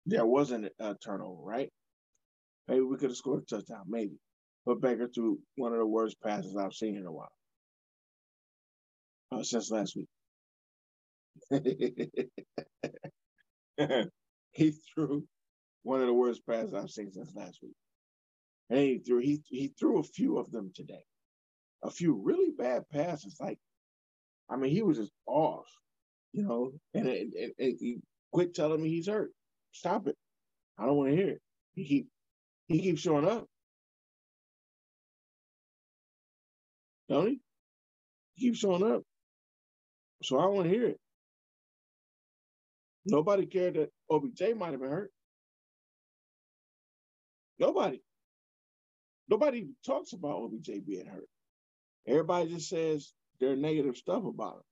there 0.07 0.26
wasn't 0.26 0.68
a 0.78 0.95
turnover, 0.95 1.43
right? 1.43 1.70
Maybe 2.68 2.82
we 2.82 2.97
could 2.97 3.11
have 3.11 3.16
scored 3.16 3.43
a 3.43 3.47
touchdown, 3.47 3.84
maybe. 3.88 4.18
But 4.66 4.80
Baker 4.80 5.09
threw 5.09 5.40
one 5.57 5.72
of 5.72 5.78
the 5.78 5.86
worst 5.86 6.16
passes 6.22 6.55
I've 6.55 6.74
seen 6.74 6.97
in 6.97 7.07
a 7.07 7.12
while. 7.12 7.32
Uh, 9.32 9.43
since 9.43 9.70
last 9.70 9.97
week. 9.97 10.09
he 14.53 14.72
threw 14.95 15.24
one 15.82 16.01
of 16.01 16.07
the 16.07 16.12
worst 16.12 16.47
passes 16.47 16.74
I've 16.74 16.90
seen 16.90 17.11
since 17.11 17.34
last 17.34 17.59
week. 17.62 17.74
And 18.70 18.78
he 18.78 18.99
threw 18.99 19.18
he 19.18 19.43
he 19.49 19.72
threw 19.78 19.99
a 19.99 20.05
few 20.05 20.38
of 20.38 20.51
them 20.53 20.70
today. 20.74 21.05
A 21.82 21.90
few 21.90 22.20
really 22.22 22.53
bad 22.57 22.88
passes. 22.90 23.36
Like, 23.40 23.59
I 24.51 24.57
mean, 24.57 24.70
he 24.70 24.82
was 24.82 24.99
just 24.99 25.12
off, 25.26 25.66
you 26.33 26.45
know. 26.45 26.72
And, 26.95 27.09
and, 27.09 27.35
and, 27.35 27.53
and 27.59 27.78
he 27.80 27.99
quit 28.33 28.55
telling 28.55 28.83
me 28.83 28.91
he's 28.91 29.09
hurt. 29.09 29.30
Stop 29.72 30.09
it. 30.09 30.16
I 30.78 30.87
don't 30.87 30.97
want 30.97 31.11
to 31.11 31.16
hear 31.16 31.28
it. 31.30 31.43
He 31.74 31.87
keep 31.87 32.09
he 32.68 32.80
keeps 32.80 33.03
showing 33.03 33.28
up. 33.28 33.47
Don't 37.09 37.28
he? 37.28 37.41
He 38.35 38.47
keeps 38.49 38.61
showing 38.61 38.85
up. 38.85 39.03
So 40.22 40.39
I 40.39 40.43
don't 40.45 40.55
want 40.57 40.68
to 40.68 40.74
hear 40.74 40.89
it. 40.89 40.99
Nobody 43.07 43.47
cared 43.47 43.74
that 43.74 43.91
OBJ 44.11 44.57
might 44.57 44.72
have 44.72 44.80
been 44.80 44.91
hurt. 44.91 45.12
Nobody. 47.59 48.03
Nobody 49.28 49.68
talks 49.87 50.12
about 50.14 50.43
OBJ 50.43 50.87
being 50.87 51.07
hurt. 51.07 51.28
Everybody 52.09 52.51
just 52.55 52.68
says 52.68 53.12
their 53.41 53.57
negative 53.57 53.97
stuff 53.97 54.24
about 54.24 54.57
him. 54.57 54.71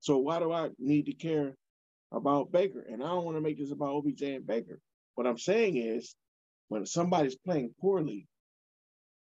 So 0.00 0.18
why 0.18 0.38
do 0.38 0.52
I 0.52 0.70
need 0.78 1.06
to 1.06 1.12
care 1.12 1.54
about 2.12 2.52
Baker? 2.52 2.84
And 2.88 3.02
I 3.02 3.08
don't 3.08 3.24
want 3.24 3.36
to 3.36 3.40
make 3.40 3.58
this 3.58 3.72
about 3.72 3.94
OBJ 3.94 4.22
and 4.22 4.46
Baker. 4.46 4.80
What 5.14 5.26
I'm 5.26 5.38
saying 5.38 5.76
is 5.76 6.14
when 6.68 6.86
somebody's 6.86 7.36
playing 7.36 7.74
poorly, 7.80 8.28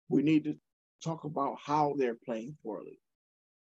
we 0.09 0.23
need 0.23 0.45
to 0.45 0.55
talk 1.03 1.23
about 1.23 1.57
how 1.63 1.95
they're 1.97 2.17
playing 2.25 2.57
poorly. 2.63 2.99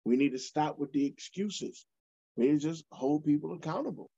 We 0.04 0.16
need 0.16 0.32
to 0.32 0.38
stop 0.38 0.78
with 0.78 0.92
the 0.92 1.06
excuses. 1.06 1.84
We 2.36 2.46
need 2.46 2.60
to 2.60 2.68
just 2.68 2.84
hold 2.92 3.24
people 3.24 3.54
accountable. 3.54 4.10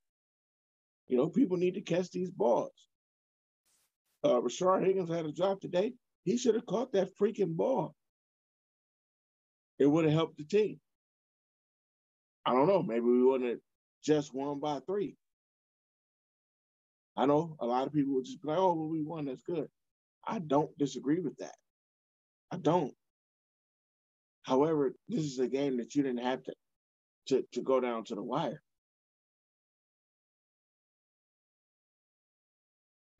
You 1.07 1.17
know, 1.17 1.27
people 1.27 1.57
need 1.57 1.73
to 1.75 1.81
catch 1.81 2.11
these 2.11 2.29
balls. 2.29 2.71
Uh, 4.23 4.41
Rashard 4.41 4.85
Higgins 4.85 5.09
had 5.09 5.25
a 5.25 5.31
drop 5.31 5.59
today. 5.59 5.93
He 6.23 6.37
should 6.37 6.55
have 6.55 6.65
caught 6.65 6.91
that 6.93 7.17
freaking 7.19 7.55
ball. 7.55 7.95
It 9.79 9.87
would 9.87 10.05
have 10.05 10.13
helped 10.13 10.37
the 10.37 10.43
team. 10.43 10.79
I 12.45 12.53
don't 12.53 12.67
know. 12.67 12.83
Maybe 12.83 13.01
we 13.01 13.23
wouldn't 13.23 13.49
have 13.49 13.59
just 14.03 14.33
won 14.33 14.59
by 14.59 14.79
three. 14.85 15.15
I 17.17 17.25
know 17.25 17.55
a 17.59 17.65
lot 17.65 17.87
of 17.87 17.93
people 17.93 18.15
would 18.15 18.25
just 18.25 18.41
be 18.41 18.49
like, 18.49 18.57
oh, 18.57 18.73
well, 18.73 18.89
we 18.89 19.01
won. 19.03 19.25
That's 19.25 19.43
good. 19.43 19.67
I 20.27 20.39
don't 20.39 20.75
disagree 20.77 21.19
with 21.19 21.37
that. 21.37 21.55
I 22.51 22.57
don't. 22.57 22.93
However, 24.43 24.93
this 25.09 25.25
is 25.25 25.39
a 25.39 25.47
game 25.47 25.77
that 25.77 25.95
you 25.95 26.03
didn't 26.03 26.23
have 26.23 26.43
to, 26.43 26.53
to, 27.27 27.45
to 27.53 27.61
go 27.61 27.79
down 27.79 28.05
to 28.05 28.15
the 28.15 28.23
wire. 28.23 28.61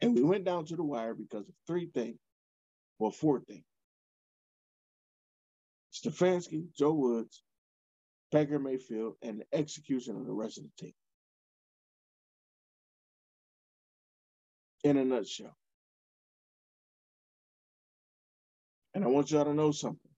And 0.01 0.15
we 0.15 0.23
went 0.23 0.45
down 0.45 0.65
to 0.65 0.75
the 0.75 0.83
wire 0.83 1.13
because 1.13 1.47
of 1.47 1.55
three 1.67 1.89
things, 1.93 2.19
well, 2.99 3.11
four 3.11 3.41
things. 3.41 3.65
Stefanski, 5.93 6.65
Joe 6.77 6.93
Woods, 6.93 7.43
Baker 8.31 8.59
Mayfield, 8.59 9.15
and 9.21 9.39
the 9.41 9.57
execution 9.57 10.15
of 10.17 10.25
the 10.25 10.33
rest 10.33 10.57
of 10.57 10.65
the 10.65 10.85
team. 10.85 10.93
In 14.83 14.97
a 14.97 15.05
nutshell. 15.05 15.55
And 18.93 19.03
I 19.03 19.07
want 19.07 19.31
y'all 19.31 19.45
to 19.45 19.53
know 19.53 19.71
something. 19.71 20.11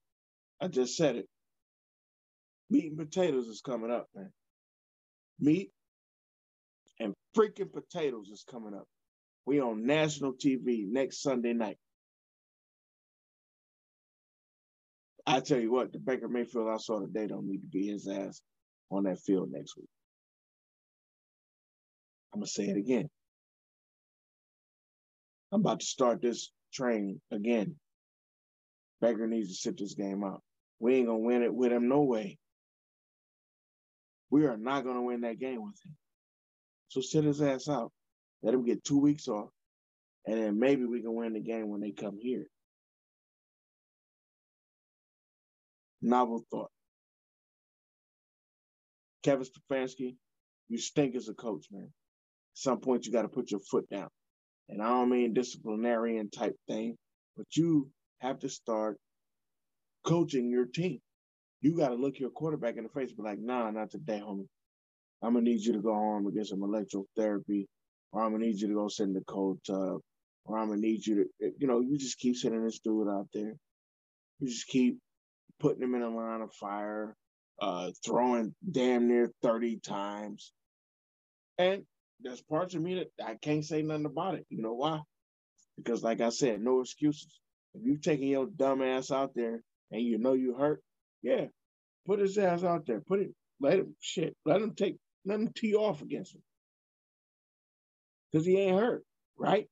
I 0.62 0.68
just 0.68 0.96
said 0.96 1.16
it. 1.16 1.28
Meat 2.70 2.92
and 2.92 2.98
potatoes 2.98 3.48
is 3.48 3.62
coming 3.62 3.92
up, 3.92 4.08
man. 4.16 4.32
Meat 5.40 5.72
and 7.00 7.14
freaking 7.36 7.72
potatoes 7.72 8.30
is 8.30 8.44
coming 8.50 8.74
up. 8.74 8.86
We 9.46 9.60
on 9.60 9.86
national 9.86 10.34
TV 10.34 10.86
next 10.88 11.22
Sunday 11.22 11.54
night. 11.54 11.78
I 15.26 15.40
tell 15.40 15.60
you 15.60 15.72
what, 15.72 15.94
the 15.94 16.00
Baker 16.00 16.28
Mayfield 16.28 16.70
I 16.70 16.78
saw 16.78 17.00
today 17.00 17.28
don't 17.28 17.48
need 17.48 17.62
to 17.62 17.68
be 17.68 17.88
his 17.88 18.08
ass 18.08 18.42
on 18.90 19.04
that 19.04 19.20
field 19.20 19.50
next 19.52 19.78
week. 19.78 19.90
I'm 22.34 22.40
gonna 22.40 22.48
say 22.48 22.66
it 22.66 22.78
again. 22.78 23.10
I'm 25.52 25.62
about 25.62 25.82
to 25.82 25.86
start 25.86 26.22
this 26.22 26.52
train 26.74 27.20
again. 27.32 27.76
Baker 29.02 29.28
needs 29.28 29.50
to 29.50 29.56
sit 29.56 29.78
this 29.78 29.96
game 29.96 30.24
out. 30.24 30.42
We 30.80 30.96
ain't 30.96 31.08
gonna 31.08 31.20
win 31.20 31.44
it 31.44 31.54
with 31.54 31.72
him 31.72 31.90
no 31.90 32.02
way. 32.02 32.38
We 34.30 34.46
are 34.46 34.58
not 34.58 34.86
gonna 34.86 35.02
win 35.02 35.22
that 35.22 35.40
game 35.40 35.62
with 35.64 35.76
him. 35.86 35.96
So 36.88 37.02
sit 37.02 37.26
his 37.26 37.42
ass 37.42 37.68
out. 37.68 37.92
Let 38.42 38.54
him 38.54 38.66
get 38.66 38.84
two 38.84 38.98
weeks 38.98 39.28
off, 39.28 39.50
and 40.26 40.42
then 40.42 40.60
maybe 40.60 40.86
we 40.86 41.02
can 41.02 41.14
win 41.14 41.34
the 41.34 41.42
game 41.42 41.70
when 41.70 41.82
they 41.82 41.92
come 41.92 42.18
here. 42.20 42.48
Novel 46.02 46.44
thought. 46.52 46.72
Kevin 49.24 49.46
Stefanski, 49.46 50.16
you 50.70 50.78
stink 50.78 51.16
as 51.16 51.30
a 51.30 51.34
coach, 51.34 51.68
man. 51.72 51.84
At 51.86 51.90
some 52.56 52.80
point, 52.80 53.06
you 53.06 53.12
got 53.12 53.24
to 53.24 53.30
put 53.30 53.52
your 53.52 53.60
foot 53.72 53.90
down. 53.90 54.10
And 54.70 54.82
I 54.82 54.90
don't 54.90 55.10
mean 55.10 55.34
disciplinarian 55.34 56.30
type 56.30 56.56
thing, 56.68 56.96
but 57.38 57.46
you 57.56 57.90
have 58.20 58.40
to 58.40 58.50
start 58.50 58.98
coaching 60.06 60.50
your 60.50 60.66
team. 60.66 61.00
You 61.62 61.78
got 61.78 61.90
to 61.90 61.96
look 61.96 62.20
your 62.20 62.32
quarterback 62.32 62.78
in 62.78 62.84
the 62.84 62.90
face 62.90 63.10
and 63.10 63.18
be 63.18 63.24
like, 63.24 63.40
nah, 63.40 63.70
not 63.72 63.92
today, 63.92 64.22
homie. 64.24 64.48
I'm 65.24 65.34
going 65.34 65.46
to 65.46 65.52
need 65.52 65.62
you 65.62 65.74
to 65.74 65.82
go 65.82 65.94
home 65.94 66.26
and 66.26 66.36
get 66.36 66.48
some 66.48 66.62
electrotherapy 66.62 67.66
or 68.12 68.24
I'm 68.24 68.32
gonna 68.32 68.46
need 68.46 68.60
you 68.60 68.68
to 68.70 68.74
go 68.74 68.88
sit 68.88 69.04
in 69.08 69.14
the 69.14 69.22
cold 69.22 69.60
tub, 69.66 70.02
or 70.46 70.58
I'm 70.58 70.70
gonna 70.70 70.82
need 70.82 71.06
you 71.06 71.26
to, 71.40 71.52
you 71.60 71.68
know, 71.68 71.80
you 71.82 71.98
just 71.98 72.18
keep 72.20 72.36
sending 72.36 72.64
this 72.64 72.80
dude 72.80 73.08
out 73.08 73.28
there. 73.34 73.54
You 74.40 74.48
just 74.48 74.68
keep 74.68 75.00
putting 75.62 75.84
him 75.84 75.96
in 75.96 76.02
a 76.02 76.10
line 76.10 76.42
of 76.42 76.54
fire, 76.54 77.16
uh, 77.62 77.92
throwing 78.04 78.56
damn 78.70 79.08
near 79.08 79.32
30 79.44 79.78
times. 79.78 80.52
And 81.58 81.84
there's 82.20 82.42
parts 82.42 82.74
of 82.76 82.82
me 82.82 82.96
that 82.96 83.26
I 83.26 83.36
can't 83.36 83.64
say 83.64 83.84
nothing 83.84 84.06
about 84.06 84.36
it. 84.36 84.46
You 84.50 84.62
know 84.62 84.74
why? 84.74 85.02
Because 85.78 86.04
like 86.04 86.20
I 86.20 86.30
said, 86.30 86.62
no 86.62 86.82
excuses. 86.82 87.40
If 87.76 87.84
you're 87.86 87.98
taking 87.98 88.28
your 88.28 88.48
dumb 88.48 88.82
ass 88.82 89.12
out 89.12 89.34
there 89.36 89.64
and 89.92 90.02
you 90.02 90.18
know 90.18 90.34
you 90.34 90.56
hurt, 90.56 90.82
yeah, 91.22 91.46
put 92.08 92.20
his 92.20 92.38
ass 92.38 92.64
out 92.64 92.86
there. 92.88 93.00
Put 93.00 93.22
it, 93.22 93.32
let 93.62 93.80
him 93.80 93.96
shit, 94.02 94.36
let 94.46 94.62
him 94.62 94.74
take, 94.76 94.98
let 95.26 95.40
him 95.40 95.52
tee 95.56 95.76
off 95.76 96.02
against 96.02 96.36
him 96.36 96.42
because 98.32 98.46
he 98.46 98.58
ain't 98.58 98.80
hurt, 98.80 99.04
right? 99.38 99.68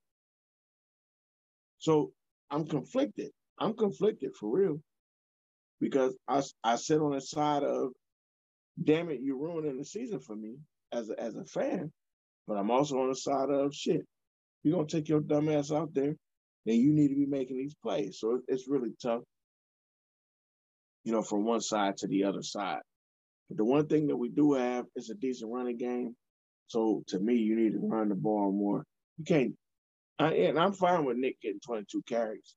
So 1.79 2.11
I'm 2.51 2.67
conflicted. 2.67 3.31
I'm 3.59 3.73
conflicted 3.73 4.35
for 4.39 4.49
real 4.49 4.81
because 5.79 6.15
I, 6.27 6.41
I 6.63 6.75
sit 6.75 6.99
on 6.99 7.13
the 7.13 7.21
side 7.21 7.63
of, 7.63 7.91
damn 8.81 9.09
it, 9.09 9.19
you're 9.21 9.37
ruining 9.37 9.77
the 9.77 9.85
season 9.85 10.19
for 10.19 10.35
me 10.35 10.55
as 10.91 11.09
a, 11.09 11.19
as 11.19 11.35
a 11.35 11.45
fan, 11.45 11.91
but 12.47 12.55
I'm 12.57 12.71
also 12.71 12.99
on 12.99 13.09
the 13.09 13.15
side 13.15 13.49
of 13.49 13.73
shit. 13.73 14.05
you're 14.63 14.75
gonna 14.75 14.87
take 14.87 15.09
your 15.09 15.21
dumb 15.21 15.49
ass 15.49 15.71
out 15.71 15.93
there, 15.93 16.15
then 16.65 16.75
you 16.75 16.93
need 16.93 17.09
to 17.09 17.15
be 17.15 17.25
making 17.25 17.57
these 17.57 17.75
plays. 17.81 18.19
So 18.19 18.41
it's 18.47 18.67
really 18.67 18.91
tough, 19.01 19.21
you 21.03 21.11
know, 21.11 21.21
from 21.21 21.45
one 21.45 21.61
side 21.61 21.97
to 21.97 22.07
the 22.07 22.25
other 22.25 22.43
side. 22.43 22.81
But 23.47 23.57
the 23.57 23.65
one 23.65 23.87
thing 23.87 24.07
that 24.07 24.17
we 24.17 24.29
do 24.29 24.53
have 24.53 24.85
is 24.95 25.09
a 25.09 25.15
decent 25.15 25.51
running 25.51 25.77
game. 25.77 26.15
So 26.67 27.03
to 27.07 27.19
me, 27.19 27.35
you 27.35 27.55
need 27.55 27.73
to 27.73 27.79
run 27.79 28.09
the 28.09 28.15
ball 28.15 28.51
more. 28.51 28.83
You 29.17 29.25
can't, 29.25 29.55
I, 30.19 30.33
and 30.33 30.59
I'm 30.59 30.73
fine 30.73 31.05
with 31.05 31.17
Nick 31.17 31.41
getting 31.41 31.59
22 31.65 32.03
carries, 32.07 32.55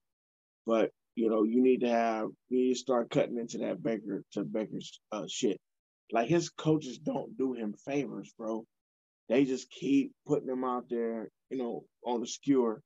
but 0.66 0.90
you 1.14 1.28
know, 1.28 1.42
you 1.42 1.62
need 1.62 1.80
to 1.80 1.88
have, 1.88 2.28
you 2.48 2.58
need 2.58 2.74
to 2.74 2.78
start 2.78 3.10
cutting 3.10 3.38
into 3.38 3.58
that 3.58 3.82
Baker 3.82 4.22
to 4.32 4.44
Baker's 4.44 5.00
uh, 5.10 5.24
shit. 5.28 5.60
Like 6.10 6.28
his 6.28 6.50
coaches 6.50 6.98
don't 6.98 7.36
do 7.36 7.52
him 7.54 7.74
favors, 7.86 8.32
bro. 8.36 8.64
They 9.28 9.44
just 9.44 9.70
keep 9.70 10.12
putting 10.26 10.48
him 10.48 10.64
out 10.64 10.84
there, 10.90 11.28
you 11.50 11.58
know, 11.58 11.84
on 12.04 12.20
the 12.20 12.26
skewer. 12.26 12.82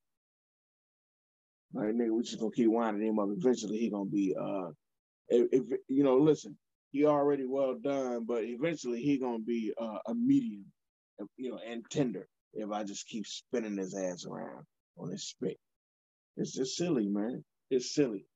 Like 1.73 1.89
nigga, 1.89 2.11
we 2.11 2.23
just 2.23 2.39
gonna 2.39 2.53
keep 2.53 2.71
winding 2.71 3.07
him 3.07 3.19
up. 3.19 3.29
Eventually, 3.31 3.79
he 3.79 3.91
gonna 3.91 4.09
be, 4.09 4.35
uh, 4.41 4.71
if, 5.29 5.49
if 5.53 5.79
you 5.89 6.05
know, 6.05 6.19
listen, 6.19 6.57
he 6.93 7.05
already 7.05 7.45
well 7.47 7.77
done, 7.83 8.25
but 8.27 8.45
eventually 8.45 9.03
he 9.03 9.19
gonna 9.19 9.41
be 9.41 9.73
uh, 9.81 9.99
a 10.07 10.15
medium, 10.15 10.65
you 11.37 11.51
know, 11.51 11.59
and 11.69 11.85
tender. 11.91 12.29
If 12.55 12.71
I 12.71 12.85
just 12.85 13.07
keep 13.09 13.27
spinning 13.27 13.77
his 13.77 13.95
ass 13.95 14.25
around 14.25 14.65
on 14.97 15.11
his 15.11 15.29
spit, 15.29 15.59
it's 16.37 16.55
just 16.55 16.77
silly, 16.77 17.09
man 17.09 17.45
it's 17.71 17.95
silly. 17.95 18.27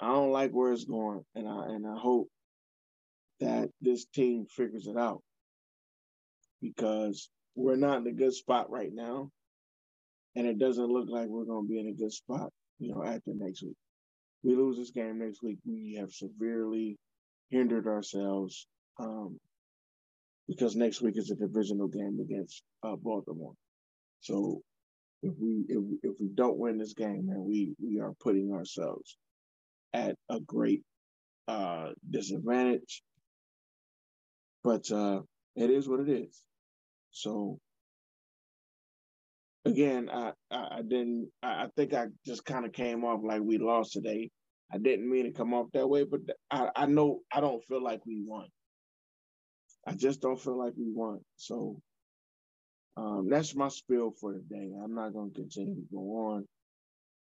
I 0.00 0.08
don't 0.08 0.32
like 0.32 0.50
where 0.52 0.72
it's 0.72 0.84
going, 0.84 1.24
and 1.34 1.48
I 1.48 1.66
and 1.66 1.86
I 1.86 1.96
hope 1.96 2.28
that 3.40 3.70
this 3.80 4.04
team 4.06 4.46
figures 4.46 4.86
it 4.86 4.96
out 4.96 5.22
because 6.60 7.28
we're 7.54 7.76
not 7.76 7.98
in 7.98 8.06
a 8.06 8.12
good 8.12 8.34
spot 8.34 8.70
right 8.70 8.90
now, 8.92 9.30
and 10.36 10.46
it 10.46 10.58
doesn't 10.58 10.90
look 10.90 11.08
like 11.08 11.28
we're 11.28 11.44
going 11.44 11.66
to 11.66 11.68
be 11.68 11.80
in 11.80 11.88
a 11.88 11.92
good 11.92 12.12
spot, 12.12 12.50
you 12.78 12.94
know, 12.94 13.04
after 13.04 13.32
next 13.34 13.62
week. 13.62 13.76
We 14.42 14.54
lose 14.54 14.76
this 14.76 14.90
game 14.90 15.18
next 15.18 15.42
week, 15.42 15.58
we 15.64 15.96
have 15.98 16.10
severely 16.10 16.96
hindered 17.50 17.86
ourselves 17.86 18.66
um, 18.98 19.38
because 20.48 20.74
next 20.74 21.00
week 21.00 21.16
is 21.16 21.30
a 21.30 21.36
divisional 21.36 21.88
game 21.88 22.18
against 22.20 22.62
uh, 22.82 22.96
Baltimore. 22.96 23.54
So 24.20 24.62
if 25.22 25.34
we 25.38 25.64
if, 25.68 25.82
if 26.02 26.20
we 26.20 26.28
don't 26.34 26.58
win 26.58 26.78
this 26.78 26.94
game, 26.94 27.26
man, 27.26 27.44
we 27.44 27.74
we 27.82 28.00
are 28.00 28.12
putting 28.20 28.52
ourselves 28.52 29.16
at 29.94 30.16
a 30.28 30.40
great 30.40 30.82
uh, 31.48 31.90
disadvantage. 32.08 33.02
But 34.64 34.90
uh, 34.90 35.20
it 35.56 35.70
is 35.70 35.88
what 35.88 36.00
it 36.00 36.08
is. 36.08 36.42
So 37.10 37.58
again, 39.64 40.10
I 40.12 40.32
I, 40.50 40.78
I 40.78 40.82
didn't. 40.82 41.30
I, 41.42 41.64
I 41.64 41.68
think 41.76 41.94
I 41.94 42.06
just 42.26 42.44
kind 42.44 42.64
of 42.64 42.72
came 42.72 43.04
off 43.04 43.20
like 43.24 43.42
we 43.42 43.58
lost 43.58 43.92
today. 43.92 44.30
I 44.72 44.78
didn't 44.78 45.10
mean 45.10 45.24
to 45.24 45.32
come 45.32 45.54
off 45.54 45.66
that 45.72 45.88
way, 45.88 46.04
but 46.04 46.20
I 46.50 46.70
I 46.74 46.86
know 46.86 47.20
I 47.32 47.40
don't 47.40 47.64
feel 47.64 47.82
like 47.82 48.04
we 48.06 48.22
won. 48.26 48.46
I 49.86 49.94
just 49.94 50.20
don't 50.20 50.40
feel 50.40 50.58
like 50.58 50.74
we 50.76 50.90
won. 50.92 51.20
So 51.36 51.80
um, 52.96 53.28
that's 53.30 53.54
my 53.54 53.68
spiel 53.68 54.12
for 54.20 54.34
today. 54.34 54.70
I'm 54.82 54.94
not 54.94 55.12
going 55.12 55.30
to 55.30 55.40
continue 55.40 55.76
to 55.76 55.86
go 55.92 55.98
on 55.98 56.48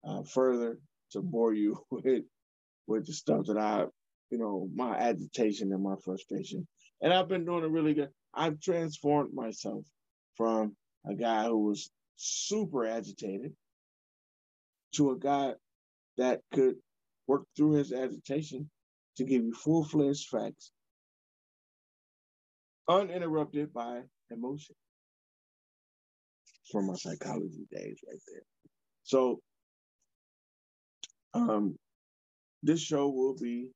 uh, 0.05 0.23
further 0.23 0.79
to 1.13 1.21
bore 1.21 1.53
you 1.53 1.79
with 1.91 2.25
with 2.87 3.07
the 3.07 3.13
stuff 3.13 3.47
that 3.47 3.59
I, 3.59 3.85
you 4.31 4.39
know, 4.39 4.69
my 4.75 4.97
agitation 4.97 5.73
and 5.73 5.83
my 5.83 5.97
frustration. 6.03 6.67
And 7.03 7.13
I've 7.13 7.29
been 7.29 7.45
doing 7.45 7.65
a 7.65 7.69
really 7.69 7.95
good. 7.95 8.09
I've 8.33 8.61
transformed 8.61 9.35
myself 9.35 9.85
from 10.37 10.75
a 11.07 11.15
guy 11.15 11.45
who 11.45 11.59
was 11.59 11.91
super 12.17 12.87
agitated 12.87 13.53
to 14.95 15.11
a 15.11 15.19
guy 15.19 15.53
that 16.17 16.41
could 16.53 16.77
work 17.27 17.45
through 17.57 17.73
his 17.73 17.93
agitation 17.93 18.71
to 19.17 19.25
give 19.25 19.43
you 19.43 19.53
full 19.53 19.85
fledged 19.85 20.29
facts, 20.29 20.73
uninterrupted 22.89 23.73
by 23.73 24.01
emotion 24.31 24.75
from 26.71 26.87
my 26.87 26.95
psychology 26.95 27.67
days 27.71 27.99
right 28.07 28.21
there. 28.29 28.43
So 29.03 29.41
um 31.35 31.77
this 32.63 32.81
show 32.81 33.09
will 33.09 33.37
be 33.41 33.71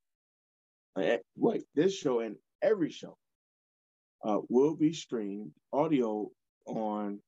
uh, 0.96 1.16
wait, 1.36 1.62
this 1.74 1.96
show 1.96 2.20
and 2.20 2.36
every 2.60 2.90
show 2.90 3.16
uh, 4.24 4.38
will 4.48 4.76
be 4.76 4.92
streamed 4.92 5.52
audio 5.72 6.30
on 6.66 7.18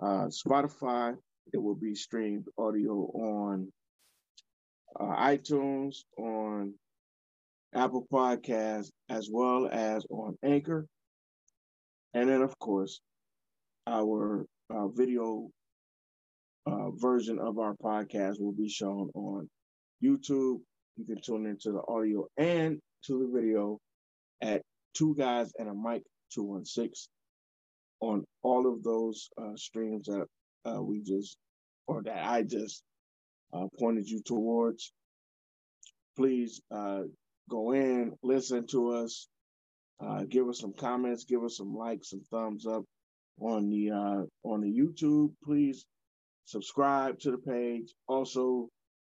uh, 0.00 0.26
Spotify. 0.26 1.16
It 1.52 1.58
will 1.58 1.74
be 1.74 1.94
streamed 1.94 2.46
audio 2.58 2.94
on 2.94 3.72
uh, 4.98 5.04
iTunes, 5.04 5.98
on 6.16 6.74
Apple 7.74 8.06
Podcasts, 8.12 8.90
as 9.08 9.28
well 9.30 9.68
as 9.70 10.04
on 10.10 10.36
Anchor. 10.42 10.86
And 12.14 12.28
then, 12.28 12.42
of 12.42 12.58
course, 12.58 13.00
our 13.86 14.46
uh, 14.70 14.88
video 14.88 15.48
uh, 16.66 16.90
version 16.92 17.38
of 17.38 17.58
our 17.58 17.74
podcast 17.74 18.40
will 18.40 18.52
be 18.52 18.68
shown 18.68 19.10
on 19.14 19.48
YouTube. 20.02 20.60
You 20.96 21.04
can 21.06 21.20
tune 21.20 21.46
into 21.46 21.72
the 21.72 21.82
audio 21.88 22.26
and 22.36 22.80
to 23.04 23.18
the 23.18 23.40
video 23.40 23.78
at 24.40 24.62
Two 24.94 25.14
Guys 25.14 25.52
and 25.58 25.68
a 25.68 25.74
Mic 25.74 26.02
216 26.32 27.08
on 28.00 28.24
all 28.42 28.72
of 28.72 28.82
those 28.82 29.28
uh, 29.40 29.56
streams 29.56 30.06
that 30.06 30.26
uh, 30.64 30.82
we 30.82 31.02
just, 31.02 31.36
or 31.86 32.02
that 32.02 32.24
I 32.24 32.42
just 32.42 32.82
uh, 33.52 33.66
pointed 33.78 34.08
you 34.08 34.20
towards. 34.22 34.92
Please 36.16 36.60
uh, 36.74 37.02
go 37.48 37.72
in, 37.72 38.12
listen 38.22 38.66
to 38.68 38.90
us, 38.90 39.28
give 40.28 40.48
us 40.48 40.58
some 40.58 40.72
comments, 40.72 41.24
give 41.24 41.44
us 41.44 41.56
some 41.56 41.74
likes, 41.74 42.10
some 42.10 42.22
thumbs 42.30 42.66
up 42.66 42.84
on 43.40 43.70
the 43.70 43.90
uh, 43.90 44.22
on 44.48 44.60
the 44.60 44.72
YouTube. 44.72 45.32
Please 45.44 45.86
subscribe 46.44 47.18
to 47.20 47.30
the 47.30 47.38
page. 47.38 47.94
Also, 48.08 48.68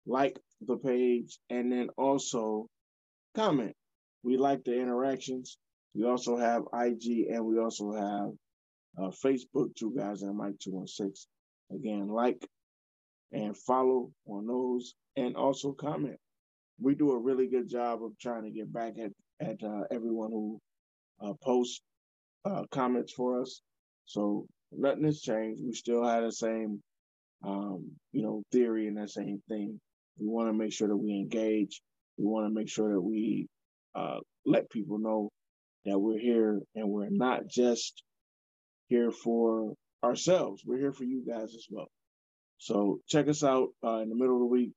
like 0.06 0.38
the 0.66 0.76
page, 0.76 1.38
and 1.50 1.72
then 1.72 1.88
also 1.96 2.66
comment. 3.34 3.74
We 4.22 4.36
like 4.36 4.64
the 4.64 4.78
interactions. 4.78 5.58
We 5.94 6.04
also 6.04 6.36
have 6.36 6.62
IG, 6.72 7.26
and 7.30 7.44
we 7.44 7.58
also 7.58 7.92
have 7.92 8.30
uh, 8.98 9.10
Facebook. 9.24 9.74
Two 9.74 9.94
guys 9.96 10.22
and 10.22 10.36
Mic 10.36 10.58
two 10.58 10.72
one 10.72 10.86
six. 10.86 11.26
Again, 11.74 12.08
like 12.08 12.46
and 13.32 13.56
follow 13.56 14.10
on 14.26 14.46
those, 14.46 14.94
and 15.16 15.36
also 15.36 15.72
comment. 15.72 16.18
We 16.80 16.94
do 16.94 17.12
a 17.12 17.18
really 17.18 17.48
good 17.48 17.68
job 17.68 18.02
of 18.02 18.12
trying 18.18 18.44
to 18.44 18.50
get 18.50 18.72
back 18.72 18.94
at 18.98 19.12
at 19.40 19.62
uh, 19.62 19.82
everyone 19.90 20.30
who 20.30 20.60
uh, 21.20 21.32
posts 21.42 21.80
uh, 22.44 22.64
comments 22.70 23.12
for 23.12 23.40
us. 23.40 23.62
So 24.12 24.44
nothing 24.70 25.04
has 25.04 25.22
changed. 25.22 25.62
We 25.64 25.72
still 25.72 26.04
have 26.04 26.22
the 26.22 26.32
same, 26.32 26.82
um, 27.42 27.92
you 28.12 28.22
know, 28.22 28.42
theory 28.52 28.86
and 28.86 28.98
that 28.98 29.08
same 29.08 29.42
thing. 29.48 29.80
We 30.18 30.26
want 30.26 30.50
to 30.50 30.52
make 30.52 30.70
sure 30.70 30.88
that 30.88 30.96
we 30.96 31.12
engage. 31.12 31.80
We 32.18 32.26
want 32.26 32.46
to 32.46 32.54
make 32.54 32.68
sure 32.68 32.92
that 32.92 33.00
we 33.00 33.46
uh, 33.94 34.18
let 34.44 34.68
people 34.68 34.98
know 34.98 35.30
that 35.86 35.98
we're 35.98 36.18
here 36.18 36.60
and 36.74 36.90
we're 36.90 37.08
not 37.08 37.48
just 37.48 38.02
here 38.88 39.10
for 39.10 39.72
ourselves. 40.04 40.62
We're 40.66 40.78
here 40.78 40.92
for 40.92 41.04
you 41.04 41.24
guys 41.26 41.54
as 41.54 41.66
well. 41.70 41.88
So 42.58 43.00
check 43.08 43.28
us 43.28 43.42
out 43.42 43.68
uh, 43.82 44.00
in 44.00 44.10
the 44.10 44.14
middle 44.14 44.36
of 44.36 44.40
the 44.40 44.46
week. 44.46 44.72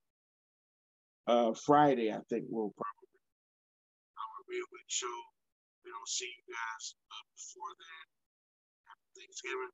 Uh, 1.27 1.51
Friday, 1.65 2.09
I 2.09 2.19
think 2.29 2.45
we'll 2.47 2.71
probably 2.77 3.11
probably 4.15 4.45
be 4.47 4.57
able 4.63 4.79
to 4.79 4.87
show. 4.87 5.17
We 5.83 5.91
don't 5.91 6.07
see 6.07 6.25
you 6.25 6.53
guys 6.55 6.95
before 7.35 7.75
Thanksgiving. 9.17 9.71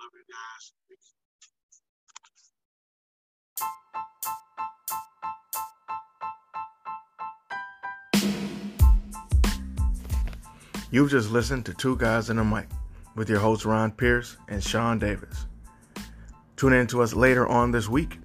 Love 0.00 0.10
you 0.14 0.24
guys. 0.32 0.72
You've 10.90 11.10
just 11.10 11.30
listened 11.30 11.66
to 11.66 11.74
Two 11.74 11.96
Guys 11.96 12.30
in 12.30 12.38
a 12.38 12.44
Mic 12.44 12.66
with 13.14 13.28
your 13.28 13.40
hosts 13.40 13.66
Ron 13.66 13.92
Pierce 13.92 14.38
and 14.48 14.64
Sean 14.64 14.98
Davis. 14.98 15.46
Tune 16.56 16.72
in 16.72 16.86
to 16.86 17.02
us 17.02 17.12
later 17.12 17.46
on 17.46 17.70
this 17.72 17.88
week 17.88 18.18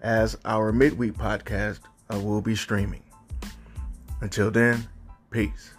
as 0.00 0.36
our 0.44 0.72
midweek 0.72 1.14
podcast 1.14 1.80
uh, 2.12 2.20
will 2.20 2.40
be 2.40 2.54
streaming. 2.54 3.02
Until 4.20 4.50
then, 4.52 4.86
peace. 5.30 5.74